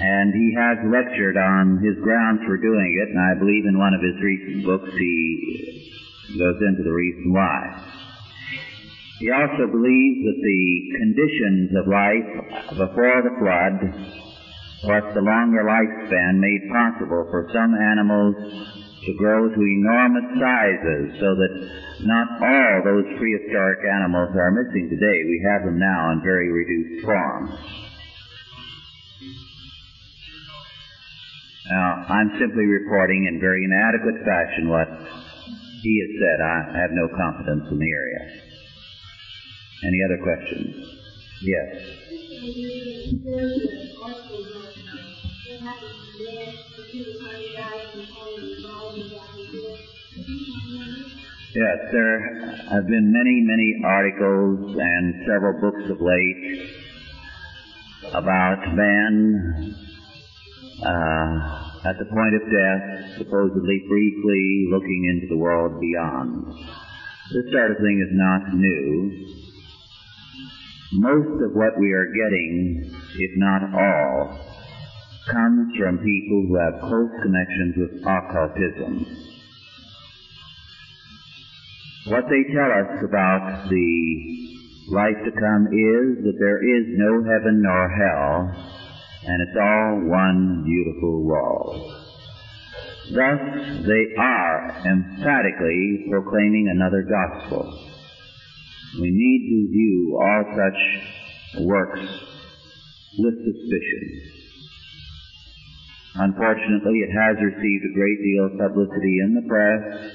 And 0.00 0.32
he 0.32 0.56
has 0.56 0.78
lectured 0.88 1.36
on 1.36 1.76
his 1.84 1.96
grounds 2.02 2.40
for 2.46 2.56
doing 2.56 2.90
it, 3.04 3.08
and 3.12 3.20
I 3.20 3.38
believe 3.38 3.68
in 3.68 3.76
one 3.76 3.92
of 3.92 4.00
his 4.00 4.16
recent 4.22 4.64
books 4.64 4.88
he 4.96 6.38
goes 6.38 6.56
into 6.56 6.82
the 6.82 6.92
reason 6.92 7.32
why. 7.32 7.84
He 9.20 9.28
also 9.30 9.68
believes 9.68 10.24
that 10.24 10.40
the 10.40 10.64
conditions 10.96 11.68
of 11.76 11.84
life 11.92 12.30
before 12.80 13.20
the 13.20 13.36
flood 13.36 13.76
plus 14.80 15.04
the 15.12 15.20
longer 15.20 15.60
lifespan 15.60 16.40
made 16.40 16.64
possible 16.72 17.28
for 17.28 17.44
some 17.52 17.76
animals 17.76 18.32
to 19.04 19.12
grow 19.20 19.48
to 19.48 19.60
enormous 19.60 20.28
sizes 20.40 21.20
so 21.20 21.36
that 21.36 21.52
not 22.08 22.40
all 22.40 22.80
those 22.84 23.04
prehistoric 23.20 23.80
animals 23.84 24.32
are 24.32 24.56
missing 24.56 24.88
today. 24.88 25.18
We 25.28 25.44
have 25.52 25.68
them 25.68 25.78
now 25.78 26.12
in 26.12 26.22
very 26.24 26.48
reduced 26.48 27.04
form. 27.04 27.52
Now, 31.68 32.04
I'm 32.08 32.30
simply 32.38 32.64
reporting 32.64 33.26
in 33.28 33.40
very 33.40 33.64
inadequate 33.64 34.24
fashion 34.24 34.68
what 34.68 34.88
he 35.82 35.92
has 36.00 36.10
said. 36.16 36.40
I 36.40 36.78
have 36.80 36.90
no 36.92 37.08
confidence 37.08 37.68
in 37.70 37.78
the 37.78 37.90
area. 37.90 38.22
Any 39.84 40.00
other 40.04 40.18
questions? 40.22 40.76
Yes. 41.42 42.00
Yes, 51.52 51.78
there 51.92 52.20
have 52.70 52.86
been 52.86 53.12
many, 53.12 53.40
many 53.42 53.74
articles 53.84 54.76
and 54.78 55.14
several 55.26 55.60
books 55.60 55.90
of 55.90 56.00
late 56.00 56.70
about 58.14 58.74
man 58.74 59.89
uh, 60.80 61.88
at 61.88 61.98
the 61.98 62.08
point 62.08 62.34
of 62.34 62.42
death, 62.48 63.18
supposedly 63.18 63.84
briefly 63.88 64.68
looking 64.70 65.02
into 65.12 65.26
the 65.28 65.38
world 65.38 65.80
beyond. 65.80 66.46
This 67.32 67.52
sort 67.52 67.70
of 67.70 67.76
thing 67.78 67.98
is 68.00 68.12
not 68.12 68.54
new. 68.54 69.36
Most 70.92 71.42
of 71.44 71.52
what 71.54 71.78
we 71.78 71.92
are 71.92 72.06
getting, 72.06 72.90
if 73.18 73.30
not 73.36 73.62
all, 73.72 74.38
comes 75.30 75.76
from 75.78 75.98
people 75.98 76.46
who 76.48 76.56
have 76.56 76.80
close 76.80 77.10
connections 77.22 77.74
with 77.76 78.02
occultism. 78.02 79.06
What 82.06 82.24
they 82.26 82.42
tell 82.52 82.72
us 82.72 83.04
about 83.04 83.68
the 83.68 84.40
life 84.90 85.20
to 85.24 85.30
come 85.30 85.66
is 85.70 86.24
that 86.24 86.38
there 86.40 86.58
is 86.58 86.86
no 86.98 87.22
heaven 87.22 87.62
nor 87.62 87.88
hell, 87.88 88.69
and 89.26 89.42
it's 89.42 89.56
all 89.60 90.00
one 90.08 90.64
beautiful 90.64 91.24
wall. 91.26 91.94
Thus, 93.12 93.86
they 93.86 94.04
are 94.18 94.82
emphatically 94.86 96.06
proclaiming 96.08 96.70
another 96.70 97.02
gospel. 97.02 97.66
We 99.00 99.10
need 99.10 99.40
to 99.50 99.70
view 99.72 100.18
all 100.20 100.44
such 100.54 101.62
works 101.64 102.00
with 103.18 103.34
suspicion. 103.34 104.30
Unfortunately, 106.14 106.98
it 107.00 107.12
has 107.12 107.36
received 107.42 107.84
a 107.84 107.94
great 107.94 108.18
deal 108.22 108.46
of 108.46 108.58
publicity 108.58 109.18
in 109.22 109.34
the 109.34 109.46
press, 109.48 110.12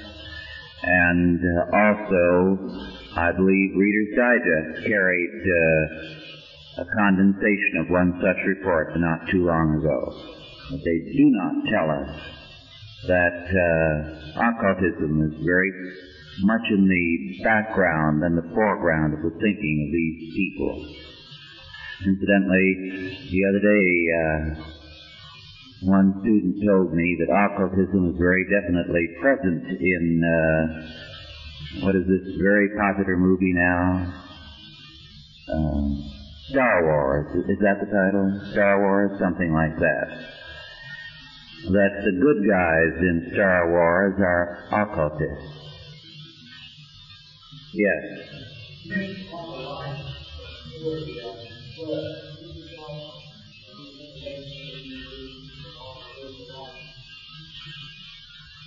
and 0.83 1.39
uh, 1.39 1.75
also, 1.75 2.69
I 3.15 3.31
believe 3.31 3.75
Reader's 3.75 4.15
Digest 4.15 4.87
carried 4.87 5.29
uh, 5.29 6.14
a 6.77 6.85
condensation 6.85 7.79
of 7.79 7.89
one 7.89 8.19
such 8.19 8.41
report 8.47 8.91
not 8.97 9.29
too 9.31 9.45
long 9.45 9.79
ago. 9.79 9.99
But 10.71 10.79
they 10.83 10.99
do 11.13 11.25
not 11.31 11.55
tell 11.71 11.87
us 11.87 12.11
that 13.07 13.37
uh, 13.47 14.49
occultism 14.49 15.21
is 15.29 15.45
very 15.45 15.71
much 16.41 16.65
in 16.71 16.83
the 16.87 17.43
background 17.43 18.23
and 18.23 18.37
the 18.37 18.49
foreground 18.53 19.13
of 19.13 19.21
the 19.21 19.39
thinking 19.39 19.77
of 19.87 19.89
these 19.93 20.33
people. 20.35 20.75
Incidentally, 22.03 22.67
the 23.31 23.41
other 23.47 23.61
day, 23.63 23.87
uh, 24.11 24.75
one 25.87 26.19
student 26.21 26.55
told 26.65 26.93
me 26.93 27.15
that 27.19 27.31
occultism 27.31 28.11
is 28.11 28.17
very 28.17 28.43
definitely 28.51 29.05
present 29.21 29.63
in 29.79 30.21
uh, 30.23 31.85
what 31.85 31.95
is 31.95 32.03
this 32.07 32.35
very 32.41 32.69
popular 32.75 33.15
movie 33.17 33.53
now? 33.53 34.13
Um, 35.53 36.14
Star 36.49 36.83
Wars. 36.83 37.25
Is 37.49 37.59
that 37.59 37.79
the 37.79 37.87
title? 37.87 38.41
Star 38.51 38.79
Wars? 38.81 39.19
Something 39.19 39.53
like 39.53 39.75
that. 39.77 40.07
That 41.71 42.03
the 42.05 42.11
good 42.21 42.47
guys 42.47 43.01
in 43.01 43.31
Star 43.33 43.71
Wars 43.71 44.13
are 44.19 44.67
occultists. 44.71 45.65
Yes. 47.73 48.03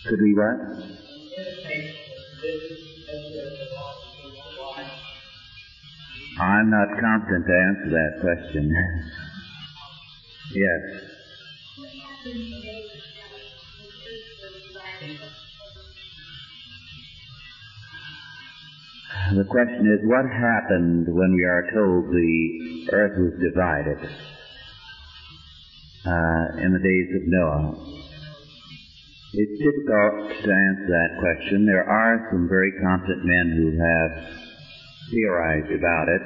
Could 0.07 0.21
we 0.21 0.35
what? 0.35 0.98
I'm 6.41 6.71
not 6.71 6.89
competent 7.01 7.47
to 7.47 7.53
answer 7.53 7.91
that 7.91 8.21
question. 8.21 8.75
yes. 10.55 11.09
The 19.35 19.45
question 19.45 19.87
is, 19.93 20.01
what 20.09 20.25
happened 20.31 21.07
when 21.09 21.35
we 21.35 21.45
are 21.45 21.71
told 21.75 22.07
the 22.07 22.89
earth 22.93 23.19
was 23.19 23.35
divided 23.43 23.99
uh, 26.07 26.65
in 26.65 26.73
the 26.73 26.79
days 26.79 27.15
of 27.15 27.27
Noah? 27.27 27.75
It's 29.35 29.59
difficult 29.61 30.31
to 30.31 30.51
answer 30.51 30.89
that 30.89 31.19
question. 31.21 31.67
There 31.67 31.85
are 31.85 32.29
some 32.31 32.49
very 32.49 32.73
competent 32.81 33.25
men 33.25 33.53
who 33.55 33.77
have 33.77 34.48
theorized 35.11 35.73
about 35.73 36.09
it. 36.09 36.23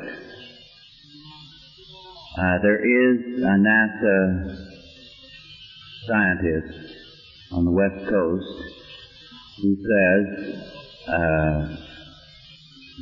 Uh, 2.39 2.59
there 2.63 2.81
is 2.81 3.43
a 3.43 3.57
NASA 3.61 4.57
scientist 6.07 6.95
on 7.53 7.65
the 7.65 7.71
West 7.71 8.07
Coast 8.09 8.63
who 9.61 9.77
says 9.77 10.27
uh, 11.09 11.77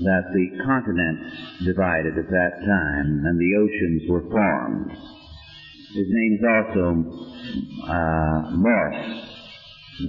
that 0.03 0.33
the 0.33 0.51
continents 0.65 1.37
divided 1.65 2.19
at 2.19 2.29
that 2.29 2.61
time 2.67 3.23
and 3.25 3.39
the 3.39 3.55
oceans 3.57 4.03
were 4.09 4.23
formed. 4.31 4.91
His 5.95 6.07
name 6.09 6.39
is 6.39 6.45
also 6.45 7.05
uh, 7.89 8.51
Morse, 8.57 9.25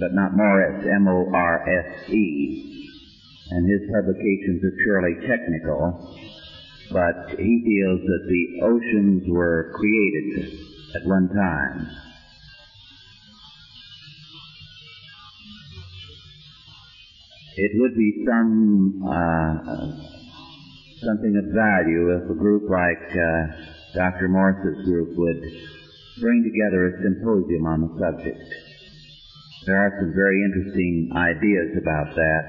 but 0.00 0.12
not 0.12 0.36
Morris, 0.36 0.84
M-O-R-S-E. 0.84 2.90
And 3.50 3.68
his 3.68 3.82
publications 3.90 4.64
are 4.64 4.76
purely 4.82 5.14
technical, 5.26 6.16
but 6.90 7.38
he 7.38 7.62
feels 7.64 8.00
that 8.00 8.24
the 8.28 8.44
oceans 8.64 9.24
were 9.28 9.72
created 9.74 10.58
at 10.94 11.06
one 11.06 11.28
time. 11.28 11.88
It 17.54 17.72
would 17.74 17.94
be 17.94 18.24
some 18.26 19.02
uh, 19.04 20.12
something 21.04 21.36
of 21.36 21.52
value 21.52 22.16
if 22.16 22.30
a 22.30 22.34
group 22.34 22.70
like 22.70 23.10
uh, 23.12 23.42
Dr. 23.94 24.28
Morse's 24.28 24.84
group 24.86 25.10
would 25.18 25.42
bring 26.20 26.42
together 26.44 26.86
a 26.86 27.02
symposium 27.02 27.66
on 27.66 27.80
the 27.82 27.92
subject. 28.00 28.40
There 29.66 29.76
are 29.76 29.92
some 30.00 30.12
very 30.14 30.42
interesting 30.42 31.10
ideas 31.14 31.76
about 31.76 32.14
that, 32.14 32.42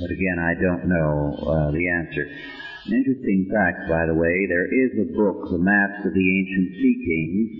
but 0.00 0.10
again, 0.10 0.38
I 0.38 0.54
don't 0.54 0.86
know 0.86 1.34
uh, 1.42 1.70
the 1.70 1.86
answer. 1.90 2.24
An 2.86 2.92
interesting 2.94 3.50
fact, 3.52 3.90
by 3.90 4.06
the 4.06 4.14
way, 4.14 4.46
there 4.46 4.70
is 4.70 4.90
a 5.02 5.12
book, 5.12 5.50
The 5.50 5.58
Maps 5.58 6.06
of 6.06 6.14
the 6.14 6.28
Ancient 6.40 6.68
Sea 6.78 6.96
Kings, 7.04 7.50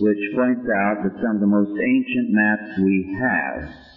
which 0.00 0.22
points 0.34 0.64
out 0.64 1.04
that 1.04 1.20
some 1.20 1.36
of 1.36 1.44
the 1.44 1.50
most 1.50 1.76
ancient 1.76 2.28
maps 2.32 2.78
we 2.80 3.18
have 3.20 3.90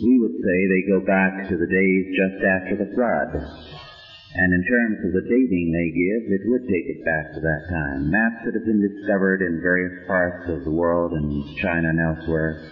we 0.00 0.18
would 0.18 0.32
say 0.32 0.56
they 0.64 0.88
go 0.88 1.04
back 1.04 1.48
to 1.48 1.56
the 1.60 1.68
days 1.68 2.04
just 2.16 2.40
after 2.40 2.74
the 2.80 2.90
flood. 2.96 3.36
And 3.36 4.48
in 4.54 4.62
terms 4.64 4.98
of 5.04 5.12
the 5.12 5.28
dating 5.28 5.68
they 5.68 5.90
give, 5.92 6.22
it 6.32 6.48
would 6.48 6.64
take 6.64 6.86
it 6.88 7.04
back 7.04 7.34
to 7.34 7.40
that 7.40 7.62
time. 7.68 8.10
Maps 8.10 8.40
that 8.46 8.54
have 8.54 8.64
been 8.64 8.80
discovered 8.80 9.42
in 9.42 9.60
various 9.60 10.06
parts 10.06 10.48
of 10.48 10.64
the 10.64 10.70
world, 10.70 11.12
in 11.12 11.44
China 11.60 11.90
and 11.90 12.00
elsewhere, 12.00 12.64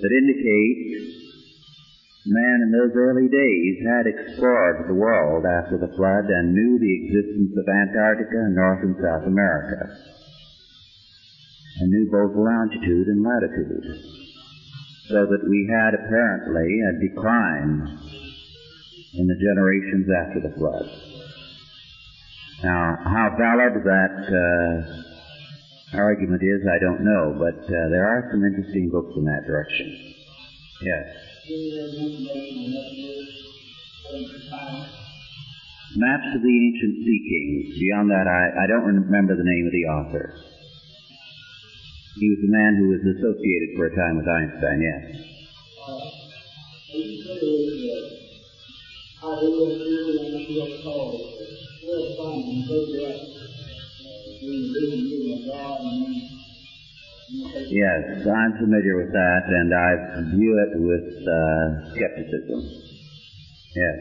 that 0.00 0.10
indicate 0.10 1.21
man 2.26 2.58
in 2.62 2.70
those 2.70 2.94
early 2.94 3.26
days 3.26 3.76
had 3.82 4.06
explored 4.06 4.86
the 4.86 4.94
world 4.94 5.42
after 5.42 5.78
the 5.78 5.90
flood 5.96 6.30
and 6.30 6.54
knew 6.54 6.78
the 6.78 6.94
existence 7.02 7.50
of 7.58 7.66
Antarctica 7.66 8.38
and 8.46 8.54
North 8.54 8.82
and 8.82 8.96
South 9.02 9.26
America, 9.26 9.90
and 11.80 11.90
knew 11.90 12.06
both 12.10 12.36
longitude 12.36 13.08
and 13.08 13.26
latitude 13.26 13.86
so 15.08 15.26
that 15.26 15.42
we 15.50 15.66
had 15.66 15.94
apparently 15.98 16.78
a 16.86 16.92
decline 17.10 17.98
in 19.14 19.26
the 19.26 19.38
generations 19.42 20.06
after 20.08 20.40
the 20.46 20.54
flood. 20.56 20.86
Now, 22.62 22.96
how 23.02 23.34
valid 23.36 23.82
that 23.82 24.16
uh, 24.30 25.98
argument 25.98 26.42
is, 26.42 26.62
I 26.70 26.78
don't 26.78 27.02
know, 27.02 27.34
but 27.36 27.58
uh, 27.66 27.88
there 27.90 28.06
are 28.06 28.30
some 28.30 28.44
interesting 28.44 28.88
books 28.90 29.12
in 29.16 29.24
that 29.24 29.42
direction. 29.44 30.14
Yes. 30.82 31.31
Maps 31.42 31.58
of 36.36 36.42
the 36.42 36.70
Ancient 36.70 36.94
Sea 37.02 37.20
Kings. 37.26 37.78
Beyond 37.80 38.10
that, 38.10 38.28
I, 38.30 38.62
I 38.62 38.66
don't 38.68 38.84
remember 38.84 39.34
the 39.34 39.42
name 39.42 39.66
of 39.66 39.72
the 39.72 39.86
author. 39.90 40.34
He 42.14 42.30
was 42.30 42.38
the 42.42 42.52
man 42.52 42.76
who 42.76 42.90
was 42.90 43.00
associated 43.02 43.74
for 43.76 43.86
a 43.86 43.96
time 43.96 44.18
with 44.18 44.28
Einstein, 44.28 44.82
yes. 44.82 45.02
Yes, 57.32 58.26
I'm 58.28 58.52
familiar 58.60 58.96
with 59.00 59.12
that, 59.12 59.42
and 59.48 59.72
I 59.72 59.90
view 60.36 60.52
it 60.52 60.72
with 60.84 61.08
uh, 61.24 61.64
skepticism. 61.96 62.60
Yes. 63.72 63.96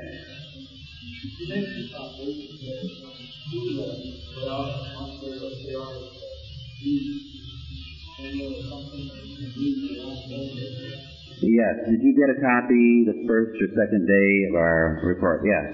Yes. 11.41 11.75
Did 11.87 12.01
you 12.03 12.13
get 12.19 12.35
a 12.35 12.39
copy 12.41 13.05
the 13.07 13.23
first 13.27 13.55
or 13.55 13.67
second 13.79 14.07
day 14.07 14.43
of 14.49 14.55
our 14.55 14.99
report? 15.03 15.41
Yes. 15.45 15.71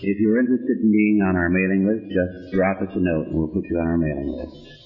If 0.00 0.16
you're 0.20 0.40
interested 0.40 0.78
in 0.80 0.90
being 0.90 1.20
on 1.20 1.36
our 1.36 1.50
mailing 1.50 1.84
list, 1.84 2.08
just 2.08 2.54
drop 2.54 2.80
us 2.80 2.88
a 2.94 3.00
note 3.00 3.26
and 3.28 3.36
we'll 3.36 3.48
put 3.48 3.64
you 3.68 3.76
on 3.78 3.86
our 3.88 3.98
mailing 3.98 4.32
list. 4.40 4.77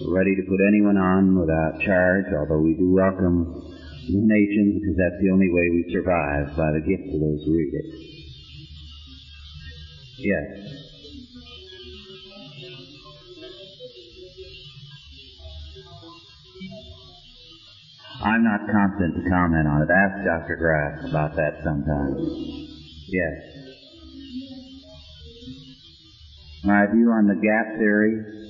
We're 0.00 0.16
ready 0.16 0.34
to 0.34 0.42
put 0.42 0.58
anyone 0.66 0.96
on 0.96 1.38
without 1.38 1.80
charge, 1.80 2.26
although 2.34 2.60
we 2.60 2.74
do 2.74 2.90
welcome 2.90 3.46
donations 4.10 4.82
because 4.82 4.96
that's 4.98 5.22
the 5.22 5.30
only 5.30 5.48
way 5.48 5.70
we 5.70 5.86
survive 5.92 6.56
by 6.56 6.72
the 6.72 6.80
gift 6.80 7.14
of 7.14 7.20
those 7.20 7.44
who 7.46 7.54
read 7.54 7.74
it. 7.74 7.86
Yes. 10.18 10.74
I'm 18.24 18.42
not 18.42 18.66
competent 18.66 19.14
to 19.22 19.30
comment 19.30 19.68
on 19.68 19.82
it. 19.82 19.88
Ask 19.94 20.24
Dr. 20.24 20.56
Graff 20.56 21.08
about 21.08 21.36
that 21.36 21.62
sometime. 21.62 22.16
Yes. 23.06 23.54
My 26.64 26.86
view 26.86 27.12
on 27.12 27.26
the 27.28 27.34
gap 27.36 27.78
theory? 27.78 28.43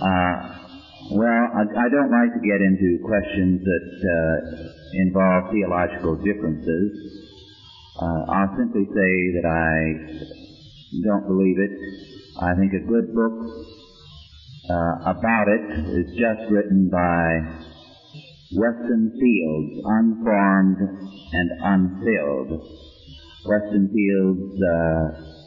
Uh, 0.00 0.34
well, 1.12 1.44
I, 1.54 1.62
I, 1.62 1.86
don't 1.92 2.10
like 2.10 2.32
to 2.34 2.42
get 2.42 2.58
into 2.58 2.98
questions 3.04 3.62
that 3.62 3.88
uh, 4.02 4.34
involve 5.06 5.52
theological 5.52 6.16
differences. 6.16 6.90
Uh, 8.00 8.24
I'll 8.32 8.56
simply 8.58 8.86
say 8.90 9.12
that 9.38 9.46
I 9.46 9.74
don't 11.04 11.26
believe 11.26 11.58
it. 11.58 11.70
I 12.40 12.54
think 12.58 12.72
a 12.72 12.86
good 12.88 13.14
book 13.14 13.36
uh, 14.70 15.14
about 15.14 15.46
it 15.46 15.62
is 15.94 16.10
just 16.18 16.50
written 16.50 16.88
by 16.90 17.38
Weston 18.56 19.12
Fields, 19.14 19.82
unformed 19.84 20.78
and 21.32 21.50
unfilled. 21.62 22.62
Weston 23.46 23.90
Fields 23.92 24.62
uh, 24.62 25.43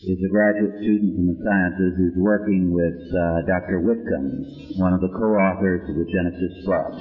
is 0.00 0.16
a 0.16 0.32
graduate 0.32 0.72
student 0.80 1.12
in 1.12 1.26
the 1.28 1.38
sciences 1.44 1.92
who's 2.00 2.16
working 2.16 2.72
with 2.72 2.96
uh, 3.12 3.44
Dr. 3.44 3.84
Whitcomb, 3.84 4.80
one 4.80 4.96
of 4.96 5.00
the 5.04 5.12
co-authors 5.12 5.84
of 5.84 5.94
the 5.94 6.08
Genesis 6.08 6.64
Flood. 6.64 6.96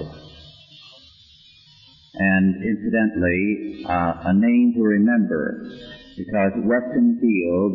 And 2.20 2.56
incidentally, 2.60 3.86
uh, 3.88 4.14
a 4.28 4.34
name 4.36 4.74
to 4.76 4.84
remember, 4.84 5.64
because 6.18 6.52
Weston 6.68 7.16
Field, 7.24 7.74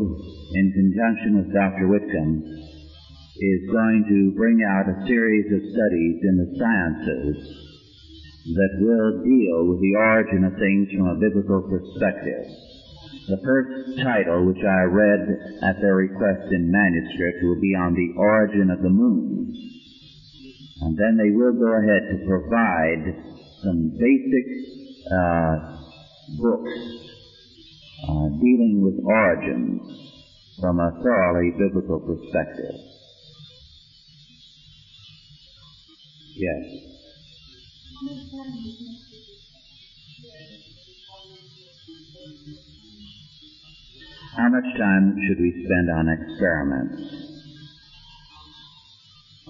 in 0.52 0.66
conjunction 0.76 1.40
with 1.40 1.48
Dr. 1.56 1.88
Whitcomb, 1.88 2.44
is 2.44 3.60
going 3.72 4.04
to 4.04 4.36
bring 4.36 4.60
out 4.60 4.92
a 4.92 5.06
series 5.08 5.48
of 5.48 5.60
studies 5.72 6.16
in 6.20 6.36
the 6.36 6.52
sciences 6.60 7.36
that 8.44 8.72
will 8.76 9.24
deal 9.24 9.72
with 9.72 9.80
the 9.80 9.96
origin 9.96 10.44
of 10.44 10.52
things 10.60 10.92
from 10.92 11.08
a 11.08 11.16
biblical 11.16 11.64
perspective. 11.64 12.44
The 13.26 13.40
first 13.42 13.98
title, 14.02 14.44
which 14.46 14.62
I 14.62 14.82
read 14.82 15.20
at 15.62 15.80
their 15.80 15.96
request 15.96 16.44
in 16.50 16.70
manuscript, 16.70 17.38
will 17.42 17.58
be 17.58 17.74
on 17.74 17.94
the 17.94 18.12
origin 18.16 18.70
of 18.70 18.82
the 18.82 18.90
moon. 18.90 19.50
And 20.82 20.96
then 20.98 21.16
they 21.16 21.30
will 21.30 21.54
go 21.54 21.72
ahead 21.72 22.02
to 22.10 22.26
provide 22.28 23.04
some 23.62 23.96
basic 23.96 24.44
uh, 25.10 25.56
books 26.36 26.68
uh, 28.04 28.28
dealing 28.40 28.82
with 28.84 29.02
origins 29.02 29.80
from 30.60 30.78
a 30.80 30.92
thoroughly 31.02 31.50
biblical 31.56 32.00
perspective. 32.00 32.76
Yes. 36.36 36.84
How 44.36 44.48
much 44.48 44.66
time 44.76 45.14
should 45.26 45.38
we 45.38 45.64
spend 45.64 45.90
on 45.94 46.08
experiments? 46.10 46.98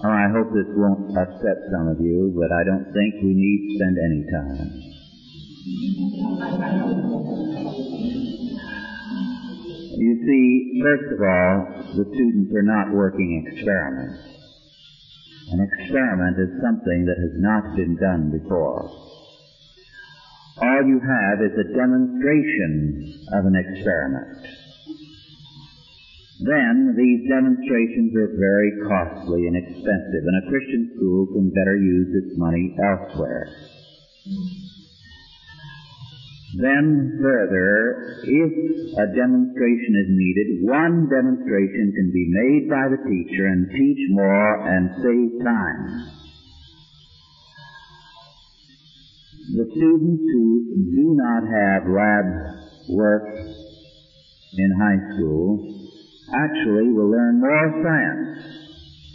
Oh, 0.03 0.13
I 0.13 0.29
hope 0.29 0.53
this 0.53 0.69
won't 0.77 1.17
upset 1.17 1.57
some 1.73 1.87
of 1.87 1.97
you, 1.99 2.29
but 2.37 2.53
I 2.53 2.63
don't 2.63 2.93
think 2.93 3.15
we 3.23 3.33
need 3.33 3.65
to 3.65 3.73
spend 3.81 3.97
any 3.97 4.21
time. 4.29 4.69
You 9.97 10.13
see, 10.21 10.81
first 10.83 11.09
of 11.13 11.19
all, 11.19 11.65
the 11.97 12.05
students 12.13 12.53
are 12.53 12.61
not 12.61 12.93
working 12.93 13.41
experiments. 13.47 14.21
An 15.49 15.65
experiment 15.65 16.37
is 16.37 16.61
something 16.61 17.05
that 17.09 17.17
has 17.17 17.33
not 17.41 17.75
been 17.75 17.97
done 17.97 18.29
before. 18.29 18.85
All 20.61 20.83
you 20.85 21.01
have 21.01 21.41
is 21.41 21.57
a 21.57 21.73
demonstration 21.73 23.25
of 23.33 23.45
an 23.45 23.55
experiment. 23.55 24.64
Then 26.43 26.95
these 26.97 27.29
demonstrations 27.31 28.11
are 28.15 28.35
very 28.35 28.71
costly 28.83 29.47
and 29.47 29.55
expensive, 29.55 30.23
and 30.27 30.43
a 30.43 30.49
Christian 30.51 30.91
school 30.95 31.27
can 31.31 31.49
better 31.55 31.77
use 31.77 32.11
its 32.11 32.37
money 32.37 32.75
elsewhere. 32.75 33.47
Then 36.59 37.19
further, 37.21 38.19
if 38.23 38.51
a 38.99 39.07
demonstration 39.15 39.93
is 39.95 40.09
needed, 40.11 40.47
one 40.67 41.07
demonstration 41.07 41.93
can 41.95 42.11
be 42.11 42.27
made 42.27 42.69
by 42.69 42.87
the 42.91 42.99
teacher 42.99 43.45
and 43.47 43.71
teach 43.71 44.01
more 44.11 44.67
and 44.67 44.89
save 45.03 45.43
time. 45.43 45.81
The 49.55 49.67
students 49.71 50.23
who 50.33 50.83
do 50.95 51.15
not 51.15 51.43
have 51.47 51.87
lab 51.87 52.25
work 52.89 53.23
in 54.57 54.71
high 54.79 55.15
school 55.15 55.84
actually 56.33 56.89
will 56.93 57.11
learn 57.11 57.39
more 57.39 57.69
science 57.83 58.65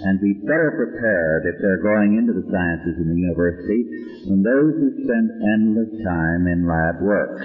and 0.00 0.20
be 0.20 0.32
better 0.46 0.72
prepared 0.76 1.44
if 1.44 1.60
they're 1.60 1.82
going 1.82 2.16
into 2.16 2.32
the 2.32 2.46
sciences 2.48 2.96
in 2.96 3.08
the 3.08 3.20
university 3.20 3.82
than 4.28 4.42
those 4.42 4.72
who 4.78 5.04
spend 5.04 5.28
endless 5.54 5.92
time 6.04 6.46
in 6.46 6.66
lab 6.66 7.00
work. 7.02 7.36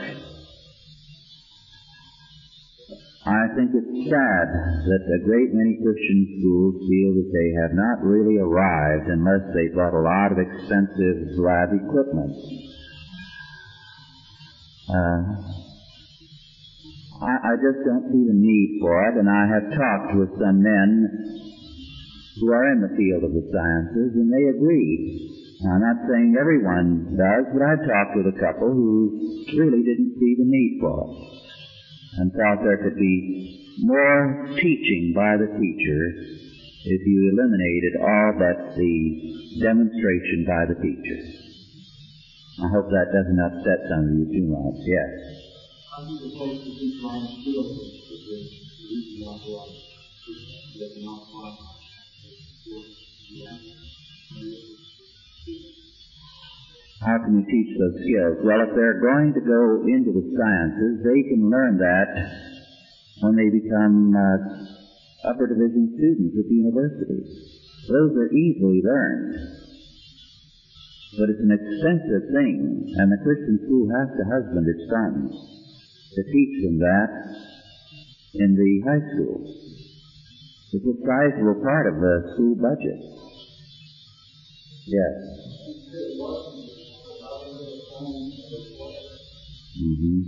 I 3.25 3.49
think 3.57 3.73
it's 3.73 4.05
sad 4.05 4.47
that 4.85 5.01
a 5.01 5.25
great 5.25 5.49
many 5.51 5.81
Christian 5.81 6.37
schools 6.37 6.77
feel 6.85 7.11
that 7.17 7.31
they 7.33 7.49
have 7.57 7.73
not 7.73 8.05
really 8.05 8.37
arrived 8.37 9.09
unless 9.09 9.41
they 9.49 9.73
bought 9.73 9.97
a 9.97 10.05
lot 10.05 10.31
of 10.31 10.37
expensive 10.37 11.33
lab 11.41 11.73
equipment. 11.73 12.37
Uh, 14.85 15.64
I, 17.21 17.33
I 17.51 17.53
just 17.61 17.79
don't 17.85 18.11
see 18.11 18.23
the 18.27 18.35
need 18.35 18.79
for 18.81 18.95
it, 19.07 19.15
and 19.15 19.29
I 19.29 19.43
have 19.47 19.71
talked 19.71 20.19
with 20.19 20.31
some 20.35 20.59
men 20.59 20.89
who 22.39 22.51
are 22.51 22.71
in 22.73 22.81
the 22.81 22.95
field 22.97 23.23
of 23.23 23.31
the 23.31 23.45
sciences, 23.47 24.11
and 24.19 24.27
they 24.27 24.45
agree. 24.51 25.31
Now, 25.63 25.79
I'm 25.79 25.81
not 25.81 25.99
saying 26.11 26.35
everyone 26.35 27.15
does, 27.15 27.45
but 27.55 27.63
I've 27.63 27.87
talked 27.87 28.19
with 28.19 28.35
a 28.35 28.39
couple 28.39 28.67
who 28.67 29.15
really 29.55 29.83
didn't 29.87 30.19
see 30.19 30.35
the 30.35 30.43
need 30.43 30.77
for 30.83 31.07
it 31.07 31.35
and 32.17 32.31
thought 32.31 32.63
there 32.63 32.79
could 32.83 32.95
be 32.95 33.75
more 33.79 34.47
teaching 34.55 35.11
by 35.15 35.35
the 35.35 35.51
teacher 35.59 36.01
if 36.85 37.01
you 37.03 37.17
eliminated 37.33 37.93
all 37.99 38.31
but 38.39 38.75
the 38.75 39.59
demonstration 39.59 40.45
by 40.47 40.63
the 40.69 40.79
teacher. 40.79 41.19
I 42.63 42.67
hope 42.71 42.87
that 42.87 43.11
doesn't 43.11 43.39
upset 43.39 43.79
some 43.91 44.03
of 44.07 44.11
you 44.15 44.25
too 44.31 44.47
much. 44.47 44.79
Yes. 44.87 45.34
How 45.95 46.03
can 46.03 46.11
you 57.39 57.47
teach 57.47 57.79
those 57.79 57.95
skills? 58.03 58.43
Well, 58.43 58.59
if 58.59 58.75
they're 58.75 58.99
going 58.99 59.31
to 59.35 59.39
go 59.39 59.87
into 59.87 60.11
the 60.11 60.35
sciences, 60.35 60.99
they 60.99 61.23
can 61.31 61.49
learn 61.49 61.77
that 61.77 62.11
when 63.21 63.39
they 63.39 63.47
become 63.47 64.11
uh, 64.11 65.31
upper 65.31 65.47
division 65.47 65.95
students 65.95 66.35
at 66.35 66.43
the 66.43 66.55
university. 66.55 67.23
Those 67.87 68.11
are 68.19 68.35
easily 68.35 68.83
learned. 68.83 69.31
But 71.17 71.29
it's 71.29 71.39
an 71.39 71.55
expensive 71.55 72.35
thing, 72.35 72.83
and 72.99 73.07
the 73.07 73.23
Christian 73.23 73.63
school 73.63 73.87
has 73.95 74.11
to 74.19 74.27
husband 74.27 74.67
its 74.67 74.91
funds 74.91 75.55
to 76.15 76.23
teach 76.31 76.63
them 76.63 76.79
that 76.79 77.09
in 78.35 78.55
the 78.55 78.81
high 78.87 79.03
school. 79.13 79.43
It's 80.71 80.83
a 80.83 80.95
sizable 81.07 81.61
part 81.63 81.87
of 81.87 81.99
the 81.99 82.33
school 82.33 82.55
budget. 82.55 82.99
Yes. 84.87 85.15
Mm-hmm. 89.75 90.19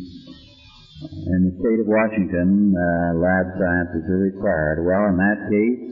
In 1.27 1.39
the 1.45 1.53
state 1.59 1.79
of 1.79 1.87
Washington, 1.87 2.73
uh, 2.73 3.13
lab 3.19 3.45
sciences 3.59 4.09
are 4.09 4.17
required. 4.17 4.83
Well, 4.83 5.07
in 5.11 5.17
that 5.21 5.51
case, 5.51 5.83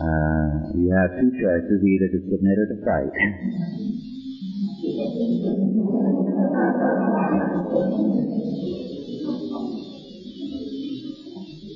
uh, 0.00 0.72
you 0.80 0.90
have 0.96 1.18
two 1.20 1.30
choices, 1.34 1.82
either 1.84 2.08
to 2.08 2.20
submit 2.30 2.56
or 2.56 2.66
to 2.72 2.78
fight. 2.86 3.12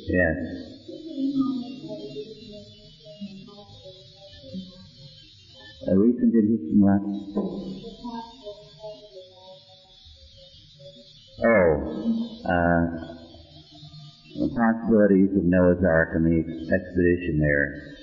Yes. 0.09 0.37
A 5.89 5.97
recent 5.97 6.35
in 6.35 6.81
what? 6.81 7.01
Oh, 11.43 11.83
uh, 12.45 12.87
the 14.37 14.49
possibilities 14.55 15.35
of 15.37 15.45
Noah's 15.45 15.83
Ark 15.83 16.11
and 16.13 16.25
the 16.25 16.41
expedition 16.73 17.39
there. 17.39 18.00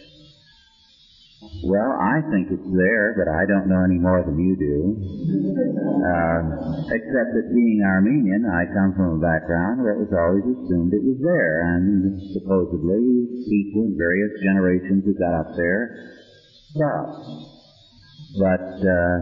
Well, 1.67 1.99
I 1.99 2.23
think 2.31 2.47
it's 2.47 2.71
there, 2.71 3.11
but 3.19 3.27
I 3.27 3.43
don't 3.43 3.67
know 3.67 3.83
any 3.83 3.99
more 3.99 4.23
than 4.23 4.39
you 4.39 4.55
do. 4.55 4.79
Um, 5.99 6.43
except 6.87 7.35
that 7.35 7.51
being 7.51 7.83
Armenian, 7.83 8.47
I 8.47 8.71
come 8.71 8.95
from 8.95 9.19
a 9.19 9.21
background 9.21 9.83
where 9.83 9.99
it 9.99 10.07
was 10.07 10.15
always 10.15 10.47
assumed 10.47 10.95
it 10.95 11.03
was 11.03 11.19
there, 11.19 11.75
and 11.75 12.15
supposedly 12.39 13.43
people 13.51 13.83
in 13.83 13.99
various 13.99 14.31
generations 14.39 15.03
who 15.03 15.13
got 15.19 15.35
up 15.35 15.51
there 15.59 15.91
saw 16.71 17.19
But 18.39 18.79
uh, 18.87 19.17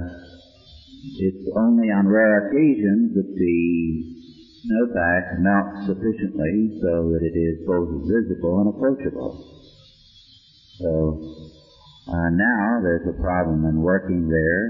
it's 1.17 1.49
only 1.57 1.89
on 1.89 2.05
rare 2.05 2.45
occasions 2.45 3.17
that 3.17 3.25
the 3.25 3.57
snowpack 4.61 5.41
melts 5.41 5.89
sufficiently 5.89 6.77
so 6.77 7.09
that 7.09 7.25
it 7.25 7.33
is 7.33 7.65
both 7.65 8.05
visible 8.05 8.61
and 8.61 8.69
approachable. 8.69 9.33
So 10.77 11.54
uh, 12.07 12.29
now 12.29 12.79
there's 12.85 13.07
a 13.09 13.21
problem 13.21 13.65
in 13.65 13.81
working 13.81 14.29
there. 14.29 14.63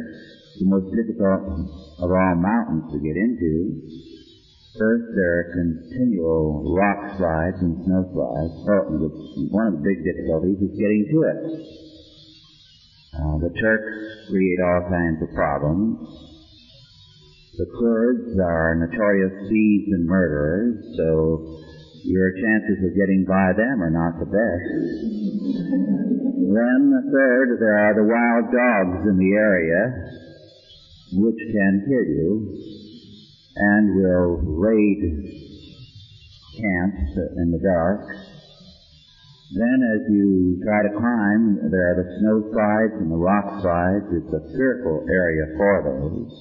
The 0.59 0.71
most 0.71 0.87
difficult 0.95 1.67
of 1.99 2.07
all 2.07 2.35
mountains 2.39 2.87
to 2.95 2.99
get 3.03 3.19
into. 3.19 3.83
First, 4.79 5.03
there 5.15 5.39
are 5.39 5.51
continual 5.51 6.75
rock 6.75 7.17
slides 7.17 7.59
and 7.59 7.75
snow 7.83 8.07
slides. 8.11 8.55
Oh, 8.67 9.11
one 9.51 9.67
of 9.67 9.73
the 9.79 9.83
big 9.83 10.03
difficulties 10.03 10.63
is 10.63 10.79
getting 10.79 11.07
to 11.11 11.17
it. 11.27 11.39
Uh, 13.15 13.39
the 13.39 13.51
Turks 13.55 14.27
create 14.31 14.59
all 14.63 14.87
kinds 14.87 15.23
of 15.23 15.31
problems. 15.35 15.95
The 17.57 17.67
Kurds 17.79 18.39
are 18.39 18.75
notorious 18.75 19.47
thieves 19.47 19.87
and 19.91 20.05
murderers, 20.07 20.75
so 20.97 21.63
your 22.03 22.31
chances 22.31 22.83
of 22.83 22.95
getting 22.95 23.23
by 23.27 23.53
them 23.55 23.81
are 23.81 23.91
not 23.91 24.19
the 24.19 24.27
best. 24.27 26.24
Then 26.55 27.11
third, 27.11 27.59
there 27.59 27.75
are 27.83 27.93
the 27.99 28.07
wild 28.07 28.47
dogs 28.47 29.03
in 29.11 29.19
the 29.19 29.33
area, 29.35 29.91
which 31.11 31.35
can 31.51 31.83
kill 31.83 32.07
you 32.07 32.55
and 33.57 33.83
will 33.99 34.39
raid 34.55 35.03
camps 36.55 37.11
in 37.35 37.51
the 37.51 37.59
dark. 37.59 38.07
Then 39.51 39.79
as 39.99 40.07
you 40.07 40.63
try 40.63 40.83
to 40.87 40.95
climb, 40.95 41.59
there 41.71 41.91
are 41.91 41.99
the 41.99 42.09
snow 42.23 42.39
slides 42.47 43.03
and 43.03 43.11
the 43.11 43.19
rock 43.19 43.59
slides. 43.59 44.07
It's 44.15 44.31
a 44.31 44.47
fearful 44.55 45.05
area 45.11 45.51
for 45.57 45.83
those. 45.83 46.31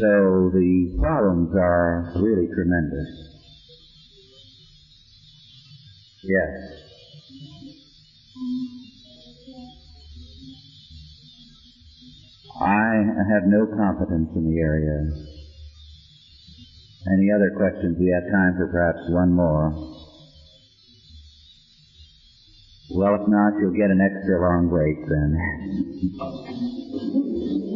So 0.00 0.56
the 0.56 0.96
problems 0.98 1.52
are 1.54 2.12
really 2.16 2.48
tremendous. 2.48 3.12
Yes. 6.24 6.87
I 12.60 13.04
have 13.30 13.46
no 13.46 13.66
confidence 13.66 14.30
in 14.34 14.44
the 14.44 14.58
area. 14.60 15.06
Any 17.06 17.30
other 17.30 17.50
questions? 17.56 17.96
We 17.98 18.10
have 18.12 18.30
time 18.30 18.54
for 18.56 18.66
perhaps 18.68 18.98
one 19.08 19.32
more. 19.32 19.72
Well, 22.90 23.14
if 23.14 23.26
not, 23.28 23.52
you'll 23.58 23.70
get 23.70 23.90
an 23.90 24.00
extra 24.00 24.40
long 24.40 24.68
break 24.68 24.96
then. 25.06 25.36